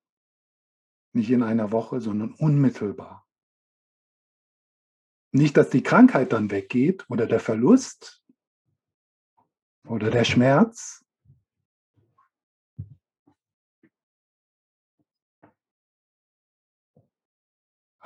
nicht 1.13 1.31
in 1.31 1.43
einer 1.43 1.71
Woche, 1.71 2.01
sondern 2.01 2.33
unmittelbar. 2.33 3.25
Nicht, 5.31 5.57
dass 5.57 5.69
die 5.69 5.83
Krankheit 5.83 6.33
dann 6.33 6.51
weggeht 6.51 7.05
oder 7.09 7.25
der 7.25 7.39
Verlust 7.39 8.23
oder 9.85 10.11
der 10.11 10.23
Schmerz, 10.23 11.07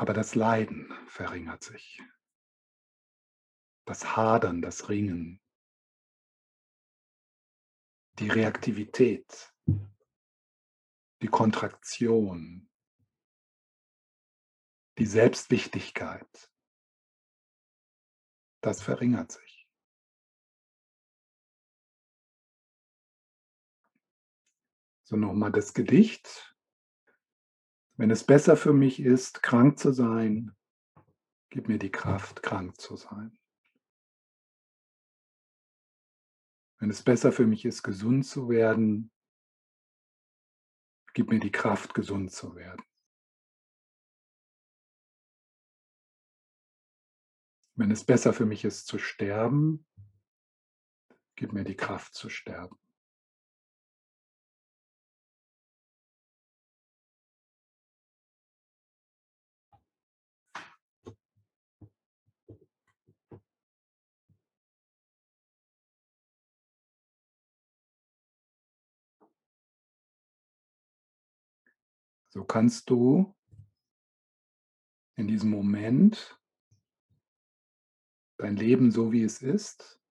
Aber 0.01 0.13
das 0.13 0.33
Leiden 0.33 0.91
verringert 1.05 1.63
sich. 1.63 2.01
Das 3.85 4.15
Hadern, 4.15 4.63
das 4.63 4.89
Ringen, 4.89 5.39
die 8.17 8.27
Reaktivität, 8.27 9.53
die 11.21 11.27
Kontraktion, 11.27 12.69
die 14.97 15.05
Selbstwichtigkeit, 15.05 16.51
das 18.61 18.81
verringert 18.81 19.31
sich. 19.31 19.67
So 25.03 25.15
nochmal 25.17 25.51
das 25.51 25.73
Gedicht. 25.73 26.55
Wenn 27.97 28.11
es 28.11 28.23
besser 28.23 28.55
für 28.55 28.73
mich 28.73 28.99
ist, 28.99 29.43
krank 29.43 29.77
zu 29.77 29.91
sein, 29.91 30.55
gib 31.49 31.67
mir 31.67 31.77
die 31.77 31.91
Kraft, 31.91 32.41
krank 32.41 32.79
zu 32.79 32.95
sein. 32.95 33.37
Wenn 36.79 36.89
es 36.89 37.03
besser 37.03 37.31
für 37.31 37.45
mich 37.45 37.65
ist, 37.65 37.83
gesund 37.83 38.25
zu 38.25 38.49
werden, 38.49 39.11
gib 41.13 41.29
mir 41.29 41.39
die 41.39 41.51
Kraft, 41.51 41.93
gesund 41.93 42.31
zu 42.31 42.55
werden. 42.55 42.83
Wenn 47.75 47.91
es 47.91 48.03
besser 48.03 48.33
für 48.33 48.45
mich 48.45 48.63
ist, 48.65 48.87
zu 48.87 48.97
sterben, 48.97 49.87
gib 51.35 51.53
mir 51.53 51.63
die 51.63 51.75
Kraft 51.75 52.13
zu 52.13 52.29
sterben. 52.29 52.80
So 72.33 72.45
kannst 72.45 72.89
du 72.89 73.35
in 75.15 75.27
diesem 75.27 75.49
Moment 75.49 76.39
dein 78.37 78.55
Leben 78.55 78.91
so 78.91 79.11
wie 79.11 79.23
es 79.23 79.41
ist 79.41 80.01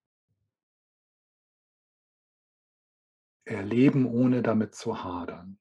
erleben, 3.50 4.06
ohne 4.06 4.42
damit 4.42 4.74
zu 4.74 5.02
hadern. 5.02 5.58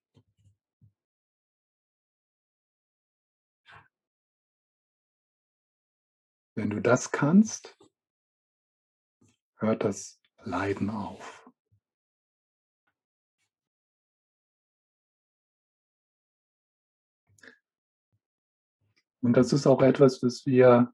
Wenn 6.55 6.69
du 6.69 6.81
das 6.81 7.11
kannst, 7.11 7.77
hört 9.55 9.83
das 9.83 10.21
Leiden 10.43 10.89
auf. 10.89 11.38
Und 19.21 19.33
das 19.33 19.53
ist 19.53 19.67
auch 19.67 19.81
etwas, 19.81 20.23
was 20.23 20.45
wir 20.45 20.93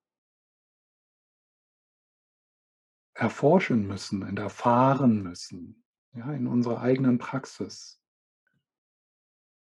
erforschen 3.14 3.88
müssen 3.88 4.24
und 4.24 4.40
erfahren 4.40 5.24
müssen, 5.24 5.84
ja, 6.14 6.34
in 6.34 6.48
unserer 6.48 6.82
eigenen 6.82 7.18
Praxis, 7.18 8.02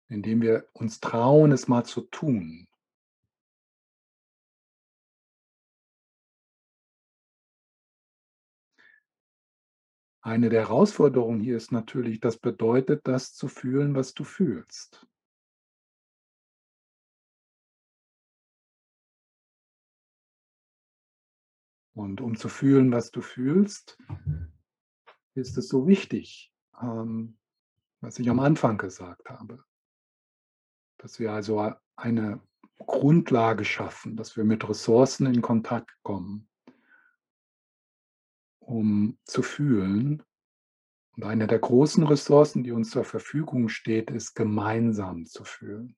indem 0.09 0.41
wir 0.41 0.67
uns 0.73 0.99
trauen, 0.99 1.51
es 1.51 1.67
mal 1.67 1.83
zu 1.83 2.01
tun. 2.01 2.67
Eine 10.21 10.49
der 10.49 10.61
Herausforderungen 10.61 11.39
hier 11.39 11.55
ist 11.55 11.71
natürlich, 11.71 12.19
das 12.19 12.37
bedeutet, 12.37 13.07
das 13.07 13.33
zu 13.33 13.47
fühlen, 13.47 13.95
was 13.95 14.13
du 14.13 14.25
fühlst. 14.25 15.07
Und 21.97 22.21
um 22.21 22.37
zu 22.37 22.47
fühlen, 22.47 22.91
was 22.91 23.09
du 23.09 23.21
fühlst, 23.21 23.97
ist 25.33 25.57
es 25.57 25.67
so 25.67 25.87
wichtig, 25.87 26.53
ähm, 26.79 27.39
was 28.01 28.19
ich 28.19 28.29
am 28.29 28.39
Anfang 28.39 28.77
gesagt 28.77 29.27
habe, 29.31 29.63
dass 30.99 31.19
wir 31.19 31.31
also 31.31 31.73
eine 31.95 32.39
Grundlage 32.77 33.65
schaffen, 33.65 34.15
dass 34.15 34.37
wir 34.37 34.43
mit 34.43 34.69
Ressourcen 34.69 35.25
in 35.25 35.41
Kontakt 35.41 35.91
kommen, 36.03 36.47
um 38.59 39.17
zu 39.23 39.41
fühlen. 39.41 40.21
Und 41.15 41.23
eine 41.23 41.47
der 41.47 41.57
großen 41.57 42.05
Ressourcen, 42.05 42.63
die 42.63 42.73
uns 42.73 42.91
zur 42.91 43.05
Verfügung 43.05 43.69
steht, 43.69 44.11
ist 44.11 44.35
gemeinsam 44.35 45.25
zu 45.25 45.43
fühlen. 45.43 45.95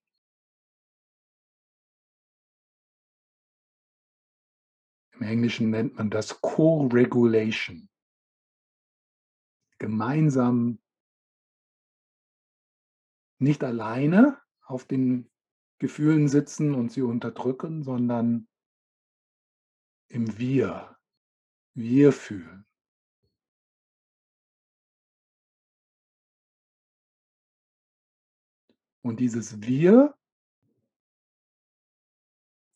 Im 5.20 5.28
Englischen 5.28 5.70
nennt 5.70 5.96
man 5.96 6.10
das 6.10 6.40
Co-Regulation. 6.40 7.90
Gemeinsam, 9.78 10.82
nicht 13.38 13.62
alleine 13.64 14.42
auf 14.62 14.86
den 14.86 15.30
Gefühlen 15.78 16.30
sitzen 16.30 16.74
und 16.74 16.94
sie 16.94 17.02
unterdrücken, 17.02 17.84
sondern 17.84 18.48
im 20.08 20.38
Wir, 20.38 20.98
Wir 21.74 22.14
fühlen. 22.14 22.66
Und 29.02 29.20
dieses 29.20 29.62
Wir, 29.62 30.18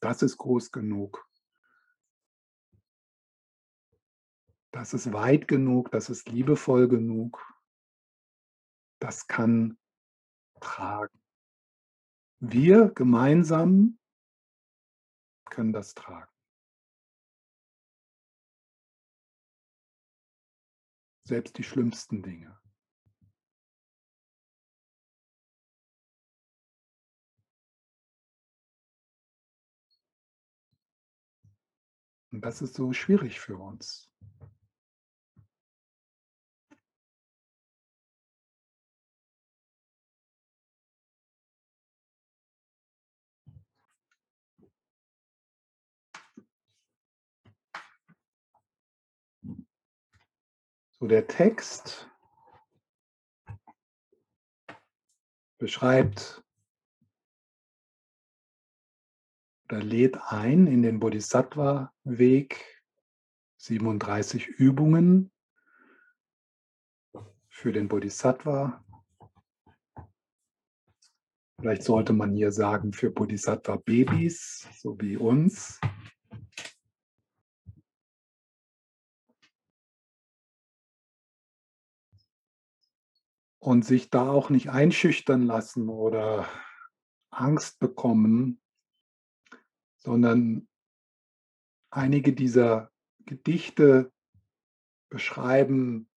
das 0.01 0.21
ist 0.21 0.37
groß 0.37 0.71
genug. 0.71 1.25
Das 4.73 4.95
ist 4.95 5.13
weit 5.13 5.47
genug, 5.47 5.91
das 5.91 6.09
ist 6.09 6.29
liebevoll 6.29 6.87
genug. 6.87 7.39
Das 8.99 9.27
kann 9.27 9.77
tragen. 10.59 11.21
Wir 12.39 12.89
gemeinsam 12.89 13.99
können 15.45 15.73
das 15.73 15.93
tragen. 15.93 16.31
Selbst 21.27 21.55
die 21.59 21.63
schlimmsten 21.63 22.23
Dinge. 22.23 22.59
Und 32.31 32.41
das 32.41 32.63
ist 32.63 32.73
so 32.73 32.91
schwierig 32.91 33.39
für 33.39 33.57
uns. 33.57 34.12
So 51.03 51.07
der 51.09 51.27
Text 51.27 52.09
beschreibt 55.57 56.41
oder 59.65 59.83
lädt 59.83 60.17
ein 60.31 60.65
in 60.65 60.81
den 60.81 61.01
Bodhisattva-Weg 61.01 62.81
37 63.57 64.47
Übungen 64.47 65.29
für 67.49 67.73
den 67.73 67.89
Bodhisattva. 67.89 68.81
Vielleicht 71.59 71.83
sollte 71.83 72.13
man 72.13 72.33
hier 72.33 72.53
sagen 72.53 72.93
für 72.93 73.11
Bodhisattva-Babys, 73.11 74.69
so 74.79 74.97
wie 75.01 75.17
uns. 75.17 75.81
Und 83.63 83.85
sich 83.85 84.09
da 84.09 84.29
auch 84.29 84.49
nicht 84.49 84.71
einschüchtern 84.71 85.45
lassen 85.45 85.87
oder 85.87 86.45
Angst 87.29 87.79
bekommen, 87.79 88.61
sondern 89.99 90.67
einige 91.89 92.33
dieser 92.33 92.91
Gedichte 93.19 94.11
beschreiben 95.07 96.09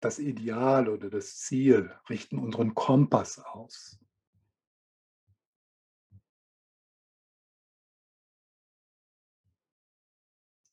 das 0.00 0.18
Ideal 0.18 0.90
oder 0.90 1.08
das 1.08 1.38
Ziel, 1.38 1.98
richten 2.10 2.38
unseren 2.38 2.74
Kompass 2.74 3.38
aus. 3.38 3.98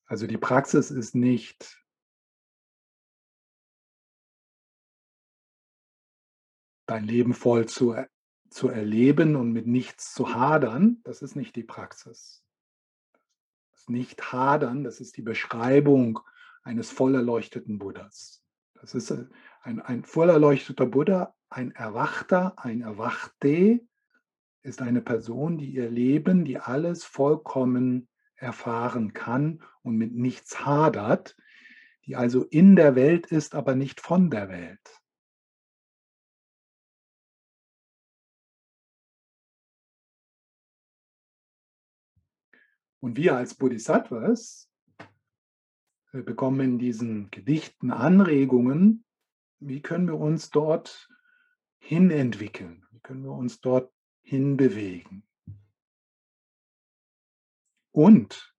Also 0.03 0.27
die 0.27 0.37
Praxis 0.37 0.91
ist 0.91 1.15
nicht 1.15 1.80
dein 6.91 7.05
Leben 7.05 7.33
voll 7.33 7.67
zu, 7.67 7.95
zu 8.49 8.67
erleben 8.67 9.37
und 9.37 9.53
mit 9.53 9.65
nichts 9.65 10.13
zu 10.13 10.35
hadern, 10.35 10.99
das 11.05 11.21
ist 11.21 11.37
nicht 11.37 11.55
die 11.55 11.63
Praxis. 11.63 12.43
Das 13.71 13.87
nicht 13.87 14.33
hadern, 14.33 14.83
das 14.83 14.99
ist 14.99 15.15
die 15.15 15.21
Beschreibung 15.21 16.19
eines 16.63 16.91
voll 16.91 17.15
erleuchteten 17.15 17.79
Buddhas. 17.79 18.43
Das 18.73 18.93
ist 18.93 19.09
äh, 19.09 19.25
ein, 19.61 19.79
ein 19.79 20.03
voll 20.03 20.29
erleuchteter 20.29 20.85
Buddha, 20.85 21.33
ein 21.49 21.71
Erwachter, 21.71 22.55
ein 22.57 22.81
Erwachte, 22.81 23.79
ist 24.61 24.81
eine 24.81 25.01
Person, 25.01 25.57
die 25.57 25.71
ihr 25.71 25.89
Leben, 25.89 26.43
die 26.43 26.59
alles 26.59 27.05
vollkommen 27.05 28.09
erfahren 28.35 29.13
kann 29.13 29.63
und 29.81 29.95
mit 29.95 30.13
nichts 30.13 30.65
hadert, 30.65 31.37
die 32.05 32.17
also 32.17 32.43
in 32.43 32.75
der 32.75 32.95
Welt 32.95 33.27
ist, 33.27 33.55
aber 33.55 33.75
nicht 33.75 34.01
von 34.01 34.29
der 34.29 34.49
Welt. 34.49 35.00
Und 43.01 43.17
wir 43.17 43.35
als 43.35 43.55
Bodhisattvas 43.55 44.69
äh, 46.13 46.21
bekommen 46.21 46.61
in 46.61 46.79
diesen 46.79 47.31
Gedichten 47.31 47.91
Anregungen, 47.91 49.03
wie 49.59 49.81
können 49.81 50.07
wir 50.07 50.19
uns 50.19 50.51
dort 50.51 51.09
hinentwickeln, 51.79 52.85
wie 52.91 52.99
können 52.99 53.23
wir 53.23 53.33
uns 53.33 53.59
dort 53.59 53.91
hinbewegen. 54.21 55.27
Und 57.91 58.55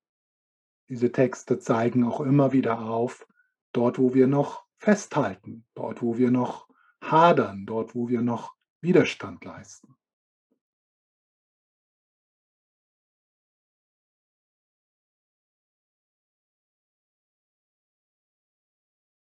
diese 0.89 1.12
Texte 1.12 1.59
zeigen 1.59 2.05
auch 2.05 2.20
immer 2.20 2.52
wieder 2.52 2.81
auf, 2.81 3.27
dort 3.73 3.98
wo 3.98 4.12
wir 4.12 4.27
noch 4.27 4.66
festhalten, 4.77 5.64
dort 5.74 6.02
wo 6.02 6.19
wir 6.19 6.31
noch 6.31 6.69
hadern, 7.01 7.64
dort 7.64 7.94
wo 7.94 8.09
wir 8.09 8.23
noch 8.23 8.55
Widerstand 8.81 9.44
leisten. 9.44 9.97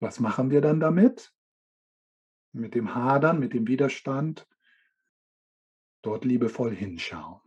Was 0.01 0.19
machen 0.19 0.51
wir 0.51 0.63
dann 0.63 0.81
damit? 0.81 1.35
Mit 2.53 2.75
dem 2.75 2.95
Hadern, 2.95 3.39
mit 3.39 3.53
dem 3.53 3.69
Widerstand, 3.69 4.49
dort 6.03 6.25
liebevoll 6.25 6.75
hinschauen. 6.75 7.41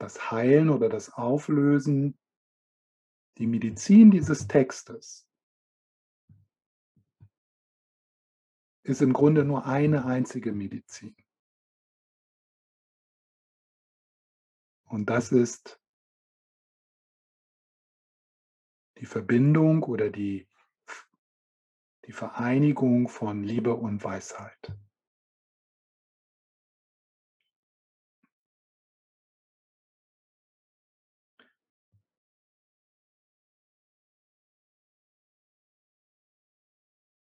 Das 0.00 0.30
Heilen 0.30 0.68
oder 0.70 0.88
das 0.88 1.12
Auflösen, 1.12 2.18
die 3.38 3.46
Medizin 3.46 4.10
dieses 4.10 4.48
Textes 4.48 5.28
ist 8.82 9.02
im 9.02 9.12
Grunde 9.12 9.44
nur 9.44 9.66
eine 9.66 10.06
einzige 10.06 10.52
Medizin. 10.52 11.16
Und 14.88 15.10
das 15.10 15.32
ist 15.32 15.78
die 18.98 19.06
Verbindung 19.06 19.82
oder 19.82 20.10
die, 20.10 20.48
die 22.06 22.12
Vereinigung 22.12 23.08
von 23.08 23.44
Liebe 23.44 23.74
und 23.74 24.02
Weisheit. 24.02 24.72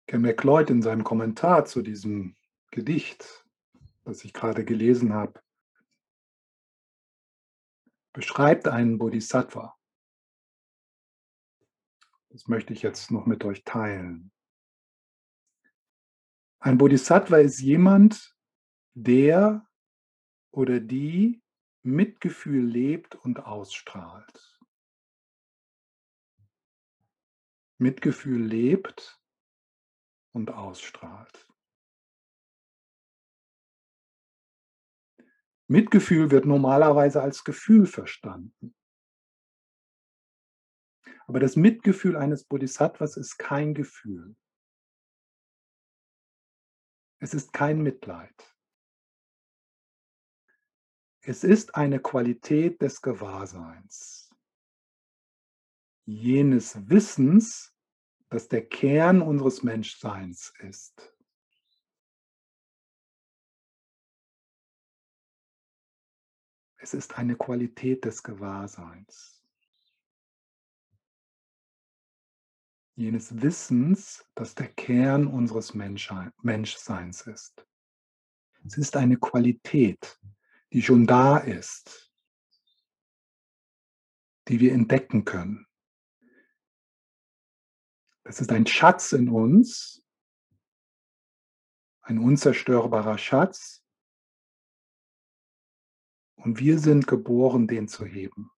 Ken 0.07 0.23
MacLeod 0.23 0.69
in 0.71 0.81
seinem 0.81 1.05
Kommentar 1.05 1.63
zu 1.63 1.81
diesem 1.81 2.35
Gedicht, 2.69 3.45
das 4.03 4.25
ich 4.25 4.33
gerade 4.33 4.65
gelesen 4.65 5.13
habe, 5.13 5.41
beschreibt 8.13 8.67
einen 8.67 8.97
Bodhisattva. 8.97 9.77
Das 12.29 12.47
möchte 12.47 12.73
ich 12.73 12.81
jetzt 12.81 13.11
noch 13.11 13.25
mit 13.25 13.43
euch 13.43 13.63
teilen. 13.63 14.31
Ein 16.59 16.77
Bodhisattva 16.77 17.37
ist 17.37 17.59
jemand, 17.59 18.35
der 18.93 19.67
oder 20.51 20.79
die 20.79 21.41
Mitgefühl 21.83 22.63
lebt 22.63 23.15
und 23.15 23.39
ausstrahlt. 23.39 24.59
Mitgefühl 27.79 28.43
lebt 28.45 29.19
und 30.33 30.51
ausstrahlt. 30.51 31.50
Mitgefühl 35.71 36.31
wird 36.31 36.45
normalerweise 36.45 37.21
als 37.21 37.45
Gefühl 37.45 37.85
verstanden. 37.85 38.75
Aber 41.27 41.39
das 41.39 41.55
Mitgefühl 41.55 42.17
eines 42.17 42.43
Bodhisattvas 42.43 43.15
ist 43.15 43.37
kein 43.37 43.73
Gefühl. 43.73 44.35
Es 47.19 47.33
ist 47.33 47.53
kein 47.53 47.81
Mitleid. 47.81 48.53
Es 51.21 51.45
ist 51.45 51.73
eine 51.75 52.01
Qualität 52.01 52.81
des 52.81 53.01
Gewahrseins. 53.01 54.29
Jenes 56.05 56.89
Wissens, 56.89 57.73
das 58.27 58.49
der 58.49 58.67
Kern 58.67 59.21
unseres 59.21 59.63
Menschseins 59.63 60.51
ist. 60.59 61.15
Es 66.83 66.95
ist 66.95 67.15
eine 67.19 67.35
Qualität 67.35 68.05
des 68.05 68.23
Gewahrseins. 68.23 69.43
Jenes 72.95 73.39
Wissens, 73.39 74.25
das 74.33 74.55
der 74.55 74.67
Kern 74.67 75.27
unseres 75.27 75.75
Menschseins 75.75 77.21
ist. 77.21 77.67
Es 78.65 78.77
ist 78.79 78.97
eine 78.97 79.17
Qualität, 79.17 80.19
die 80.73 80.81
schon 80.81 81.05
da 81.05 81.37
ist, 81.37 82.11
die 84.47 84.59
wir 84.59 84.73
entdecken 84.73 85.23
können. 85.23 85.67
Es 88.23 88.41
ist 88.41 88.51
ein 88.51 88.65
Schatz 88.65 89.11
in 89.11 89.29
uns, 89.29 90.03
ein 92.01 92.17
unzerstörbarer 92.17 93.19
Schatz. 93.19 93.80
Und 96.43 96.59
wir 96.59 96.79
sind 96.79 97.05
geboren, 97.05 97.67
den 97.67 97.87
zu 97.87 98.03
heben. 98.03 98.49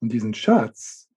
Und 0.00 0.10
diesen 0.10 0.34
Schatz, 0.34 1.08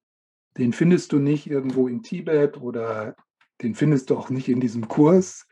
den 0.58 0.72
findest 0.72 1.12
du 1.12 1.18
nicht 1.18 1.48
irgendwo 1.48 1.88
in 1.88 2.04
Tibet 2.04 2.58
oder 2.58 3.16
den 3.64 3.74
findest 3.74 4.12
du 4.12 4.18
auch 4.18 4.30
nicht 4.30 4.50
in 4.50 4.60
diesem 4.60 4.88
Kurs. 4.88 5.48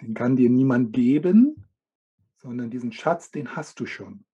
Den 0.00 0.14
kann 0.14 0.34
dir 0.34 0.50
niemand 0.50 0.92
geben, 0.92 1.68
sondern 2.36 2.68
diesen 2.68 2.90
Schatz, 2.90 3.30
den 3.30 3.54
hast 3.54 3.78
du 3.78 3.86
schon. 3.86 4.24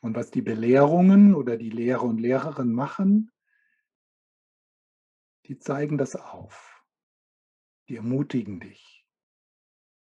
Und 0.00 0.16
was 0.16 0.30
die 0.30 0.42
Belehrungen 0.42 1.34
oder 1.34 1.58
die 1.58 1.70
Lehrer 1.70 2.04
und 2.04 2.18
Lehrerinnen 2.18 2.72
machen, 2.74 3.30
die 5.46 5.58
zeigen 5.58 5.98
das 5.98 6.16
auf. 6.16 6.73
Die 7.88 7.96
ermutigen 7.96 8.60
dich. 8.60 9.06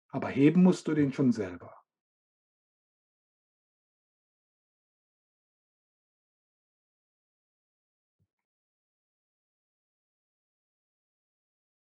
Aber 0.10 0.30
heben 0.30 0.64
musst 0.64 0.88
du 0.88 0.94
den 0.94 1.12
schon 1.12 1.32
selber. 1.32 1.84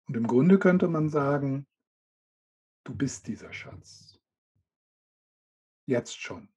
Und 0.07 0.17
im 0.17 0.27
Grunde 0.27 0.59
könnte 0.59 0.87
man 0.89 1.09
sagen, 1.09 1.67
du 2.85 2.95
bist 2.95 3.27
dieser 3.27 3.53
Schatz. 3.53 4.19
Jetzt 5.87 6.21
schon. 6.21 6.49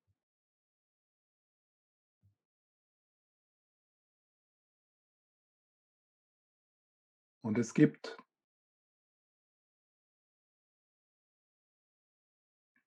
Und 7.42 7.58
es 7.58 7.74
gibt 7.74 8.18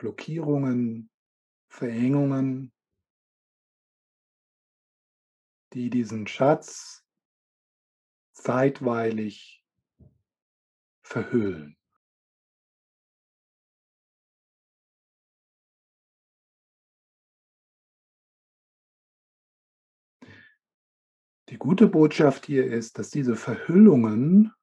Blockierungen, 0.01 1.11
Verengungen, 1.69 2.73
die 5.75 5.91
diesen 5.91 6.27
Schatz 6.27 7.05
zeitweilig 8.33 9.63
verhüllen. 11.03 11.77
Die 21.51 21.59
gute 21.59 21.89
Botschaft 21.89 22.47
hier 22.47 22.65
ist, 22.65 22.99
dass 22.99 23.11
diese 23.11 23.37
Verhüllungen, 23.37 24.55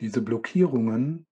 diese 0.00 0.22
Blockierungen 0.22 1.27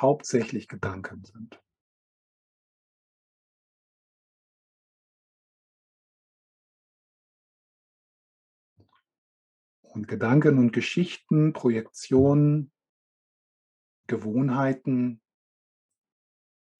hauptsächlich 0.00 0.68
Gedanken 0.68 1.24
sind. 1.24 1.60
Und 9.82 10.08
Gedanken 10.08 10.58
und 10.58 10.72
Geschichten, 10.72 11.52
Projektionen, 11.52 12.72
Gewohnheiten, 14.06 15.22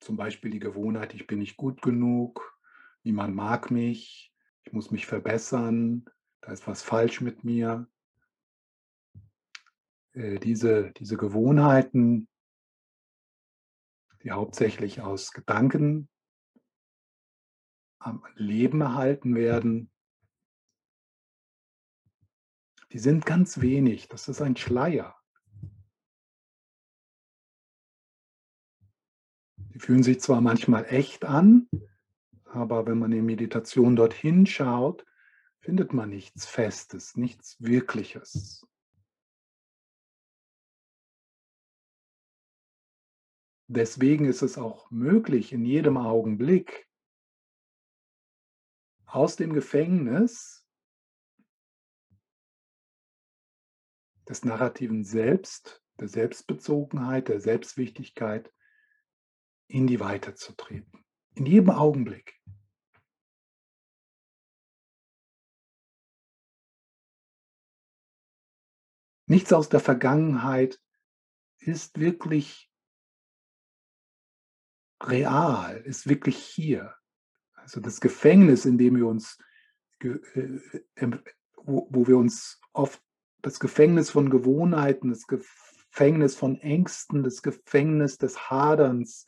zum 0.01 0.17
Beispiel 0.17 0.51
die 0.51 0.59
Gewohnheit, 0.59 1.15
ich 1.15 1.27
bin 1.27 1.39
nicht 1.39 1.57
gut 1.57 1.81
genug, 1.81 2.59
niemand 3.05 3.35
mag 3.35 3.71
mich, 3.71 4.33
ich 4.65 4.73
muss 4.73 4.91
mich 4.91 5.07
verbessern, 5.07 6.05
da 6.41 6.53
ist 6.53 6.67
was 6.67 6.83
falsch 6.83 7.21
mit 7.21 7.45
mir. 7.45 7.89
Äh, 10.13 10.39
diese, 10.41 10.93
diese 10.93 11.17
Gewohnheiten, 11.17 12.29
die 14.25 14.33
hauptsächlich 14.33 15.03
aus 15.03 15.33
Gedanken 15.33 16.09
am 17.99 18.25
Leben 18.35 18.81
erhalten 18.81 19.35
werden, 19.35 19.91
die 22.93 22.99
sind 22.99 23.27
ganz 23.27 23.61
wenig, 23.61 24.09
das 24.09 24.29
ist 24.29 24.41
ein 24.41 24.57
Schleier. 24.57 25.15
Die 29.57 29.79
fühlen 29.79 30.03
sich 30.03 30.21
zwar 30.21 30.41
manchmal 30.41 30.85
echt 30.87 31.25
an, 31.25 31.69
aber 32.45 32.87
wenn 32.87 32.99
man 32.99 33.13
in 33.13 33.27
Meditation 33.27 33.97
dorthin 33.97 34.47
schaut, 34.47 35.05
findet 35.61 35.93
man 35.93 36.11
nichts 36.11 36.47
Festes, 36.47 37.17
nichts 37.17 37.57
Wirkliches. 37.59 38.67
Deswegen 43.67 44.27
ist 44.27 44.43
es 44.43 44.59
auch 44.59 44.91
möglich, 44.91 45.53
in 45.53 45.65
jedem 45.65 45.97
Augenblick 45.97 46.87
aus 49.07 49.37
dem 49.37 49.55
Gefängnis 49.55 50.67
des 54.29 54.45
narrativen 54.45 55.05
Selbst, 55.05 55.83
der 55.99 56.09
Selbstbezogenheit, 56.09 57.29
der 57.29 57.41
Selbstwichtigkeit 57.41 58.53
in 59.67 59.87
die 59.87 60.01
Weite 60.01 60.35
zu 60.35 60.53
treten. 60.53 61.05
In 61.35 61.47
jedem 61.47 61.71
Augenblick. 61.71 62.41
Nichts 69.27 69.53
aus 69.55 69.71
der 69.71 69.81
Vergangenheit 69.81 70.83
ist 71.59 71.99
wirklich 71.99 72.71
real, 75.09 75.77
ist 75.85 76.09
wirklich 76.09 76.37
hier. 76.37 76.95
Also 77.55 77.81
das 77.81 78.01
Gefängnis, 78.01 78.65
in 78.65 78.79
dem 78.79 78.97
wir 78.97 79.07
uns, 79.07 79.39
äh, 80.01 81.09
wo, 81.57 82.07
wir 82.07 82.17
uns 82.17 82.61
oft 82.73 83.03
das 83.43 83.61
Gefängnis 83.61 84.11
von 84.11 84.31
Gewohnheiten, 84.31 85.11
das 85.11 85.27
Gefängnis 85.27 86.35
von 86.35 86.59
Ängsten, 86.61 87.23
das 87.23 87.43
Gefängnis 87.43 88.19
des 88.19 88.51
Haderns, 88.51 89.27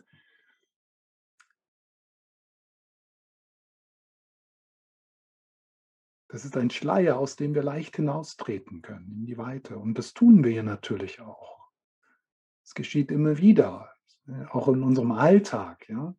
Das 6.29 6.45
ist 6.45 6.57
ein 6.57 6.69
Schleier, 6.69 7.17
aus 7.19 7.37
dem 7.37 7.55
wir 7.55 7.63
leicht 7.63 7.97
hinaustreten 7.97 8.83
können 8.83 9.11
in 9.11 9.25
die 9.25 9.39
Weite. 9.39 9.79
Und 9.79 9.97
das 9.97 10.13
tun 10.13 10.45
wir 10.45 10.63
natürlich 10.63 11.21
auch. 11.21 11.71
Es 12.63 12.75
geschieht 12.75 13.11
immer 13.11 13.39
wieder, 13.39 13.96
auch 14.51 14.69
in 14.69 14.83
unserem 14.83 15.13
Alltag. 15.13 15.89
Ja. 15.89 16.15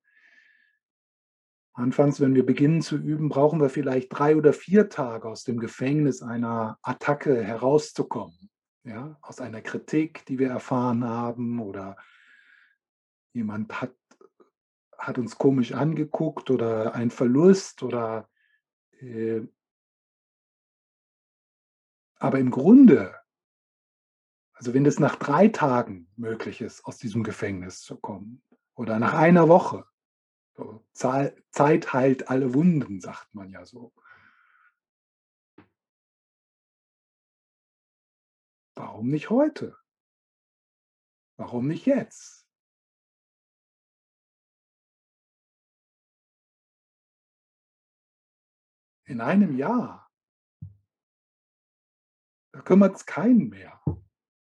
Anfangs, 1.74 2.20
wenn 2.20 2.34
wir 2.34 2.46
beginnen 2.46 2.82
zu 2.82 2.98
üben, 2.98 3.30
brauchen 3.30 3.62
wir 3.62 3.70
vielleicht 3.70 4.08
drei 4.12 4.36
oder 4.36 4.54
vier 4.54 4.90
Tage 4.90 5.28
aus 5.28 5.44
dem 5.44 5.60
Gefängnis 5.60 6.22
einer 6.22 6.80
Attacke 6.82 7.44
herauszukommen. 7.44 8.50
Ja, 8.84 9.18
aus 9.22 9.42
einer 9.42 9.62
Kritik, 9.62 10.26
die 10.28 10.40
wir 10.40 10.50
erfahren 10.50 11.04
haben 11.04 11.60
oder 11.60 11.98
jemand 13.34 13.82
hat, 13.82 13.94
hat 14.98 15.18
uns 15.18 15.38
komisch 15.38 15.74
angeguckt 15.74 16.50
oder 16.50 16.96
ein 16.96 17.12
Verlust 17.12 17.84
oder 17.84 18.30
äh, 19.00 19.42
aber 22.20 22.40
im 22.40 22.50
Grunde, 22.50 23.14
also 24.58 24.74
wenn 24.74 24.86
es 24.88 25.00
nach 25.00 25.16
drei 25.16 25.50
Tagen 25.50 26.10
möglich 26.16 26.62
ist, 26.62 26.84
aus 26.86 26.98
diesem 26.98 27.24
Gefängnis 27.24 27.82
zu 27.82 27.96
kommen 27.96 28.42
oder 28.74 28.98
nach 28.98 29.14
einer 29.14 29.48
Woche, 29.48 29.88
so, 30.56 30.84
Zeit 30.94 31.94
heilt 31.94 32.30
alle 32.30 32.56
Wunden, 32.56 33.00
sagt 33.00 33.36
man 33.36 33.52
ja 33.52 33.66
so. 33.66 33.94
Warum 38.76 39.10
nicht 39.10 39.30
heute? 39.30 39.78
Warum 41.38 41.68
nicht 41.68 41.86
jetzt? 41.86 42.48
In 49.06 49.22
einem 49.22 49.56
Jahr 49.56 50.08
da 52.58 52.64
kümmert 52.64 52.96
es 52.96 53.06
keinen 53.06 53.50
mehr, 53.50 53.80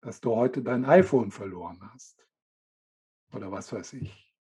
dass 0.00 0.20
du 0.20 0.34
heute 0.34 0.62
dein 0.62 0.84
iPhone 0.84 1.30
verloren 1.30 1.80
hast. 1.92 2.26
Oder 3.32 3.52
was 3.52 3.72
weiß 3.72 3.92
ich, 3.94 4.34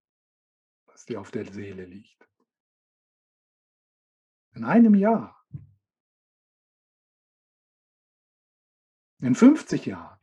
was 0.85 1.05
dir 1.05 1.19
auf 1.19 1.31
der 1.31 1.51
Seele 1.51 1.85
liegt. 1.85 2.27
In 4.53 4.63
einem 4.63 4.95
Jahr. 4.95 5.45
In 9.19 9.35
50 9.35 9.85
Jahren. 9.85 10.18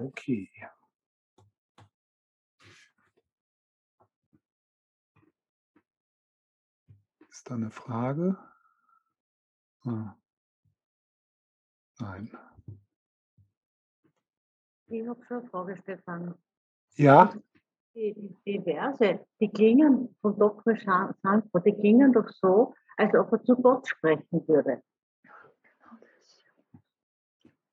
Okay. 0.00 0.50
Ist 7.30 7.48
da 7.50 7.54
eine 7.54 7.70
Frage? 7.70 8.38
Ah. 9.84 10.14
Nein. 11.98 12.30
Ich 14.86 15.08
habe 15.08 15.24
schon 15.24 15.38
eine 15.38 15.48
Frage, 15.48 15.76
Stefan. 15.78 16.34
Ja, 16.96 17.34
Die, 17.94 18.36
die 18.46 18.60
Verse, 18.62 19.26
die 19.40 19.50
klingen 19.50 20.14
von 20.20 20.38
Dr. 20.38 20.76
Sanfo, 21.22 21.58
die 21.58 21.74
klingen 21.74 22.12
doch 22.12 22.28
so, 22.28 22.74
als 22.96 23.14
ob 23.14 23.32
er 23.32 23.42
zu 23.44 23.56
Gott 23.56 23.88
sprechen 23.88 24.46
würde. 24.46 24.82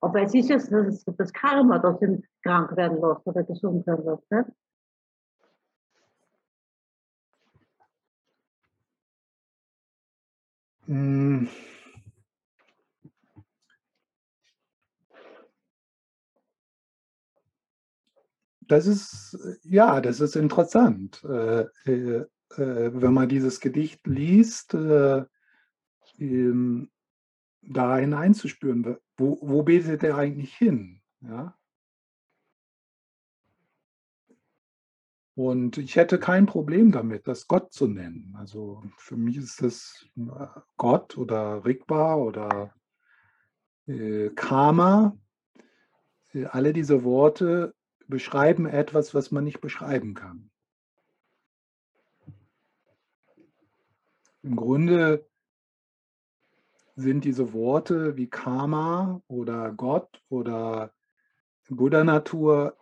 Aber 0.00 0.22
es 0.22 0.34
ist 0.34 0.48
jetzt 0.48 0.72
das, 0.72 1.04
das 1.04 1.32
Karma, 1.32 1.78
das 1.78 2.00
ihn 2.02 2.24
krank 2.42 2.76
werden 2.76 3.00
lässt 3.00 3.26
oder 3.26 3.42
gesund 3.44 3.86
werden 3.86 4.04
lässt. 4.04 4.30
Nicht? 4.30 4.56
mm. 10.86 11.48
Das 18.70 18.86
ist, 18.86 19.36
ja, 19.64 20.00
das 20.00 20.20
ist 20.20 20.36
interessant. 20.36 21.24
Äh, 21.24 21.62
äh, 21.86 22.24
äh, 22.56 22.90
wenn 22.94 23.12
man 23.12 23.28
dieses 23.28 23.58
Gedicht 23.58 24.06
liest, 24.06 24.74
äh, 24.74 25.24
da 27.62 27.96
hineinzuspüren, 27.96 28.96
wo, 29.16 29.38
wo 29.42 29.62
betet 29.62 30.02
er 30.02 30.16
eigentlich 30.16 30.54
hin? 30.54 31.02
Ja? 31.20 31.56
Und 35.34 35.78
ich 35.78 35.96
hätte 35.96 36.18
kein 36.18 36.44
Problem 36.44 36.92
damit, 36.92 37.26
das 37.26 37.46
Gott 37.48 37.72
zu 37.72 37.86
nennen. 37.86 38.34
Also 38.36 38.82
für 38.98 39.16
mich 39.16 39.38
ist 39.38 39.62
das 39.62 40.06
äh, 40.16 40.46
Gott 40.76 41.16
oder 41.16 41.64
Rigba 41.64 42.16
oder 42.16 42.74
äh, 43.86 44.28
Karma. 44.34 45.16
Äh, 46.34 46.44
Alle 46.44 46.74
diese 46.74 47.04
Worte 47.04 47.74
beschreiben 48.06 48.66
etwas, 48.66 49.14
was 49.14 49.30
man 49.30 49.44
nicht 49.44 49.62
beschreiben 49.62 50.12
kann. 50.12 50.50
Im 54.42 54.56
Grunde 54.56 55.29
sind 56.96 57.24
diese 57.24 57.52
Worte 57.52 58.16
wie 58.16 58.28
Karma 58.28 59.22
oder 59.28 59.72
Gott 59.72 60.22
oder 60.28 60.92
Buddha-Natur 61.68 62.76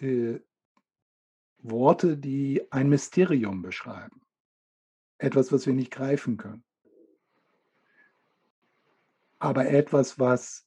äh, 0.00 0.40
Worte, 1.58 2.16
die 2.16 2.66
ein 2.72 2.88
Mysterium 2.88 3.62
beschreiben. 3.62 4.20
Etwas, 5.18 5.52
was 5.52 5.66
wir 5.66 5.74
nicht 5.74 5.92
greifen 5.92 6.36
können. 6.36 6.64
Aber 9.38 9.68
etwas, 9.68 10.18
was 10.18 10.66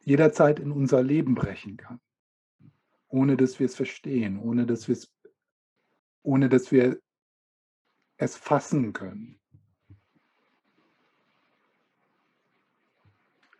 jederzeit 0.00 0.60
in 0.60 0.72
unser 0.72 1.02
Leben 1.02 1.34
brechen 1.34 1.76
kann, 1.76 2.00
ohne 3.08 3.36
dass 3.36 3.58
wir 3.58 3.66
es 3.66 3.76
verstehen, 3.76 4.38
ohne 4.38 4.66
dass 4.66 4.88
wir 4.88 4.94
es, 4.94 5.12
ohne 6.22 6.48
dass 6.48 6.70
wir 6.72 7.00
es 8.16 8.36
fassen 8.36 8.92
können. 8.92 9.40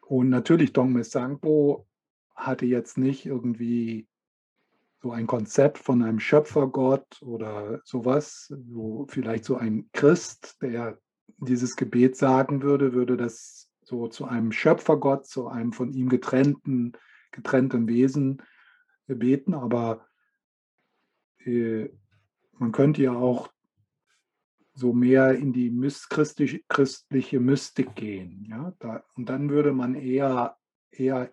Und 0.07 0.29
natürlich 0.29 0.73
Dongme 0.73 1.05
Sangpo 1.05 1.87
hatte 2.35 2.67
jetzt 2.67 2.99
nicht 2.99 3.27
irgendwie 3.27 4.09
so 5.03 5.13
ein 5.13 5.27
Konzept 5.27 5.79
von 5.79 6.03
einem 6.03 6.19
Schöpfergott 6.19 7.23
oder 7.23 7.81
sowas, 7.85 8.53
wo 8.67 9.07
vielleicht 9.07 9.45
so 9.45 9.57
ein 9.57 9.89
Christ, 9.93 10.57
der 10.63 10.99
dieses 11.39 11.77
Gebet 11.77 12.17
sagen 12.17 12.63
würde, 12.63 12.93
würde 12.93 13.17
das 13.17 13.71
so 13.83 14.09
zu 14.09 14.25
einem 14.25 14.51
Schöpfergott, 14.51 15.27
zu 15.27 15.49
einem 15.49 15.73
von 15.73 15.93
ihm 15.93 16.09
getrennten, 16.09 16.93
getrennten 17.33 17.87
Wesen 17.87 18.43
beten. 19.07 19.55
Aber 19.55 20.07
äh, 21.45 21.89
man 22.53 22.73
könnte 22.73 23.03
ja 23.03 23.13
auch 23.13 23.54
so 24.75 24.93
mehr 24.93 25.33
in 25.35 25.53
die 25.53 25.71
christliche, 26.09 27.41
Mystik 27.41 27.95
gehen. 27.95 28.45
Ja? 28.49 28.75
Da, 28.81 29.05
und 29.15 29.29
dann 29.29 29.49
würde 29.49 29.73
man 29.73 29.95
eher, 29.95 30.57
eher, 30.91 31.31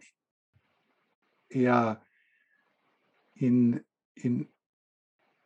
eher 1.49 2.01
in, 3.34 3.84
in, 4.13 4.47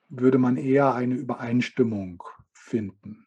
würde 0.10 0.38
man 0.38 0.58
eher 0.58 0.94
eine 0.94 1.16
Übereinstimmung 1.16 2.22
finden. 2.52 3.26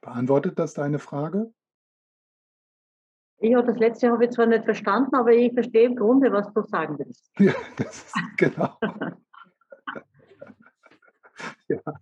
Beantwortet 0.00 0.58
das 0.58 0.72
deine 0.72 0.98
Frage? 0.98 1.52
Ja, 3.40 3.62
das 3.62 3.78
letzte 3.78 4.10
habe 4.10 4.24
ich 4.24 4.30
zwar 4.32 4.46
nicht 4.46 4.64
verstanden, 4.64 5.14
aber 5.14 5.32
ich 5.32 5.52
verstehe 5.52 5.86
im 5.86 5.96
Grunde, 5.96 6.32
was 6.32 6.52
du 6.52 6.62
sagen 6.62 6.98
willst. 6.98 7.30
Ja, 7.38 7.54
das 7.76 8.06
ist 8.06 8.14
genau. 8.36 8.76
ja. 11.86 12.00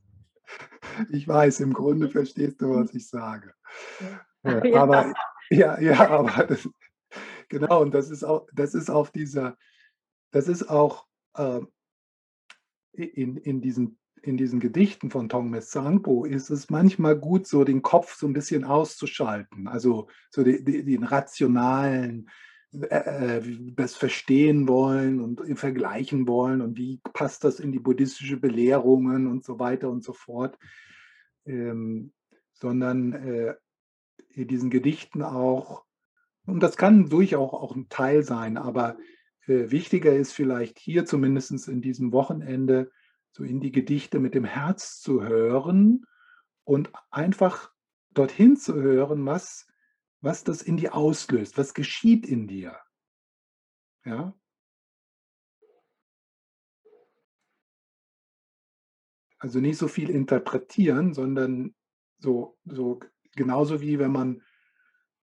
Ich 1.10 1.26
weiß, 1.26 1.60
im 1.60 1.72
Grunde 1.72 2.08
verstehst 2.08 2.62
du, 2.62 2.70
was 2.70 2.94
ich 2.94 3.08
sage. 3.08 3.54
Ja, 4.00 4.20
Ja. 4.46 4.62
aber 4.82 5.14
ja, 5.50 5.80
ja, 5.80 6.08
aber 6.08 6.44
das, 6.44 6.68
genau, 7.48 7.82
und 7.82 7.94
das 7.94 8.10
ist 8.10 8.24
auch, 8.24 8.46
das 8.52 8.74
ist 8.74 8.90
auf 8.90 9.10
dieser, 9.10 9.56
das 10.30 10.48
ist 10.48 10.68
auch 10.68 11.06
ähm, 11.36 11.68
in, 12.92 13.36
in, 13.36 13.60
diesen, 13.60 13.98
in 14.22 14.36
diesen 14.36 14.60
Gedichten 14.60 15.10
von 15.10 15.28
Tongmes 15.28 15.70
Sangpo 15.70 16.24
ist 16.24 16.50
es 16.50 16.70
manchmal 16.70 17.16
gut, 17.16 17.46
so 17.46 17.64
den 17.64 17.82
Kopf 17.82 18.14
so 18.14 18.26
ein 18.26 18.32
bisschen 18.32 18.64
auszuschalten, 18.64 19.68
also 19.68 20.08
so 20.30 20.42
die, 20.42 20.64
die, 20.64 20.84
den 20.84 21.04
rationalen, 21.04 22.30
äh, 22.82 23.38
äh, 23.38 23.42
das 23.74 23.94
verstehen 23.94 24.68
wollen 24.68 25.20
und 25.20 25.58
vergleichen 25.58 26.26
wollen 26.26 26.60
und 26.60 26.76
wie 26.76 27.00
passt 27.12 27.44
das 27.44 27.60
in 27.60 27.72
die 27.72 27.78
buddhistische 27.78 28.36
Belehrungen 28.36 29.26
und 29.26 29.44
so 29.44 29.58
weiter 29.58 29.88
und 29.88 30.04
so 30.04 30.12
fort, 30.12 30.58
ähm, 31.46 32.12
sondern 32.52 33.12
äh, 33.12 33.54
in 34.30 34.48
diesen 34.48 34.70
Gedichten 34.70 35.22
auch, 35.22 35.84
und 36.44 36.62
das 36.62 36.76
kann 36.76 37.08
durchaus 37.08 37.52
auch 37.52 37.74
ein 37.74 37.88
Teil 37.88 38.22
sein, 38.22 38.56
aber 38.56 38.96
äh, 39.46 39.70
wichtiger 39.70 40.14
ist 40.14 40.32
vielleicht 40.32 40.78
hier 40.78 41.06
zumindest 41.06 41.68
in 41.68 41.80
diesem 41.80 42.12
Wochenende 42.12 42.90
so 43.32 43.44
in 43.44 43.60
die 43.60 43.72
Gedichte 43.72 44.18
mit 44.18 44.34
dem 44.34 44.44
Herz 44.44 45.00
zu 45.00 45.22
hören 45.22 46.04
und 46.64 46.90
einfach 47.10 47.70
dorthin 48.12 48.56
zu 48.56 48.74
hören, 48.74 49.24
was, 49.26 49.66
was 50.26 50.42
das 50.42 50.60
in 50.60 50.76
dir 50.76 50.94
auslöst, 50.96 51.56
was 51.56 51.72
geschieht 51.72 52.26
in 52.26 52.48
dir. 52.48 52.76
Ja? 54.04 54.34
Also 59.38 59.60
nicht 59.60 59.78
so 59.78 59.86
viel 59.86 60.10
interpretieren, 60.10 61.14
sondern 61.14 61.76
so, 62.18 62.58
so 62.64 62.98
genauso 63.36 63.80
wie 63.80 64.00
wenn 64.00 64.10
man, 64.10 64.42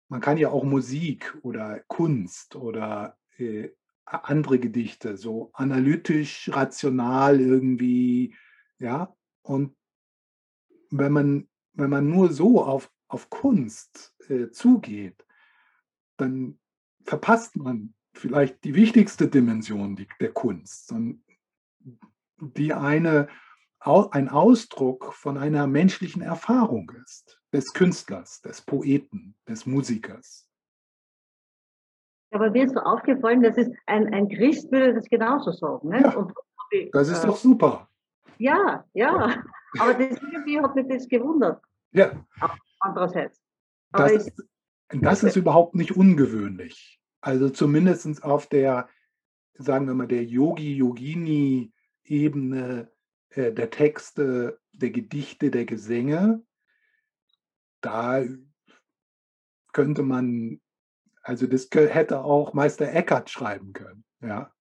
man 0.09 0.21
kann 0.21 0.39
ja 0.39 0.51
auch 0.51 0.63
Musik 0.63 1.37
oder 1.43 1.81
Kunst 1.89 2.55
oder 2.55 3.19
äh, 3.37 3.71
andere 4.05 4.61
Gedichte 4.61 5.17
so 5.17 5.51
analytisch, 5.55 6.51
rational 6.53 7.41
irgendwie, 7.41 8.37
ja, 8.79 9.13
und 9.43 9.77
wenn 10.91 11.13
man, 11.13 11.49
wenn 11.73 11.91
man 11.91 12.09
nur 12.09 12.33
so 12.33 12.63
auf, 12.63 12.94
auf 13.09 13.31
Kunst 13.31 14.15
äh, 14.29 14.51
zugeht, 14.51 15.25
dann 16.17 16.59
verpasst 17.05 17.57
man 17.57 17.95
vielleicht 18.13 18.65
die 18.65 18.75
wichtigste 18.75 19.29
Dimension 19.29 19.97
die, 19.97 20.09
der 20.21 20.33
Kunst, 20.33 20.95
die 22.39 22.73
eine, 22.73 23.29
ein 23.81 24.29
Ausdruck 24.29 25.13
von 25.13 25.37
einer 25.37 25.67
menschlichen 25.67 26.23
Erfahrung 26.23 26.91
ist, 27.05 27.41
des 27.53 27.73
Künstlers, 27.73 28.41
des 28.41 28.63
Poeten, 28.63 29.37
des 29.49 29.67
Musikers. 29.67 30.49
Aber 32.31 32.51
mir 32.51 32.65
ist 32.65 32.75
so 32.75 32.81
aufgefallen, 32.81 33.43
dass 33.43 33.57
es 33.57 33.69
ein, 33.87 34.13
ein 34.13 34.29
Christ 34.29 34.71
würde 34.73 34.95
das 34.95 35.09
genauso 35.09 35.53
sagen. 35.53 35.89
Nicht? 35.89 36.05
Ja, 36.05 36.17
Und, 36.17 36.33
Das 36.93 37.09
ist 37.09 37.23
äh, 37.23 37.27
doch 37.29 37.37
super. 37.37 37.89
Ja, 38.39 38.85
ja. 38.93 39.43
Aber 39.79 39.95
das 39.95 40.21
irgendwie 40.21 40.61
hat 40.61 40.75
mich 40.75 40.87
das 40.89 41.09
gewundert, 41.09 41.63
Ja, 41.93 42.13
andererseits. 42.85 43.43
Aber 43.93 44.09
das 44.09 44.27
ich, 44.27 44.33
ist, 44.33 44.49
das 44.89 45.23
ist 45.23 45.37
überhaupt 45.37 45.75
nicht 45.75 45.95
ungewöhnlich. 45.97 47.01
Also 47.21 47.49
zumindest 47.49 48.23
auf 48.23 48.47
der, 48.47 48.89
sagen 49.55 49.87
wir 49.87 49.95
mal, 49.95 50.09
der 50.09 50.25
Yogi-Yogini-Ebene 50.25 52.93
äh, 53.31 53.53
der 53.53 53.71
Texte, 53.71 54.61
der 54.73 54.91
Gedichte, 54.91 55.51
der 55.51 55.65
Gesänge, 55.65 56.45
da 57.81 58.23
könnte 59.73 60.03
man, 60.03 60.61
also 61.23 61.47
das 61.47 61.71
hätte 61.73 62.23
auch 62.23 62.53
Meister 62.53 62.93
Eckhart 62.93 63.31
schreiben 63.31 63.73
können. 63.73 64.05
Ja, 64.21 64.53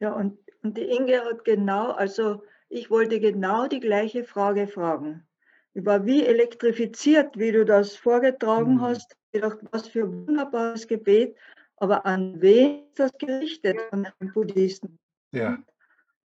Ja, 0.00 0.14
und, 0.14 0.38
und 0.62 0.76
die 0.76 0.84
Inge 0.84 1.22
hat 1.24 1.44
genau, 1.44 1.92
also 1.92 2.42
ich 2.70 2.90
wollte 2.90 3.20
genau 3.20 3.68
die 3.68 3.80
gleiche 3.80 4.24
Frage 4.24 4.68
fragen. 4.68 5.28
Ich 5.74 5.84
war 5.86 6.06
wie 6.06 6.24
elektrifiziert, 6.24 7.38
wie 7.38 7.52
du 7.52 7.64
das 7.66 7.96
vorgetragen 7.96 8.80
Mhm. 8.80 8.80
hast. 8.80 9.16
Ich 9.32 9.42
dachte, 9.42 9.66
was 9.72 9.88
für 9.88 10.04
ein 10.04 10.26
wunderbares 10.26 10.88
Gebet. 10.88 11.36
Aber 11.76 12.06
an 12.06 12.40
wen 12.40 12.86
ist 12.88 13.00
das 13.00 13.12
gerichtet 13.18 13.80
von 13.90 14.06
den 14.20 14.32
Buddhisten? 14.32 14.98
ja, 15.32 15.62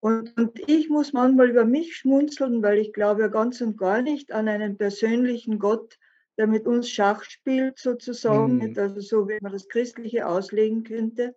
Und, 0.01 0.37
und 0.37 0.59
ich 0.69 0.89
muss 0.89 1.13
manchmal 1.13 1.49
über 1.49 1.65
mich 1.65 1.95
schmunzeln, 1.97 2.61
weil 2.63 2.77
ich 2.79 2.93
glaube 2.93 3.29
ganz 3.29 3.61
und 3.61 3.77
gar 3.77 4.01
nicht 4.01 4.31
an 4.31 4.47
einen 4.47 4.77
persönlichen 4.77 5.59
Gott, 5.59 5.97
der 6.37 6.47
mit 6.47 6.67
uns 6.67 6.89
Schach 6.89 7.23
spielt, 7.23 7.79
sozusagen, 7.79 8.61
Mhm. 8.61 8.77
also 8.77 8.99
so 9.01 9.27
wie 9.27 9.37
man 9.41 9.51
das 9.53 9.67
Christliche 9.67 10.27
auslegen 10.27 10.83
könnte. 10.83 11.35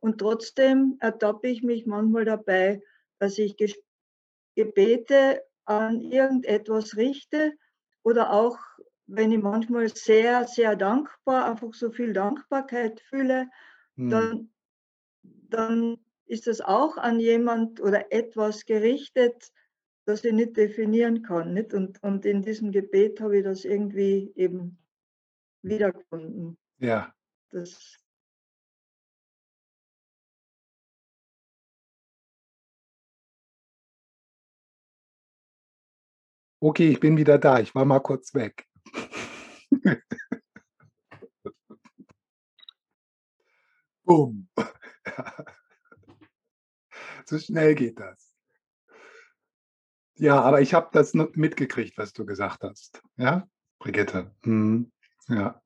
Und 0.00 0.18
trotzdem 0.18 0.96
ertappe 1.00 1.48
ich 1.48 1.62
mich 1.62 1.86
manchmal 1.86 2.24
dabei, 2.24 2.82
dass 3.18 3.38
ich 3.38 3.56
Gebete 4.54 5.42
an 5.64 6.00
irgendetwas 6.00 6.96
richte 6.96 7.52
oder 8.02 8.32
auch, 8.32 8.58
wenn 9.06 9.32
ich 9.32 9.42
manchmal 9.42 9.88
sehr, 9.88 10.46
sehr 10.46 10.76
dankbar, 10.76 11.50
einfach 11.50 11.74
so 11.74 11.90
viel 11.90 12.12
Dankbarkeit 12.12 13.00
fühle, 13.00 13.48
hm, 13.96 14.10
dann, 14.10 14.50
dann 15.22 15.98
ist 16.26 16.46
das 16.46 16.60
auch 16.60 16.96
an 16.96 17.18
jemand 17.18 17.80
oder 17.80 18.12
etwas 18.12 18.64
gerichtet, 18.64 19.52
das 20.04 20.24
ich 20.24 20.32
nicht 20.32 20.56
definieren 20.56 21.22
kann. 21.22 21.54
Nicht? 21.54 21.74
Und, 21.74 22.02
und 22.02 22.24
in 22.24 22.42
diesem 22.42 22.70
Gebet 22.72 23.20
habe 23.20 23.38
ich 23.38 23.44
das 23.44 23.64
irgendwie 23.64 24.32
eben 24.36 24.78
wiedergefunden. 25.62 26.56
ja. 26.78 27.12
Das, 27.50 27.96
Okay, 36.62 36.90
ich 36.90 37.00
bin 37.00 37.16
wieder 37.16 37.38
da. 37.38 37.58
Ich 37.58 37.74
war 37.74 37.86
mal 37.86 38.00
kurz 38.00 38.34
weg. 38.34 38.66
Bumm. 44.04 44.48
So 47.26 47.38
schnell 47.38 47.76
geht 47.76 48.00
das. 48.00 48.34
Ja, 50.16 50.40
aber 50.42 50.62
ich 50.62 50.74
habe 50.74 50.88
das 50.92 51.14
mitgekriegt, 51.14 51.96
was 51.96 52.12
du 52.12 52.26
gesagt 52.26 52.64
hast. 52.64 53.00
Ja, 53.16 53.48
Brigitte. 53.78 54.34
Mhm. 54.42 54.90
Ja. 55.28 55.62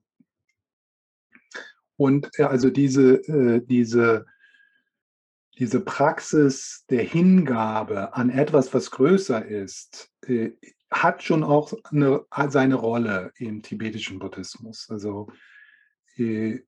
Und 1.97 2.29
ja, 2.37 2.49
also 2.49 2.69
diese, 2.69 3.15
äh, 3.29 3.63
diese, 3.65 4.27
diese 5.57 5.81
Praxis 5.81 6.85
der 6.91 7.03
Hingabe 7.03 8.13
an 8.15 8.29
etwas, 8.29 8.75
was 8.75 8.91
größer 8.91 9.43
ist, 9.43 10.13
äh, 10.27 10.51
hat 11.03 11.23
schon 11.23 11.43
auch 11.45 11.73
eine, 11.91 12.25
seine 12.49 12.77
Rolle 12.77 13.33
im 13.37 13.63
tibetischen 13.63 14.19
Buddhismus. 14.19 14.89
Also 14.91 15.29
äh, 16.17 16.61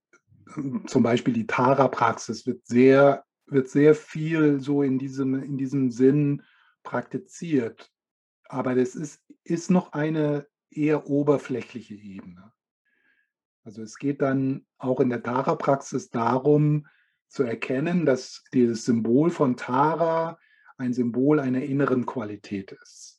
zum 0.85 1.03
Beispiel 1.03 1.33
die 1.33 1.47
Tara-Praxis 1.47 2.45
wird 2.45 2.65
sehr, 2.65 3.25
wird 3.45 3.69
sehr 3.69 3.95
viel 3.95 4.59
so 4.59 4.83
in 4.83 4.99
diesem, 4.99 5.41
in 5.41 5.57
diesem 5.57 5.91
Sinn 5.91 6.43
praktiziert. 6.83 7.91
Aber 8.45 8.75
das 8.75 8.95
ist, 8.95 9.21
ist 9.43 9.71
noch 9.71 9.93
eine 9.93 10.47
eher 10.69 11.07
oberflächliche 11.07 11.95
Ebene. 11.95 12.53
Also 13.63 13.81
es 13.81 13.97
geht 13.97 14.21
dann 14.21 14.65
auch 14.77 14.99
in 14.99 15.09
der 15.09 15.23
Tara-Praxis 15.23 16.09
darum 16.09 16.87
zu 17.27 17.43
erkennen, 17.43 18.05
dass 18.05 18.43
dieses 18.53 18.85
Symbol 18.85 19.29
von 19.29 19.57
Tara 19.57 20.37
ein 20.77 20.93
Symbol 20.93 21.39
einer 21.39 21.63
inneren 21.63 22.05
Qualität 22.05 22.71
ist. 22.71 23.16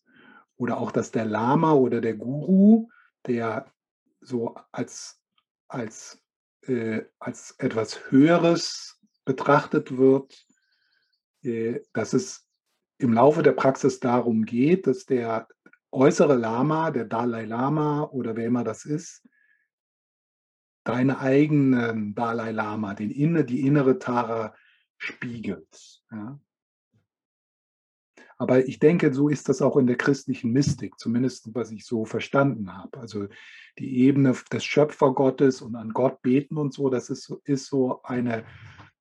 Oder 0.59 0.79
auch, 0.79 0.93
dass 0.93 1.11
der 1.11 1.25
Lama 1.25 1.73
oder 1.73 2.01
der 2.01 2.15
Guru, 2.15 2.89
der 3.27 3.73
so 4.21 4.55
als, 4.73 5.21
als, 5.69 6.23
äh, 6.63 7.03
als 7.19 7.55
etwas 7.59 8.11
Höheres 8.11 9.01
betrachtet 9.25 9.97
wird, 9.97 10.47
äh, 11.43 11.81
dass 11.93 12.13
es 12.13 12.47
im 12.99 13.13
Laufe 13.13 13.43
der 13.43 13.53
Praxis 13.53 14.01
darum 14.01 14.45
geht, 14.45 14.89
dass 14.89 15.07
der 15.07 15.47
äußere 15.93 16.35
Lama, 16.35 16.91
der 16.91 17.05
Dalai 17.05 17.45
Lama 17.45 18.03
oder 18.03 18.37
wer 18.37 18.47
immer 18.47 18.65
das 18.65 18.85
ist, 18.85 19.27
deine 20.85 21.21
eigenen 21.21 22.15
Dalai 22.15 22.51
Lama, 22.51 22.95
den 22.95 23.11
die 23.47 23.61
innere 23.61 23.99
Tara 23.99 24.55
spiegelt. 24.97 26.03
Ja. 26.11 26.41
Aber 28.39 28.67
ich 28.69 28.79
denke, 28.79 29.13
so 29.13 29.29
ist 29.29 29.49
das 29.49 29.61
auch 29.61 29.77
in 29.77 29.89
der 29.89 29.97
christlichen 29.97 30.53
Mystik, 30.53 30.99
zumindest 30.99 31.53
was 31.55 31.73
ich 31.73 31.85
so 31.85 32.05
verstanden 32.05 32.73
habe. 32.73 32.99
Also 32.99 33.27
die 33.79 33.99
Ebene 33.99 34.35
des 34.53 34.65
Schöpfergottes 34.65 35.61
und 35.61 35.75
an 35.75 35.91
Gott 35.93 36.23
beten 36.23 36.57
und 36.57 36.73
so, 36.73 36.89
das 36.89 37.11
ist, 37.11 37.25
so- 37.25 37.41
ist 37.45 37.67
so 37.67 38.01
eine, 38.03 38.45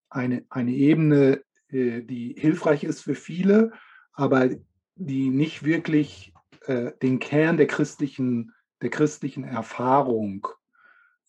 eine, 0.09 0.43
eine 0.49 0.71
Ebene, 0.71 1.43
äh, 1.69 2.01
die 2.01 2.35
hilfreich 2.37 2.83
ist 2.83 3.01
für 3.01 3.15
viele, 3.15 3.71
aber 4.13 4.49
die 4.95 5.29
nicht 5.29 5.63
wirklich 5.63 6.33
äh, 6.65 6.91
den 7.03 7.19
Kern 7.19 7.57
der 7.57 7.67
christlichen, 7.67 8.53
der 8.81 8.89
christlichen 8.89 9.43
Erfahrung 9.43 10.47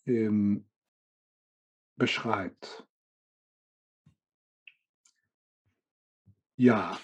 ähm, 0.07 0.65
beschreibt. 1.97 2.87
Ja, 6.57 6.99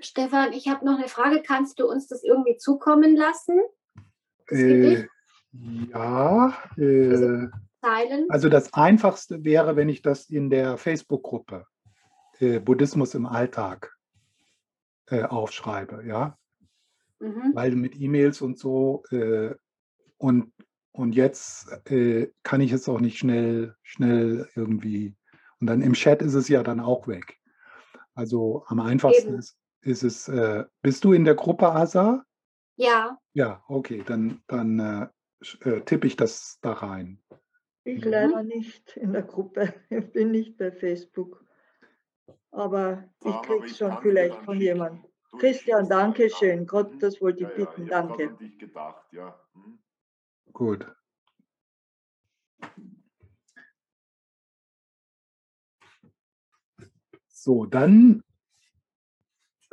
Stefan, 0.00 0.52
ich 0.52 0.68
habe 0.68 0.84
noch 0.84 0.98
eine 0.98 1.08
Frage. 1.08 1.42
Kannst 1.42 1.80
du 1.80 1.88
uns 1.88 2.06
das 2.06 2.22
irgendwie 2.22 2.56
zukommen 2.56 3.16
lassen? 3.16 3.60
Das 4.46 4.58
äh, 4.58 5.06
ja. 5.52 6.56
Äh, 6.76 7.48
Zeilen? 7.80 8.26
also 8.28 8.48
das 8.48 8.72
Einfachste 8.74 9.44
wäre, 9.44 9.76
wenn 9.76 9.88
ich 9.88 10.02
das 10.02 10.28
in 10.28 10.50
der 10.50 10.76
Facebook-Gruppe 10.78 11.66
äh, 12.40 12.60
Buddhismus 12.60 13.14
im 13.14 13.26
Alltag 13.26 13.96
äh, 15.06 15.22
aufschreibe, 15.22 16.04
ja. 16.06 16.36
Mhm. 17.20 17.50
weil 17.54 17.74
mit 17.74 18.00
E-Mails 18.00 18.40
und 18.42 18.58
so 18.58 19.02
äh, 19.10 19.54
und, 20.18 20.52
und 20.92 21.14
jetzt 21.16 21.68
äh, 21.90 22.28
kann 22.44 22.60
ich 22.60 22.72
es 22.72 22.88
auch 22.88 23.00
nicht 23.00 23.18
schnell, 23.18 23.74
schnell 23.82 24.48
irgendwie. 24.54 25.16
Und 25.60 25.66
dann 25.66 25.80
im 25.80 25.94
Chat 25.94 26.22
ist 26.22 26.34
es 26.34 26.48
ja 26.48 26.62
dann 26.62 26.78
auch 26.78 27.08
weg. 27.08 27.38
Also 28.14 28.64
am 28.66 28.78
einfachsten 28.80 29.30
Eben. 29.30 29.38
ist, 29.38 29.57
ist 29.82 30.02
es, 30.02 30.28
äh, 30.28 30.64
bist 30.82 31.04
du 31.04 31.12
in 31.12 31.24
der 31.24 31.34
Gruppe 31.34 31.70
Asa? 31.70 32.24
Ja, 32.76 33.18
Ja, 33.34 33.62
okay, 33.68 34.02
dann, 34.06 34.42
dann 34.46 34.78
äh, 34.78 35.08
äh, 35.68 35.80
tippe 35.82 36.06
ich 36.06 36.16
das 36.16 36.58
da 36.60 36.72
rein. 36.72 37.20
ich 37.84 38.04
Mhm. 38.04 38.10
leider 38.10 38.42
nicht 38.42 38.96
in 38.96 39.12
der 39.12 39.22
Gruppe. 39.22 39.74
Ich 39.90 40.10
bin 40.12 40.30
nicht 40.30 40.56
bei 40.58 40.70
Facebook. 40.72 41.44
Aber 42.50 43.04
ich 43.24 43.42
krieg's 43.42 43.72
ich 43.72 43.76
schon 43.76 43.96
vielleicht 44.02 44.34
von 44.44 44.60
jemandem. 44.60 45.04
Ich 45.34 45.40
Christian, 45.40 45.88
danke 45.88 46.30
schön. 46.30 46.66
Gott, 46.66 46.90
das 47.00 47.20
wollte 47.20 47.44
ich 47.44 47.50
Ja, 47.50 47.50
ja, 47.50 47.56
bitten. 47.56 47.86
ich 47.86 47.92
hab 47.92 48.08
grad 48.08 48.18
Danke. 48.18 48.28
an 48.32 48.38
dich 48.38 48.58
gedacht, 48.58 49.12
ja. 49.12 49.38
Mhm. 49.54 49.78
Gut. 50.52 50.86
So, 57.28 57.66
dann, 57.66 58.22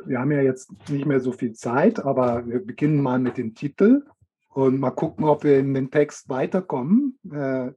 wir 0.06 0.18
haben 0.18 0.32
ja 0.32 0.42
jetzt 0.42 0.70
nicht 0.88 1.06
mehr 1.06 1.20
so 1.20 1.32
viel 1.32 1.52
Zeit, 1.52 2.00
aber 2.00 2.46
wir 2.46 2.64
beginnen 2.64 3.02
mal 3.02 3.18
mit 3.18 3.36
dem 3.36 3.54
Titel 3.54 4.04
und 4.48 4.78
mal 4.78 4.90
gucken, 4.90 5.24
ob 5.24 5.44
wir 5.44 5.58
in 5.58 5.74
den 5.74 5.90
Text 5.90 6.28
weiterkommen. 6.28 7.18
Äh, 7.30 7.72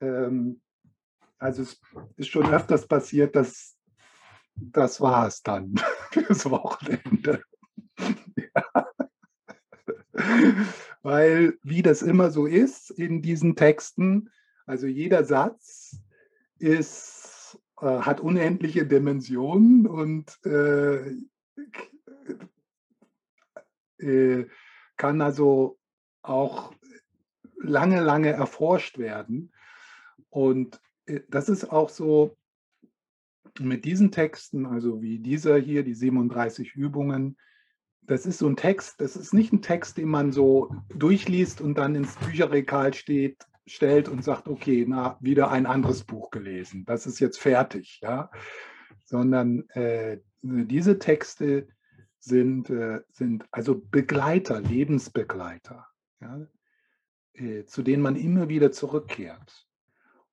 ähm, 0.00 0.60
also 1.38 1.62
es 1.62 1.80
ist 2.16 2.28
schon 2.28 2.52
öfters 2.52 2.86
passiert, 2.86 3.36
dass 3.36 3.76
das 4.54 5.00
war 5.00 5.26
es 5.26 5.42
dann 5.42 5.74
fürs 6.10 6.48
Wochenende. 6.50 7.42
Weil, 11.02 11.58
wie 11.62 11.82
das 11.82 12.02
immer 12.02 12.30
so 12.30 12.46
ist 12.46 12.90
in 12.90 13.22
diesen 13.22 13.54
Texten, 13.54 14.30
also 14.64 14.86
jeder 14.86 15.24
Satz 15.24 15.98
ist, 16.58 17.15
äh, 17.80 18.00
hat 18.00 18.20
unendliche 18.20 18.86
Dimensionen 18.86 19.86
und 19.86 20.38
äh, 20.44 21.16
äh, 23.98 24.46
kann 24.96 25.20
also 25.20 25.78
auch 26.22 26.72
lange, 27.58 28.00
lange 28.00 28.30
erforscht 28.30 28.98
werden. 28.98 29.52
Und 30.30 30.80
äh, 31.06 31.20
das 31.28 31.48
ist 31.48 31.70
auch 31.70 31.88
so 31.88 32.36
mit 33.58 33.84
diesen 33.84 34.10
Texten, 34.10 34.66
also 34.66 35.00
wie 35.00 35.18
dieser 35.18 35.58
hier, 35.58 35.82
die 35.82 35.94
37 35.94 36.74
Übungen, 36.74 37.36
das 38.02 38.26
ist 38.26 38.38
so 38.38 38.46
ein 38.46 38.56
Text, 38.56 39.00
das 39.00 39.16
ist 39.16 39.34
nicht 39.34 39.52
ein 39.52 39.62
Text, 39.62 39.96
den 39.96 40.08
man 40.08 40.30
so 40.30 40.74
durchliest 40.94 41.60
und 41.60 41.76
dann 41.76 41.94
ins 41.94 42.16
Bücherregal 42.16 42.94
steht, 42.94 43.44
stellt 43.66 44.08
und 44.08 44.22
sagt, 44.22 44.48
okay, 44.48 44.84
na, 44.88 45.18
wieder 45.20 45.50
ein 45.50 45.66
anderes 45.66 46.04
Buch 46.04 46.30
gelesen. 46.30 46.84
Das 46.84 47.06
ist 47.06 47.18
jetzt 47.18 47.38
fertig, 47.38 48.00
ja. 48.02 48.30
Sondern 49.04 49.68
äh, 49.70 50.18
diese 50.42 50.98
Texte 50.98 51.68
sind, 52.18 52.70
äh, 52.70 53.00
sind 53.10 53.44
also 53.50 53.80
Begleiter, 53.90 54.60
Lebensbegleiter, 54.60 55.86
ja, 56.20 56.46
äh, 57.34 57.64
zu 57.64 57.82
denen 57.82 58.02
man 58.02 58.16
immer 58.16 58.48
wieder 58.48 58.72
zurückkehrt. 58.72 59.66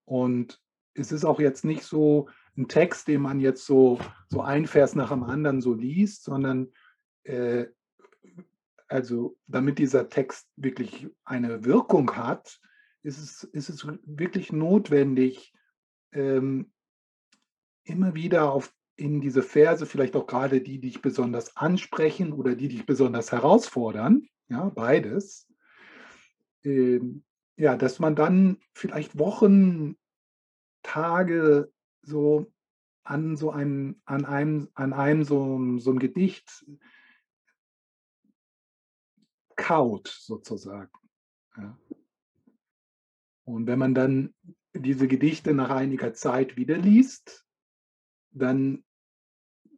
Und 0.05 0.61
es 0.93 1.11
ist 1.11 1.25
auch 1.25 1.39
jetzt 1.39 1.65
nicht 1.65 1.83
so 1.83 2.29
ein 2.57 2.67
Text, 2.67 3.07
den 3.07 3.21
man 3.21 3.39
jetzt 3.39 3.65
so, 3.65 3.99
so 4.27 4.41
ein 4.41 4.67
Vers 4.67 4.95
nach 4.95 5.09
dem 5.09 5.23
anderen 5.23 5.61
so 5.61 5.73
liest, 5.73 6.23
sondern 6.23 6.71
äh, 7.23 7.65
also 8.87 9.35
damit 9.47 9.79
dieser 9.79 10.09
Text 10.09 10.47
wirklich 10.55 11.07
eine 11.23 11.65
Wirkung 11.65 12.15
hat, 12.15 12.59
ist 13.03 13.17
es, 13.17 13.43
ist 13.43 13.69
es 13.69 13.87
wirklich 14.05 14.51
notwendig, 14.51 15.53
ähm, 16.13 16.71
immer 17.83 18.15
wieder 18.15 18.51
auf, 18.51 18.73
in 18.95 19.21
diese 19.21 19.43
Verse, 19.43 19.85
vielleicht 19.85 20.15
auch 20.15 20.27
gerade 20.27 20.61
die, 20.61 20.79
die 20.79 20.89
dich 20.89 21.01
besonders 21.01 21.57
ansprechen 21.57 22.31
oder 22.31 22.55
die 22.55 22.69
dich 22.69 22.85
besonders 22.85 23.31
herausfordern, 23.31 24.27
ja, 24.47 24.69
beides, 24.69 25.47
ähm, 26.63 27.23
ja, 27.57 27.75
dass 27.75 27.99
man 27.99 28.15
dann 28.15 28.57
vielleicht 28.73 29.17
Wochen, 29.19 29.97
Tage 30.81 31.71
so 32.01 32.51
an 33.03 33.35
so 33.35 33.51
einem, 33.51 34.01
an 34.05 34.25
einem, 34.25 34.69
an 34.75 34.93
einem 34.93 35.23
so, 35.23 35.77
so 35.79 35.91
ein 35.91 35.99
Gedicht 35.99 36.65
kaut 39.55 40.07
sozusagen. 40.07 40.91
Ja. 41.57 41.77
Und 43.45 43.67
wenn 43.67 43.79
man 43.79 43.93
dann 43.93 44.33
diese 44.73 45.07
Gedichte 45.07 45.53
nach 45.53 45.69
einiger 45.69 46.13
Zeit 46.13 46.57
wieder 46.57 46.77
liest, 46.77 47.45
dann 48.31 48.83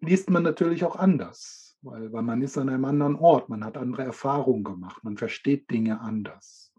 liest 0.02 0.30
man 0.30 0.44
natürlich 0.44 0.84
auch 0.84 0.96
anders, 0.96 1.78
weil, 1.82 2.12
weil 2.14 2.22
man 2.22 2.42
ist 2.42 2.58
an 2.58 2.70
einem 2.70 2.86
anderen 2.86 3.16
Ort, 3.16 3.50
man 3.50 3.66
hat 3.66 3.78
andere 3.78 4.04
Erfahrungen 4.04 4.64
gemacht, 4.64 5.04
man 5.04 5.18
versteht 5.18 5.70
Dinge 5.70 6.00
anders. 6.00 6.74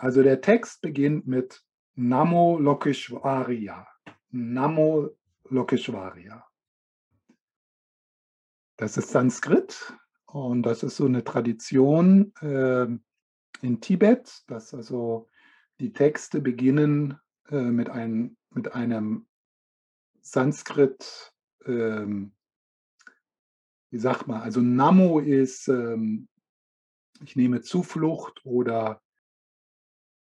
Also 0.00 0.22
der 0.22 0.40
Text 0.40 0.80
beginnt 0.80 1.26
mit 1.26 1.64
Namo 1.96 2.58
Lokeshvarya. 2.60 3.86
Namo 4.30 5.10
Lokeshvarya. 5.44 6.46
Das 8.76 8.96
ist 8.96 9.10
Sanskrit 9.10 9.92
und 10.32 10.62
das 10.62 10.82
ist 10.82 10.96
so 10.96 11.06
eine 11.06 11.24
Tradition 11.24 12.34
äh, 12.42 12.86
in 13.62 13.80
Tibet, 13.80 14.44
dass 14.46 14.74
also 14.74 15.26
die 15.80 15.92
Texte 15.92 16.40
beginnen 16.40 17.18
äh, 17.48 17.62
mit, 17.62 17.88
ein, 17.88 18.36
mit 18.50 18.74
einem 18.74 19.26
Sanskrit, 20.20 21.32
ähm, 21.64 22.34
wie 23.90 23.98
sagt 23.98 24.26
man, 24.26 24.42
also 24.42 24.60
Namo 24.60 25.18
ist, 25.18 25.68
ähm, 25.68 26.28
ich 27.22 27.34
nehme 27.34 27.62
Zuflucht 27.62 28.44
oder 28.44 29.02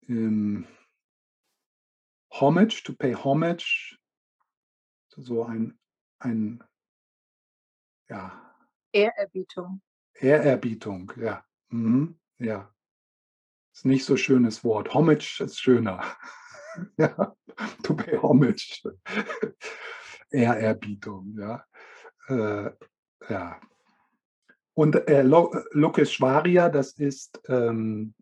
ähm, 0.07 0.67
Homage, 2.31 2.75
to 2.85 2.93
pay 2.93 3.15
homage, 3.15 3.97
so 5.09 5.45
ein, 5.45 5.79
ein 6.19 6.63
ja, 8.11 8.55
Ehrerbietung. 8.93 9.81
Ehrerbietung, 10.15 11.13
ja. 11.17 11.45
Mhm. 11.69 12.19
Ja. 12.39 12.73
Ist 13.73 13.85
nicht 13.85 14.05
so 14.05 14.17
schönes 14.17 14.63
Wort. 14.65 14.95
Homage 14.95 15.41
ist 15.41 15.61
schöner. 15.61 16.03
ja. 16.97 17.35
To 17.83 17.95
pay 17.95 18.17
homage. 18.17 18.83
Ehrerbietung, 20.31 21.37
ja. 21.39 21.65
Äh, 22.29 22.71
ja. 23.29 23.61
Und 24.75 24.97
äh, 25.09 25.23
Lokeshvarya, 25.23 26.69
das 26.69 26.93
ist 26.93 27.41
ähm, 27.49 28.15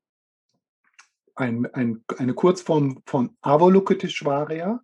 ein, 1.34 1.66
ein, 1.72 2.04
eine 2.18 2.34
Kurzform 2.34 3.02
von 3.06 3.36
Avalokiteshvarya, 3.40 4.82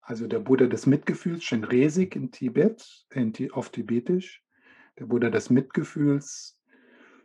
also 0.00 0.26
der 0.26 0.40
Buddha 0.40 0.66
des 0.66 0.86
Mitgefühls, 0.86 1.44
Shenresik 1.44 2.16
in 2.16 2.32
Tibet, 2.32 3.06
in, 3.10 3.32
auf 3.52 3.70
Tibetisch 3.70 4.43
der 4.98 5.06
Buddha 5.06 5.30
des 5.30 5.50
Mitgefühls. 5.50 6.58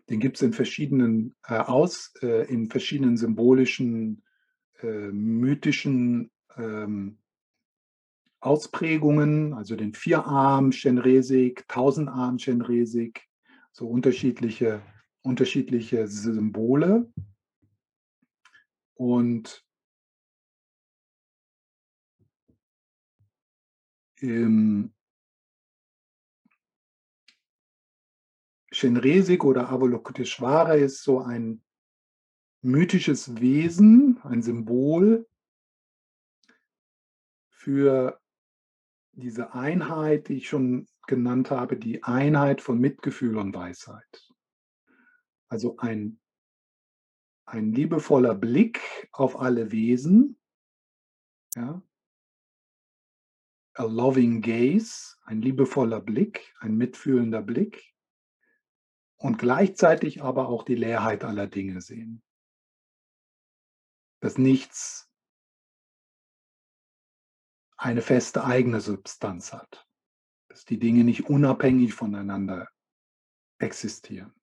Den 0.10 0.20
gibt 0.20 0.38
es 0.38 0.42
in 0.42 0.54
verschiedenen 0.54 1.36
äh, 1.48 1.58
aus, 1.58 2.14
äh, 2.22 2.52
in 2.52 2.70
verschiedenen 2.70 3.16
symbolischen, 3.18 4.24
äh, 4.82 5.12
mythischen 5.12 6.32
ähm, 6.58 7.20
Ausprägungen, 8.40 9.54
also 9.54 9.76
den 9.76 9.94
Vierarm 9.94 10.72
Shenresik, 10.72 11.68
Tausendarm 11.68 12.40
Shenresik, 12.40 13.28
so 13.72 13.88
unterschiedliche, 13.88 14.82
unterschiedliche 15.22 16.08
Symbole. 16.08 17.12
Und 18.96 19.64
im, 24.22 24.94
Shenresik 28.80 29.44
oder 29.44 29.70
Avalokiteshvara 29.70 30.76
ist 30.76 31.04
so 31.04 31.20
ein 31.20 31.62
mythisches 32.62 33.42
Wesen, 33.42 34.22
ein 34.24 34.42
Symbol 34.42 35.28
für 37.50 38.22
diese 39.12 39.54
Einheit, 39.54 40.30
die 40.30 40.38
ich 40.38 40.48
schon 40.48 40.88
genannt 41.08 41.52
habe, 41.52 41.76
die 41.76 42.04
Einheit 42.04 42.62
von 42.62 42.80
Mitgefühl 42.80 43.38
und 43.38 43.54
Weisheit. 43.54 44.32
Also 45.50 45.76
ein, 45.78 46.22
ein 47.46 47.74
liebevoller 47.74 48.34
Blick 48.34 49.10
auf 49.12 49.38
alle 49.38 49.74
Wesen, 49.74 50.40
ja, 51.54 51.82
a 53.74 53.84
loving 53.84 54.42
gaze, 54.42 55.18
ein 55.26 55.42
liebevoller 55.42 56.00
Blick, 56.00 56.56
ein 56.62 56.78
mitfühlender 56.78 57.42
Blick 57.42 57.90
und 59.20 59.38
gleichzeitig 59.38 60.24
aber 60.24 60.48
auch 60.48 60.64
die 60.64 60.76
Leerheit 60.76 61.24
aller 61.24 61.48
Dinge 61.48 61.82
sehen. 61.82 62.24
Dass 64.22 64.38
nichts 64.38 65.10
eine 67.78 68.02
feste 68.02 68.44
eigene 68.44 68.82
Substanz 68.82 69.54
hat. 69.54 69.88
Dass 70.48 70.66
die 70.66 70.80
Dinge 70.80 71.04
nicht 71.04 71.30
unabhängig 71.30 71.94
voneinander 71.94 72.70
existieren. 73.60 74.34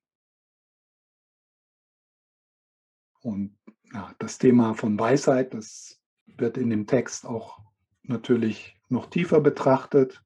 Und 3.21 3.57
ja, 3.91 4.13
das 4.19 4.37
Thema 4.37 4.73
von 4.73 4.97
Weisheit, 4.99 5.53
das 5.53 5.99
wird 6.25 6.57
in 6.57 6.69
dem 6.69 6.87
Text 6.87 7.25
auch 7.25 7.59
natürlich 8.03 8.79
noch 8.89 9.07
tiefer 9.07 9.41
betrachtet. 9.41 10.23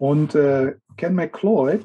Und 0.00 0.34
äh, 0.34 0.78
Ken 0.96 1.14
McLeod 1.14 1.84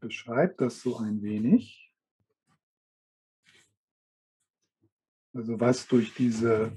beschreibt 0.00 0.58
das 0.62 0.80
so 0.80 0.96
ein 0.96 1.20
wenig. 1.20 1.92
Also 5.34 5.60
was 5.60 5.86
durch 5.88 6.14
diese 6.14 6.72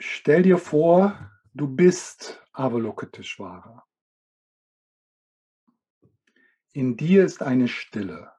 Stell 0.00 0.44
dir 0.44 0.58
vor, 0.58 1.32
du 1.54 1.66
bist 1.66 2.40
Avalokiteshvara. 2.52 3.84
In 6.72 6.96
dir 6.96 7.24
ist 7.24 7.42
eine 7.42 7.66
Stille, 7.66 8.32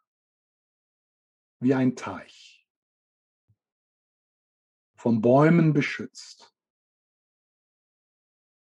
wie 1.60 1.74
ein 1.74 1.98
Teich, 1.98 2.66
von 4.96 5.22
Bäumen 5.22 5.74
beschützt. 5.74 6.56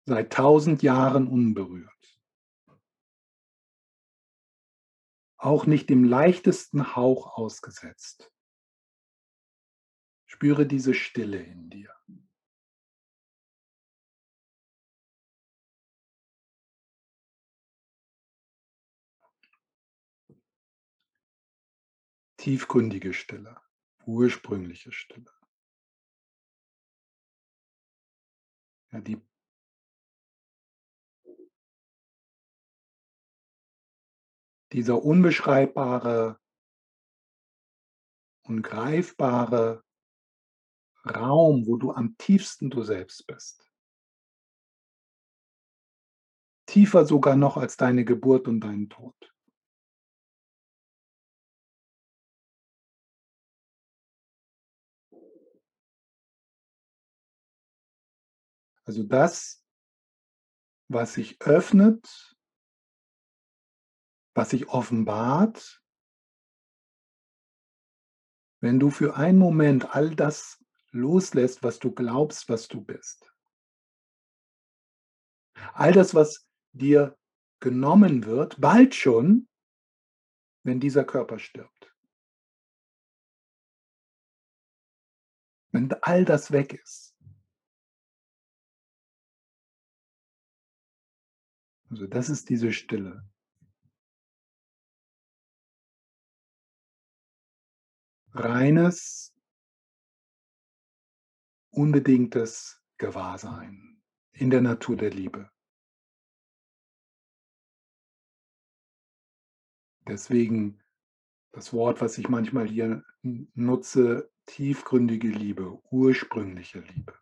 seit 0.05 0.33
tausend 0.33 0.81
Jahren 0.81 1.27
unberührt. 1.27 2.19
Auch 5.37 5.67
nicht 5.67 5.87
dem 5.91 6.03
leichtesten 6.03 6.95
Hauch 6.95 7.37
ausgesetzt. 7.37 8.33
Spüre 10.25 10.65
diese 10.65 10.95
Stille 10.95 11.43
in 11.43 11.69
dir. 11.69 11.93
Tiefgründige 22.39 23.13
Stille, 23.13 23.59
ursprüngliche 24.05 24.93
Stille. 24.93 25.29
Ja, 28.93 29.01
die 29.01 29.21
dieser 34.71 35.03
unbeschreibbare, 35.03 36.39
ungreifbare 38.43 39.83
Raum, 41.03 41.67
wo 41.67 41.75
du 41.75 41.91
am 41.91 42.17
tiefsten 42.17 42.69
du 42.69 42.83
selbst 42.83 43.27
bist. 43.27 43.69
Tiefer 46.67 47.05
sogar 47.05 47.35
noch 47.35 47.57
als 47.57 47.75
deine 47.75 48.05
Geburt 48.05 48.47
und 48.47 48.61
dein 48.61 48.87
Tod. 48.87 49.28
Also 58.89 59.03
das, 59.03 59.63
was 60.87 61.13
sich 61.13 61.39
öffnet, 61.43 62.35
was 64.33 64.49
sich 64.49 64.67
offenbart, 64.69 65.83
wenn 68.61 68.79
du 68.79 68.89
für 68.89 69.15
einen 69.15 69.37
Moment 69.37 69.93
all 69.93 70.15
das 70.15 70.57
loslässt, 70.89 71.61
was 71.61 71.77
du 71.77 71.93
glaubst, 71.93 72.49
was 72.49 72.67
du 72.67 72.81
bist. 72.81 73.31
All 75.73 75.91
das, 75.91 76.15
was 76.15 76.49
dir 76.71 77.15
genommen 77.59 78.25
wird, 78.25 78.59
bald 78.59 78.95
schon, 78.95 79.47
wenn 80.63 80.79
dieser 80.79 81.05
Körper 81.05 81.37
stirbt. 81.37 81.95
Wenn 85.71 85.93
all 86.01 86.25
das 86.25 86.51
weg 86.51 86.73
ist. 86.73 87.08
Also 91.89 92.05
das 92.05 92.29
ist 92.29 92.49
diese 92.49 92.71
Stille. 92.71 93.27
Reines, 98.31 99.33
unbedingtes 101.71 102.81
Gewahrsein 102.97 104.01
in 104.33 104.49
der 104.51 104.61
Natur 104.61 104.97
der 104.97 105.09
Liebe. 105.09 105.49
Deswegen 110.07 110.81
das 111.51 111.73
Wort, 111.73 112.01
was 112.01 112.17
ich 112.17 112.29
manchmal 112.29 112.67
hier 112.67 113.03
nutze, 113.21 114.31
tiefgründige 114.45 115.29
Liebe, 115.29 115.81
ursprüngliche 115.91 116.79
Liebe. 116.79 117.18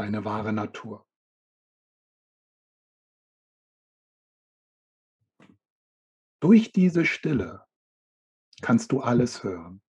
Deine 0.00 0.24
wahre 0.24 0.54
Natur. 0.54 1.06
Durch 6.40 6.72
diese 6.72 7.04
Stille 7.04 7.66
kannst 8.62 8.92
du 8.92 9.02
alles 9.02 9.44
hören. 9.44 9.82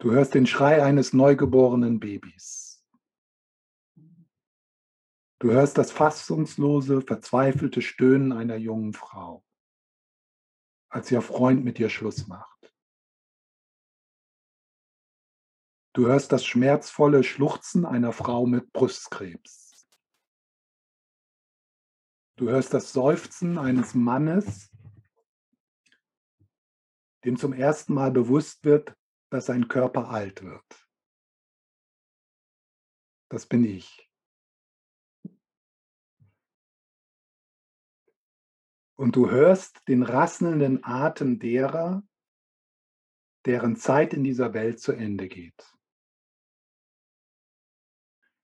Du 0.00 0.10
hörst 0.10 0.34
den 0.34 0.44
Schrei 0.44 0.82
eines 0.82 1.12
neugeborenen 1.12 2.00
Babys. 2.00 2.84
Du 5.38 5.52
hörst 5.52 5.78
das 5.78 5.92
fassungslose, 5.92 7.00
verzweifelte 7.02 7.80
Stöhnen 7.80 8.32
einer 8.32 8.56
jungen 8.56 8.92
Frau, 8.92 9.44
als 10.88 11.12
ihr 11.12 11.22
Freund 11.22 11.64
mit 11.64 11.78
ihr 11.78 11.90
Schluss 11.90 12.26
macht. 12.26 12.51
Du 15.94 16.06
hörst 16.06 16.32
das 16.32 16.46
schmerzvolle 16.46 17.22
Schluchzen 17.22 17.84
einer 17.84 18.14
Frau 18.14 18.46
mit 18.46 18.72
Brustkrebs. 18.72 19.86
Du 22.36 22.48
hörst 22.48 22.72
das 22.72 22.94
Seufzen 22.94 23.58
eines 23.58 23.94
Mannes, 23.94 24.70
dem 27.26 27.36
zum 27.36 27.52
ersten 27.52 27.92
Mal 27.92 28.10
bewusst 28.10 28.64
wird, 28.64 28.96
dass 29.30 29.46
sein 29.46 29.68
Körper 29.68 30.08
alt 30.08 30.42
wird. 30.42 30.88
Das 33.28 33.46
bin 33.46 33.62
ich. 33.64 34.10
Und 38.96 39.14
du 39.14 39.30
hörst 39.30 39.86
den 39.88 40.02
rasselnden 40.02 40.84
Atem 40.84 41.38
derer, 41.38 42.02
deren 43.44 43.76
Zeit 43.76 44.14
in 44.14 44.24
dieser 44.24 44.54
Welt 44.54 44.80
zu 44.80 44.92
Ende 44.92 45.28
geht. 45.28 45.76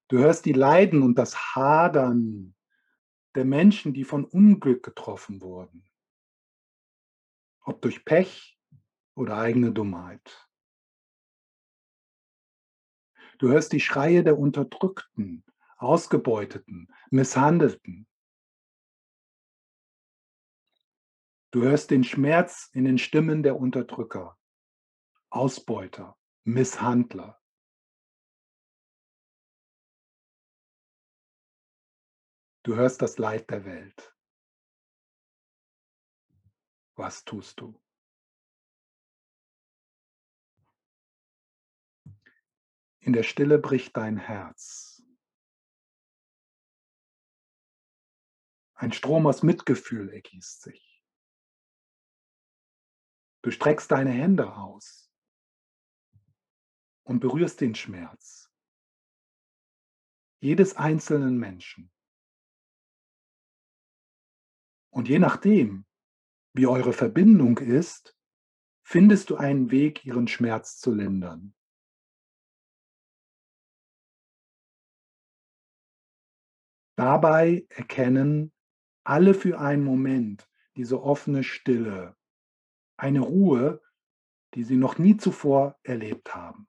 Du 0.08 0.18
hörst 0.18 0.46
die 0.46 0.54
Leiden 0.54 1.02
und 1.02 1.16
das 1.18 1.54
Hadern 1.54 2.54
der 3.34 3.44
Menschen, 3.44 3.92
die 3.92 4.04
von 4.04 4.24
Unglück 4.24 4.82
getroffen 4.82 5.42
wurden. 5.42 5.88
Ob 7.60 7.82
durch 7.82 8.04
Pech 8.06 8.58
oder 9.14 9.36
eigene 9.36 9.72
Dummheit. 9.72 10.48
Du 13.38 13.50
hörst 13.50 13.72
die 13.72 13.80
Schreie 13.80 14.24
der 14.24 14.38
Unterdrückten, 14.38 15.44
Ausgebeuteten, 15.76 16.92
Misshandelten. 17.10 18.08
Du 21.50 21.62
hörst 21.62 21.90
den 21.90 22.02
Schmerz 22.02 22.70
in 22.72 22.84
den 22.84 22.98
Stimmen 22.98 23.42
der 23.42 23.56
Unterdrücker, 23.56 24.38
Ausbeuter, 25.30 26.18
Misshandler. 26.44 27.37
Du 32.68 32.76
hörst 32.76 33.00
das 33.00 33.16
Leid 33.16 33.48
der 33.48 33.64
Welt. 33.64 34.14
Was 36.96 37.24
tust 37.24 37.58
du? 37.60 37.80
In 42.98 43.14
der 43.14 43.22
Stille 43.22 43.58
bricht 43.58 43.96
dein 43.96 44.18
Herz. 44.18 45.02
Ein 48.74 48.92
Strom 48.92 49.26
aus 49.26 49.42
Mitgefühl 49.42 50.10
ergießt 50.10 50.60
sich. 50.60 51.02
Du 53.40 53.50
streckst 53.50 53.90
deine 53.90 54.12
Hände 54.12 54.54
aus 54.54 55.10
und 57.04 57.20
berührst 57.20 57.62
den 57.62 57.74
Schmerz 57.74 58.52
jedes 60.40 60.76
einzelnen 60.76 61.38
Menschen. 61.38 61.90
Und 64.90 65.08
je 65.08 65.18
nachdem, 65.18 65.84
wie 66.54 66.66
eure 66.66 66.92
Verbindung 66.92 67.58
ist, 67.58 68.16
findest 68.82 69.30
du 69.30 69.36
einen 69.36 69.70
Weg, 69.70 70.04
ihren 70.04 70.28
Schmerz 70.28 70.78
zu 70.78 70.92
lindern. 70.92 71.54
Dabei 76.96 77.66
erkennen 77.68 78.52
alle 79.04 79.34
für 79.34 79.60
einen 79.60 79.84
Moment 79.84 80.50
diese 80.76 81.00
offene 81.02 81.44
Stille, 81.44 82.16
eine 82.96 83.20
Ruhe, 83.20 83.80
die 84.54 84.64
sie 84.64 84.76
noch 84.76 84.98
nie 84.98 85.16
zuvor 85.16 85.78
erlebt 85.82 86.34
haben. 86.34 86.68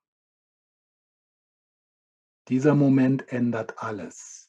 Dieser 2.48 2.76
Moment 2.76 3.32
ändert 3.32 3.82
alles. 3.82 4.49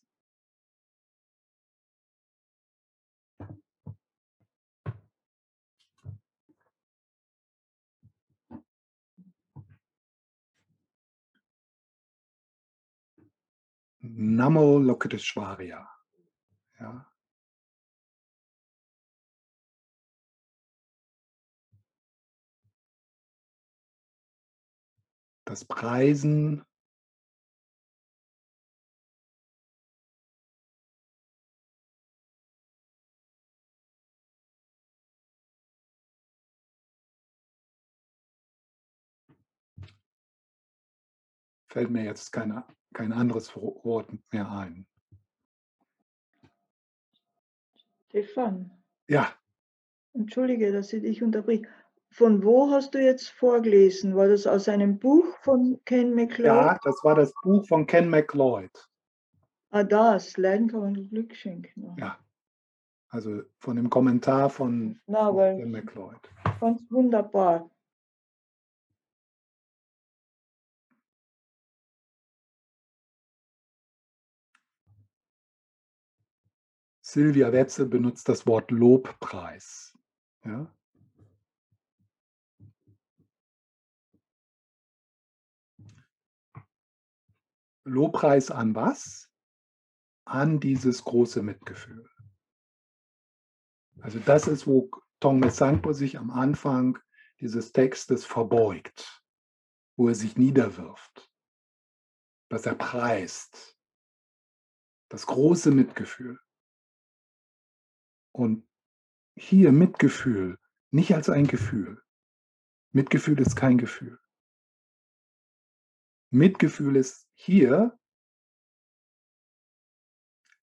Namo 14.16 14.78
Lokiteshvarya. 14.78 15.88
Ja. 16.80 17.10
das 25.50 25.64
Preisen, 25.64 26.64
fällt 41.68 41.90
mir 41.90 42.04
jetzt 42.04 42.30
keine, 42.30 42.64
kein 43.00 43.12
anderes 43.14 43.56
Wort 43.56 44.10
mehr 44.30 44.50
ein. 44.50 44.86
Stefan, 48.08 48.70
Ja, 49.08 49.32
entschuldige, 50.12 50.70
dass 50.70 50.92
ich 50.92 51.00
dich 51.02 51.22
unterbrich. 51.22 51.66
Von 52.10 52.44
wo 52.44 52.70
hast 52.70 52.94
du 52.94 53.02
jetzt 53.02 53.30
vorgelesen? 53.30 54.16
War 54.16 54.28
das 54.28 54.46
aus 54.46 54.68
einem 54.68 54.98
Buch 54.98 55.24
von 55.42 55.80
Ken 55.86 56.14
McLeod? 56.14 56.46
ja, 56.46 56.78
das 56.82 57.02
war 57.02 57.14
das 57.14 57.32
Buch 57.42 57.66
von 57.66 57.86
Ken 57.86 58.10
McLeod. 58.10 58.70
Ah, 59.70 59.84
das, 59.84 60.36
Leiden 60.36 60.68
kann 60.68 60.80
man 60.80 61.08
Glück 61.08 61.34
schenken. 61.34 61.96
Ja, 61.98 62.18
also 63.08 63.42
von 63.60 63.76
dem 63.76 63.88
Kommentar 63.88 64.50
von, 64.50 65.00
Na, 65.06 65.32
Ken 65.32 65.88
fand 66.58 66.80
es 66.82 66.90
wunderbar. 66.90 67.70
Silvia 77.12 77.50
Wetzel 77.52 77.86
benutzt 77.86 78.28
das 78.28 78.46
Wort 78.46 78.70
Lobpreis. 78.70 79.98
Ja? 80.44 80.72
Lobpreis 87.82 88.52
an 88.52 88.76
was? 88.76 89.28
An 90.24 90.60
dieses 90.60 91.02
große 91.02 91.42
Mitgefühl. 91.42 92.08
Also 94.02 94.20
das 94.20 94.46
ist, 94.46 94.68
wo 94.68 94.88
Tongme 95.18 95.50
Sangpo 95.50 95.92
sich 95.92 96.16
am 96.16 96.30
Anfang 96.30 96.96
dieses 97.40 97.72
Textes 97.72 98.24
verbeugt, 98.24 99.20
wo 99.96 100.06
er 100.06 100.14
sich 100.14 100.36
niederwirft, 100.36 101.28
dass 102.48 102.66
er 102.66 102.76
preist, 102.76 103.76
das 105.08 105.26
große 105.26 105.72
Mitgefühl. 105.72 106.38
Und 108.32 108.66
hier 109.36 109.72
Mitgefühl, 109.72 110.58
nicht 110.90 111.14
als 111.14 111.28
ein 111.28 111.46
Gefühl. 111.46 112.02
Mitgefühl 112.92 113.40
ist 113.40 113.56
kein 113.56 113.78
Gefühl. 113.78 114.18
Mitgefühl 116.30 116.96
ist 116.96 117.28
hier 117.34 117.98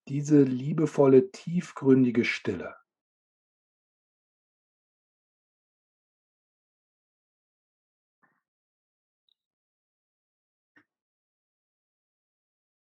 diese 0.08 0.44
liebevolle, 0.44 1.32
tiefgründige 1.32 2.24
Stille. 2.24 2.76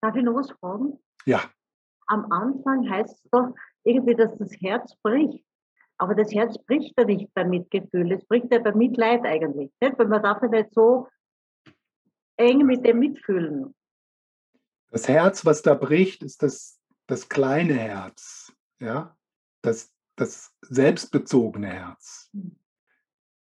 Darf 0.02 0.14
ich 0.14 0.22
noch 0.22 0.34
was 0.34 0.50
fragen? 0.52 1.02
Ja, 1.24 1.50
Am 2.08 2.30
Anfang 2.30 2.88
heißt 2.88 3.24
es 3.24 3.30
doch 3.30 3.52
irgendwie, 3.86 4.14
dass 4.14 4.36
das 4.38 4.52
Herz 4.60 4.94
bricht. 5.02 5.44
Aber 5.98 6.14
das 6.14 6.32
Herz 6.32 6.58
bricht 6.58 6.94
ja 6.98 7.04
nicht 7.04 7.32
beim 7.32 7.48
Mitgefühl, 7.48 8.12
es 8.12 8.24
bricht 8.26 8.52
ja 8.52 8.58
beim 8.58 8.76
Mitleid 8.76 9.24
eigentlich. 9.24 9.72
Nicht? 9.80 9.98
Weil 9.98 10.08
man 10.08 10.22
darf 10.22 10.42
ja 10.42 10.48
nicht 10.48 10.74
so 10.74 11.08
eng 12.36 12.66
mit 12.66 12.84
dem 12.84 12.98
mitfühlen. 12.98 13.74
das 14.90 15.08
Herz, 15.08 15.46
was 15.46 15.62
da 15.62 15.74
bricht, 15.74 16.22
ist 16.22 16.42
das, 16.42 16.80
das 17.06 17.28
kleine 17.28 17.74
Herz, 17.74 18.52
ja, 18.78 19.16
das, 19.62 19.92
das 20.16 20.52
selbstbezogene 20.60 21.68
Herz. 21.68 22.30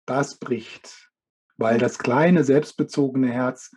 Das 0.05 0.39
bricht, 0.39 1.11
weil 1.57 1.79
das 1.79 1.99
kleine 1.99 2.45
selbstbezogene 2.45 3.29
Herz 3.29 3.75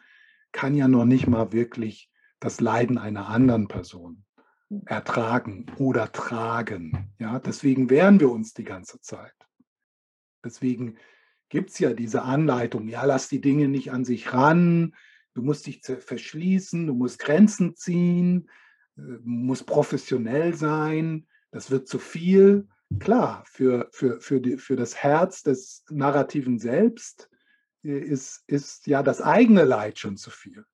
kann 0.53 0.77
ja 0.77 0.87
noch 0.87 1.05
nicht 1.05 1.27
mal 1.27 1.53
wirklich 1.53 2.09
das 2.39 2.61
Leiden 2.61 2.99
einer 2.99 3.29
anderen 3.29 3.67
Person 3.67 4.25
ertragen 4.87 5.67
oder 5.79 6.13
tragen. 6.13 7.13
Ja, 7.19 7.39
deswegen 7.39 7.91
wehren 7.91 8.21
wir 8.21 8.31
uns 8.31 8.55
die 8.55 8.65
ganze 8.65 9.01
Zeit. 9.01 9.35
Deswegen 10.45 10.97
gibt 11.49 11.71
es 11.71 11.79
ja 11.79 11.93
diese 11.93 12.23
Anleitung, 12.23 12.89
ja, 12.89 13.05
lass 13.05 13.29
die 13.29 13.41
Dinge 13.41 13.69
nicht 13.69 13.93
an 13.93 14.05
sich 14.05 14.33
ran, 14.33 14.95
du 15.35 15.43
musst 15.43 15.67
dich 15.67 15.83
verschließen, 15.83 16.87
du 16.87 16.95
musst 16.95 17.19
Grenzen 17.19 17.75
ziehen, 17.77 18.49
äh, 18.97 19.19
musst 19.23 19.67
professionell 19.67 20.55
sein, 20.55 21.27
das 21.51 21.71
wird 21.71 21.89
zu 21.89 21.99
viel. 21.99 22.69
Klar, 22.99 23.45
für, 23.47 23.89
für, 23.93 24.21
für, 24.21 24.41
die, 24.41 24.57
für 24.57 24.77
das 24.77 24.97
Herz 24.97 25.43
des 25.43 25.85
narrativen 25.91 26.59
Selbst 26.59 27.29
äh, 27.83 27.99
ist, 27.99 28.45
ist 28.47 28.87
ja 28.87 29.03
das 29.03 29.21
eigene 29.21 29.65
Leid 29.65 29.99
schon 29.99 30.17
zu 30.17 30.31
viel. 30.31 30.65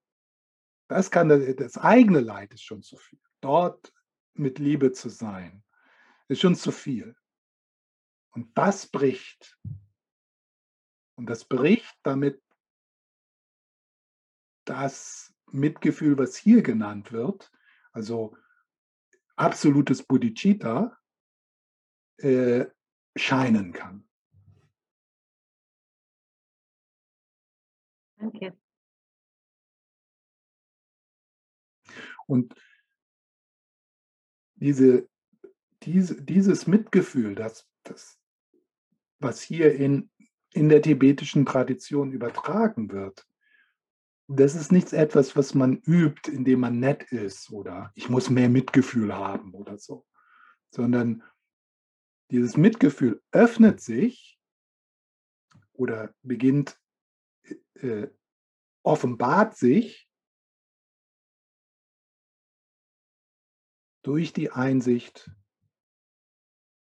Das 0.88 1.10
kann 1.10 1.28
das 1.28 1.78
eigene 1.78 2.20
Leid 2.20 2.54
ist 2.54 2.62
schon 2.62 2.82
zu 2.82 2.96
viel. 2.96 3.18
Dort 3.46 3.94
mit 4.34 4.58
Liebe 4.58 4.90
zu 4.90 5.08
sein, 5.08 5.62
ist 6.26 6.40
schon 6.40 6.56
zu 6.56 6.72
viel. 6.72 7.16
Und 8.32 8.58
das 8.58 8.88
bricht. 8.88 9.56
Und 11.14 11.26
das 11.26 11.44
bricht 11.44 11.96
damit 12.02 12.42
das 14.64 15.32
Mitgefühl, 15.52 16.18
was 16.18 16.36
hier 16.36 16.60
genannt 16.60 17.12
wird, 17.12 17.52
also 17.92 18.36
absolutes 19.36 20.02
Bodhicitta, 20.02 20.98
äh, 22.16 22.66
scheinen 23.14 23.72
kann. 23.72 24.08
Danke. 28.16 28.58
Und 32.26 32.52
diese, 34.56 35.08
diese, 35.82 36.20
dieses 36.22 36.66
Mitgefühl, 36.66 37.34
das, 37.34 37.68
das, 37.84 38.18
was 39.18 39.40
hier 39.40 39.74
in, 39.74 40.10
in 40.52 40.68
der 40.68 40.82
tibetischen 40.82 41.46
Tradition 41.46 42.12
übertragen 42.12 42.90
wird, 42.90 43.26
das 44.28 44.56
ist 44.56 44.72
nichts 44.72 44.92
etwas, 44.92 45.36
was 45.36 45.54
man 45.54 45.76
übt, 45.86 46.30
indem 46.30 46.60
man 46.60 46.80
nett 46.80 47.04
ist 47.12 47.50
oder 47.50 47.92
ich 47.94 48.08
muss 48.08 48.28
mehr 48.28 48.48
Mitgefühl 48.48 49.14
haben 49.14 49.54
oder 49.54 49.78
so, 49.78 50.04
sondern 50.70 51.22
dieses 52.30 52.56
Mitgefühl 52.56 53.22
öffnet 53.30 53.80
sich 53.80 54.40
oder 55.74 56.12
beginnt, 56.22 56.80
äh, 57.74 58.08
offenbart 58.82 59.56
sich 59.56 60.05
durch 64.06 64.32
die 64.32 64.52
Einsicht, 64.52 65.28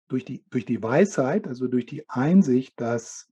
durch 0.09 0.25
die, 0.25 0.43
durch 0.49 0.65
die 0.65 0.83
Weisheit, 0.83 1.47
also 1.47 1.69
durch 1.69 1.85
die 1.85 2.09
Einsicht, 2.09 2.81
dass 2.81 3.31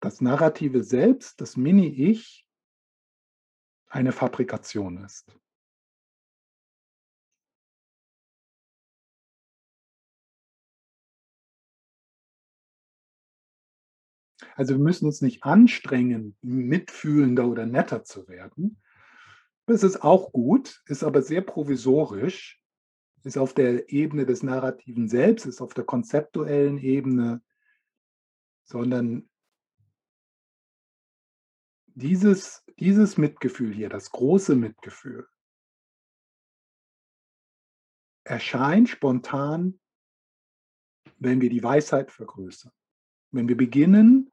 das 0.00 0.20
narrative 0.20 0.82
Selbst, 0.82 1.40
das 1.40 1.56
Mini-Ich, 1.56 2.44
eine 3.86 4.10
Fabrikation 4.10 5.04
ist. 5.04 5.38
Also 14.56 14.74
wir 14.74 14.82
müssen 14.82 15.06
uns 15.06 15.22
nicht 15.22 15.44
anstrengen, 15.44 16.36
mitfühlender 16.42 17.46
oder 17.46 17.64
netter 17.64 18.02
zu 18.02 18.26
werden. 18.26 18.82
Das 19.66 19.82
ist 19.82 20.02
auch 20.02 20.32
gut, 20.32 20.82
ist 20.86 21.02
aber 21.02 21.22
sehr 21.22 21.40
provisorisch, 21.40 22.62
ist 23.24 23.36
auf 23.36 23.52
der 23.52 23.90
Ebene 23.90 24.24
des 24.24 24.44
narrativen 24.44 25.08
Selbst, 25.08 25.44
ist 25.44 25.60
auf 25.60 25.74
der 25.74 25.84
konzeptuellen 25.84 26.78
Ebene, 26.78 27.42
sondern 28.62 29.28
dieses, 31.86 32.64
dieses 32.78 33.16
Mitgefühl 33.16 33.72
hier, 33.72 33.88
das 33.88 34.10
große 34.10 34.54
Mitgefühl, 34.54 35.26
erscheint 38.22 38.88
spontan, 38.88 39.80
wenn 41.18 41.40
wir 41.40 41.50
die 41.50 41.62
Weisheit 41.62 42.12
vergrößern. 42.12 42.72
Wenn 43.32 43.48
wir 43.48 43.56
beginnen, 43.56 44.30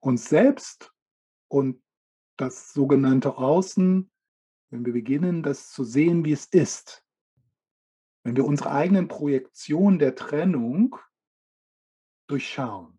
uns 0.00 0.28
selbst 0.28 0.92
und 1.48 1.81
das 2.42 2.72
sogenannte 2.72 3.38
Außen, 3.38 4.10
wenn 4.70 4.84
wir 4.84 4.92
beginnen, 4.92 5.44
das 5.44 5.70
zu 5.70 5.84
sehen, 5.84 6.24
wie 6.24 6.32
es 6.32 6.46
ist, 6.46 7.06
wenn 8.24 8.34
wir 8.34 8.44
unsere 8.44 8.72
eigenen 8.72 9.06
Projektionen 9.06 10.00
der 10.00 10.16
Trennung 10.16 10.96
durchschauen 12.28 12.98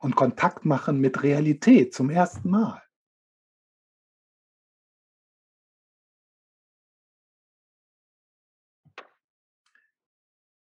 und 0.00 0.16
Kontakt 0.16 0.66
machen 0.66 1.00
mit 1.00 1.22
Realität 1.22 1.94
zum 1.94 2.10
ersten 2.10 2.50
Mal. 2.50 2.82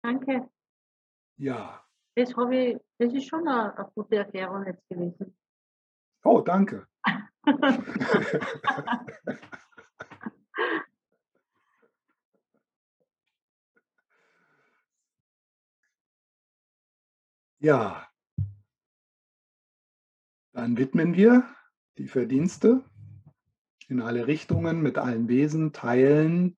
Danke. 0.02 0.49
Ja. 1.38 1.84
Das, 2.15 2.34
habe 2.38 2.56
ich, 2.56 2.77
das 2.99 3.14
ist 3.14 3.27
schon 3.27 3.45
eine, 3.45 3.76
eine 3.77 3.91
gute 3.93 4.15
Erklärung 4.15 4.65
jetzt 4.65 4.88
gewesen. 4.88 5.35
Oh, 6.26 6.41
danke. 6.41 6.88
ja. 17.60 18.07
Dann 20.53 20.77
widmen 20.77 21.14
wir 21.14 21.47
die 21.99 22.07
Verdienste 22.07 22.84
in 23.88 24.02
alle 24.02 24.26
Richtungen 24.26 24.81
mit 24.81 24.97
allen 24.97 25.27
Wesen, 25.27 25.73
teilen 25.73 26.57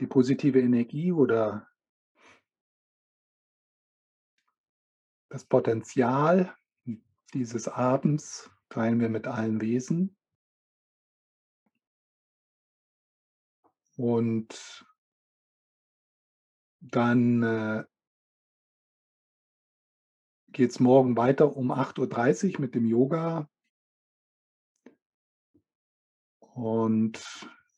die 0.00 0.08
positive 0.08 0.60
Energie 0.60 1.12
oder 1.12 1.68
das 5.28 5.44
Potenzial 5.44 6.54
dieses 7.34 7.68
Abends 7.68 8.50
teilen 8.68 9.00
wir 9.00 9.08
mit 9.08 9.26
allen 9.26 9.60
Wesen. 9.60 10.16
Und 13.96 14.86
dann 16.80 17.42
äh, 17.42 17.84
geht 20.52 20.70
es 20.70 20.80
morgen 20.80 21.16
weiter 21.16 21.56
um 21.56 21.72
8.30 21.72 22.54
Uhr 22.54 22.60
mit 22.60 22.74
dem 22.74 22.86
Yoga. 22.86 23.48
Und 26.40 27.22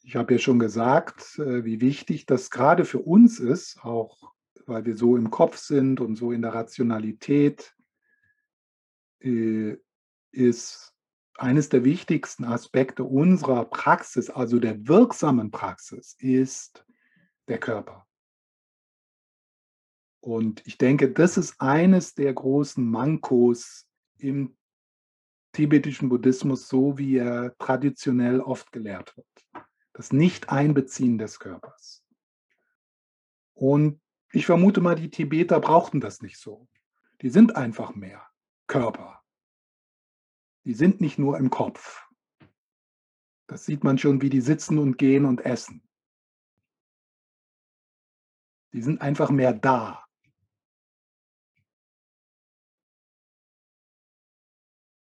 ich 0.03 0.17
habe 0.17 0.35
ja 0.35 0.39
schon 0.39 0.59
gesagt, 0.59 1.39
äh, 1.39 1.65
wie 1.65 1.81
wichtig 1.81 2.27
das 2.27 2.51
gerade 2.51 2.85
für 2.85 3.01
uns 3.01 3.41
ist, 3.41 3.85
auch 3.85 4.33
weil 4.69 4.85
wir 4.85 4.97
so 4.97 5.17
im 5.17 5.31
Kopf 5.31 5.57
sind 5.57 6.01
und 6.01 6.17
so 6.17 6.31
in 6.31 6.43
der 6.43 6.55
Rationalität, 6.55 7.75
äh, 9.21 9.77
ist 10.31 10.95
eines 11.37 11.69
der 11.69 11.85
wichtigsten 11.85 12.45
Aspekte 12.45 13.05
unserer 13.05 13.65
Praxis, 13.65 14.29
also 14.29 14.59
der 14.59 14.87
wirksamen 14.87 15.51
Praxis, 15.51 16.17
ist 16.19 16.85
der 17.49 17.59
Körper. 17.59 18.07
Und 20.21 20.67
ich 20.67 20.79
denke, 20.79 21.11
das 21.11 21.39
ist 21.39 21.61
eines 21.61 22.15
der 22.15 22.35
großen 22.35 22.85
Mankos 22.85 23.89
im 24.19 24.57
tibetischen 25.53 26.09
Buddhismus, 26.09 26.69
so 26.69 26.99
wie 26.99 27.17
er 27.17 27.57
traditionell 27.59 28.41
oft 28.41 28.71
gelehrt 28.73 29.17
wird. 29.17 29.67
Das 29.93 30.13
Nicht-Einbeziehen 30.13 31.19
des 31.19 31.39
Körpers. 31.39 32.05
Und 33.55 34.01
ich 34.33 34.47
vermute 34.47 34.81
mal, 34.81 34.95
die 34.95 35.11
Tibeter 35.11 35.61
brauchten 35.61 36.01
das 36.01 36.21
nicht 36.21 36.39
so. 36.39 36.69
Die 37.23 37.31
sind 37.31 37.57
einfach 37.57 37.95
mehr 37.95 38.27
Körper. 38.67 39.23
Die 40.65 40.75
sind 40.75 41.01
nicht 41.01 41.19
nur 41.19 41.39
im 41.39 41.51
Kopf. 41.51 42.07
Das 43.47 43.65
sieht 43.65 43.83
man 43.83 43.97
schon, 43.97 44.21
wie 44.21 44.29
die 44.29 44.43
sitzen 44.43 44.79
und 44.79 44.99
gehen 44.99 45.25
und 45.25 45.41
essen. 45.41 45.83
Die 48.73 48.83
sind 48.83 49.01
einfach 49.01 49.31
mehr 49.31 49.55
da. 49.55 50.05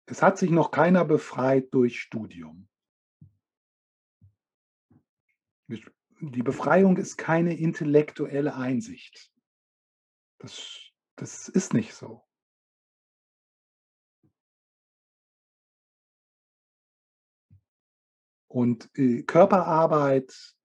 Es 0.07 0.23
hat 0.23 0.39
sich 0.39 0.51
noch 0.51 0.71
keiner 0.71 1.05
befreit 1.05 1.75
durch 1.75 2.01
Studium. 2.01 2.69
Die 6.21 6.43
Befreiung 6.43 6.97
ist 6.97 7.17
keine 7.17 7.57
intellektuelle 7.57 8.55
Einsicht. 8.57 9.33
Das, 10.39 10.79
das 11.17 11.49
ist 11.49 11.75
nicht 11.75 11.95
so. 11.95 12.25
Und 18.49 18.91
äh, 18.97 19.23
Körperarbeit, 19.23 20.57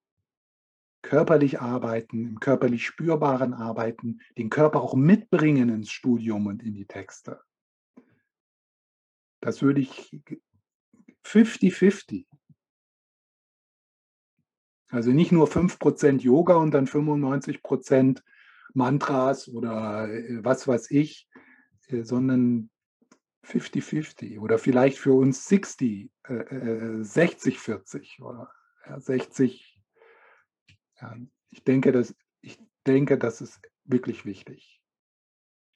körperlich 1.03 1.59
arbeiten, 1.59 2.25
im 2.25 2.39
körperlich 2.39 2.85
spürbaren 2.85 3.53
Arbeiten, 3.53 4.21
den 4.37 4.49
Körper 4.49 4.81
auch 4.81 4.95
mitbringen 4.95 5.69
ins 5.69 5.91
Studium 5.91 6.47
und 6.47 6.63
in 6.63 6.73
die 6.73 6.87
Texte. 6.87 7.41
Das 9.41 9.61
würde 9.61 9.81
ich 9.81 10.23
50-50. 11.25 12.25
Also 14.93 15.09
nicht 15.09 15.31
nur 15.31 15.47
5% 15.47 16.21
Yoga 16.21 16.55
und 16.57 16.69
dann 16.69 16.85
95% 16.85 18.21
Mantras 18.75 19.49
oder 19.49 20.07
äh, 20.07 20.45
was 20.45 20.67
weiß 20.67 20.91
ich, 20.91 21.27
äh, 21.87 22.03
sondern 22.03 22.69
50-50 23.43 24.39
oder 24.39 24.59
vielleicht 24.59 24.99
für 24.99 25.13
uns 25.13 25.47
60, 25.47 26.11
äh, 26.25 26.33
60-40 26.33 28.19
äh, 28.19 28.21
oder 28.21 28.51
ja, 28.87 28.99
60. 28.99 29.81
Ja, 31.01 31.17
ich, 31.49 31.63
denke, 31.63 31.91
das, 31.91 32.13
ich 32.41 32.59
denke, 32.85 33.17
das 33.17 33.41
ist 33.41 33.61
wirklich 33.85 34.25
wichtig. 34.25 34.79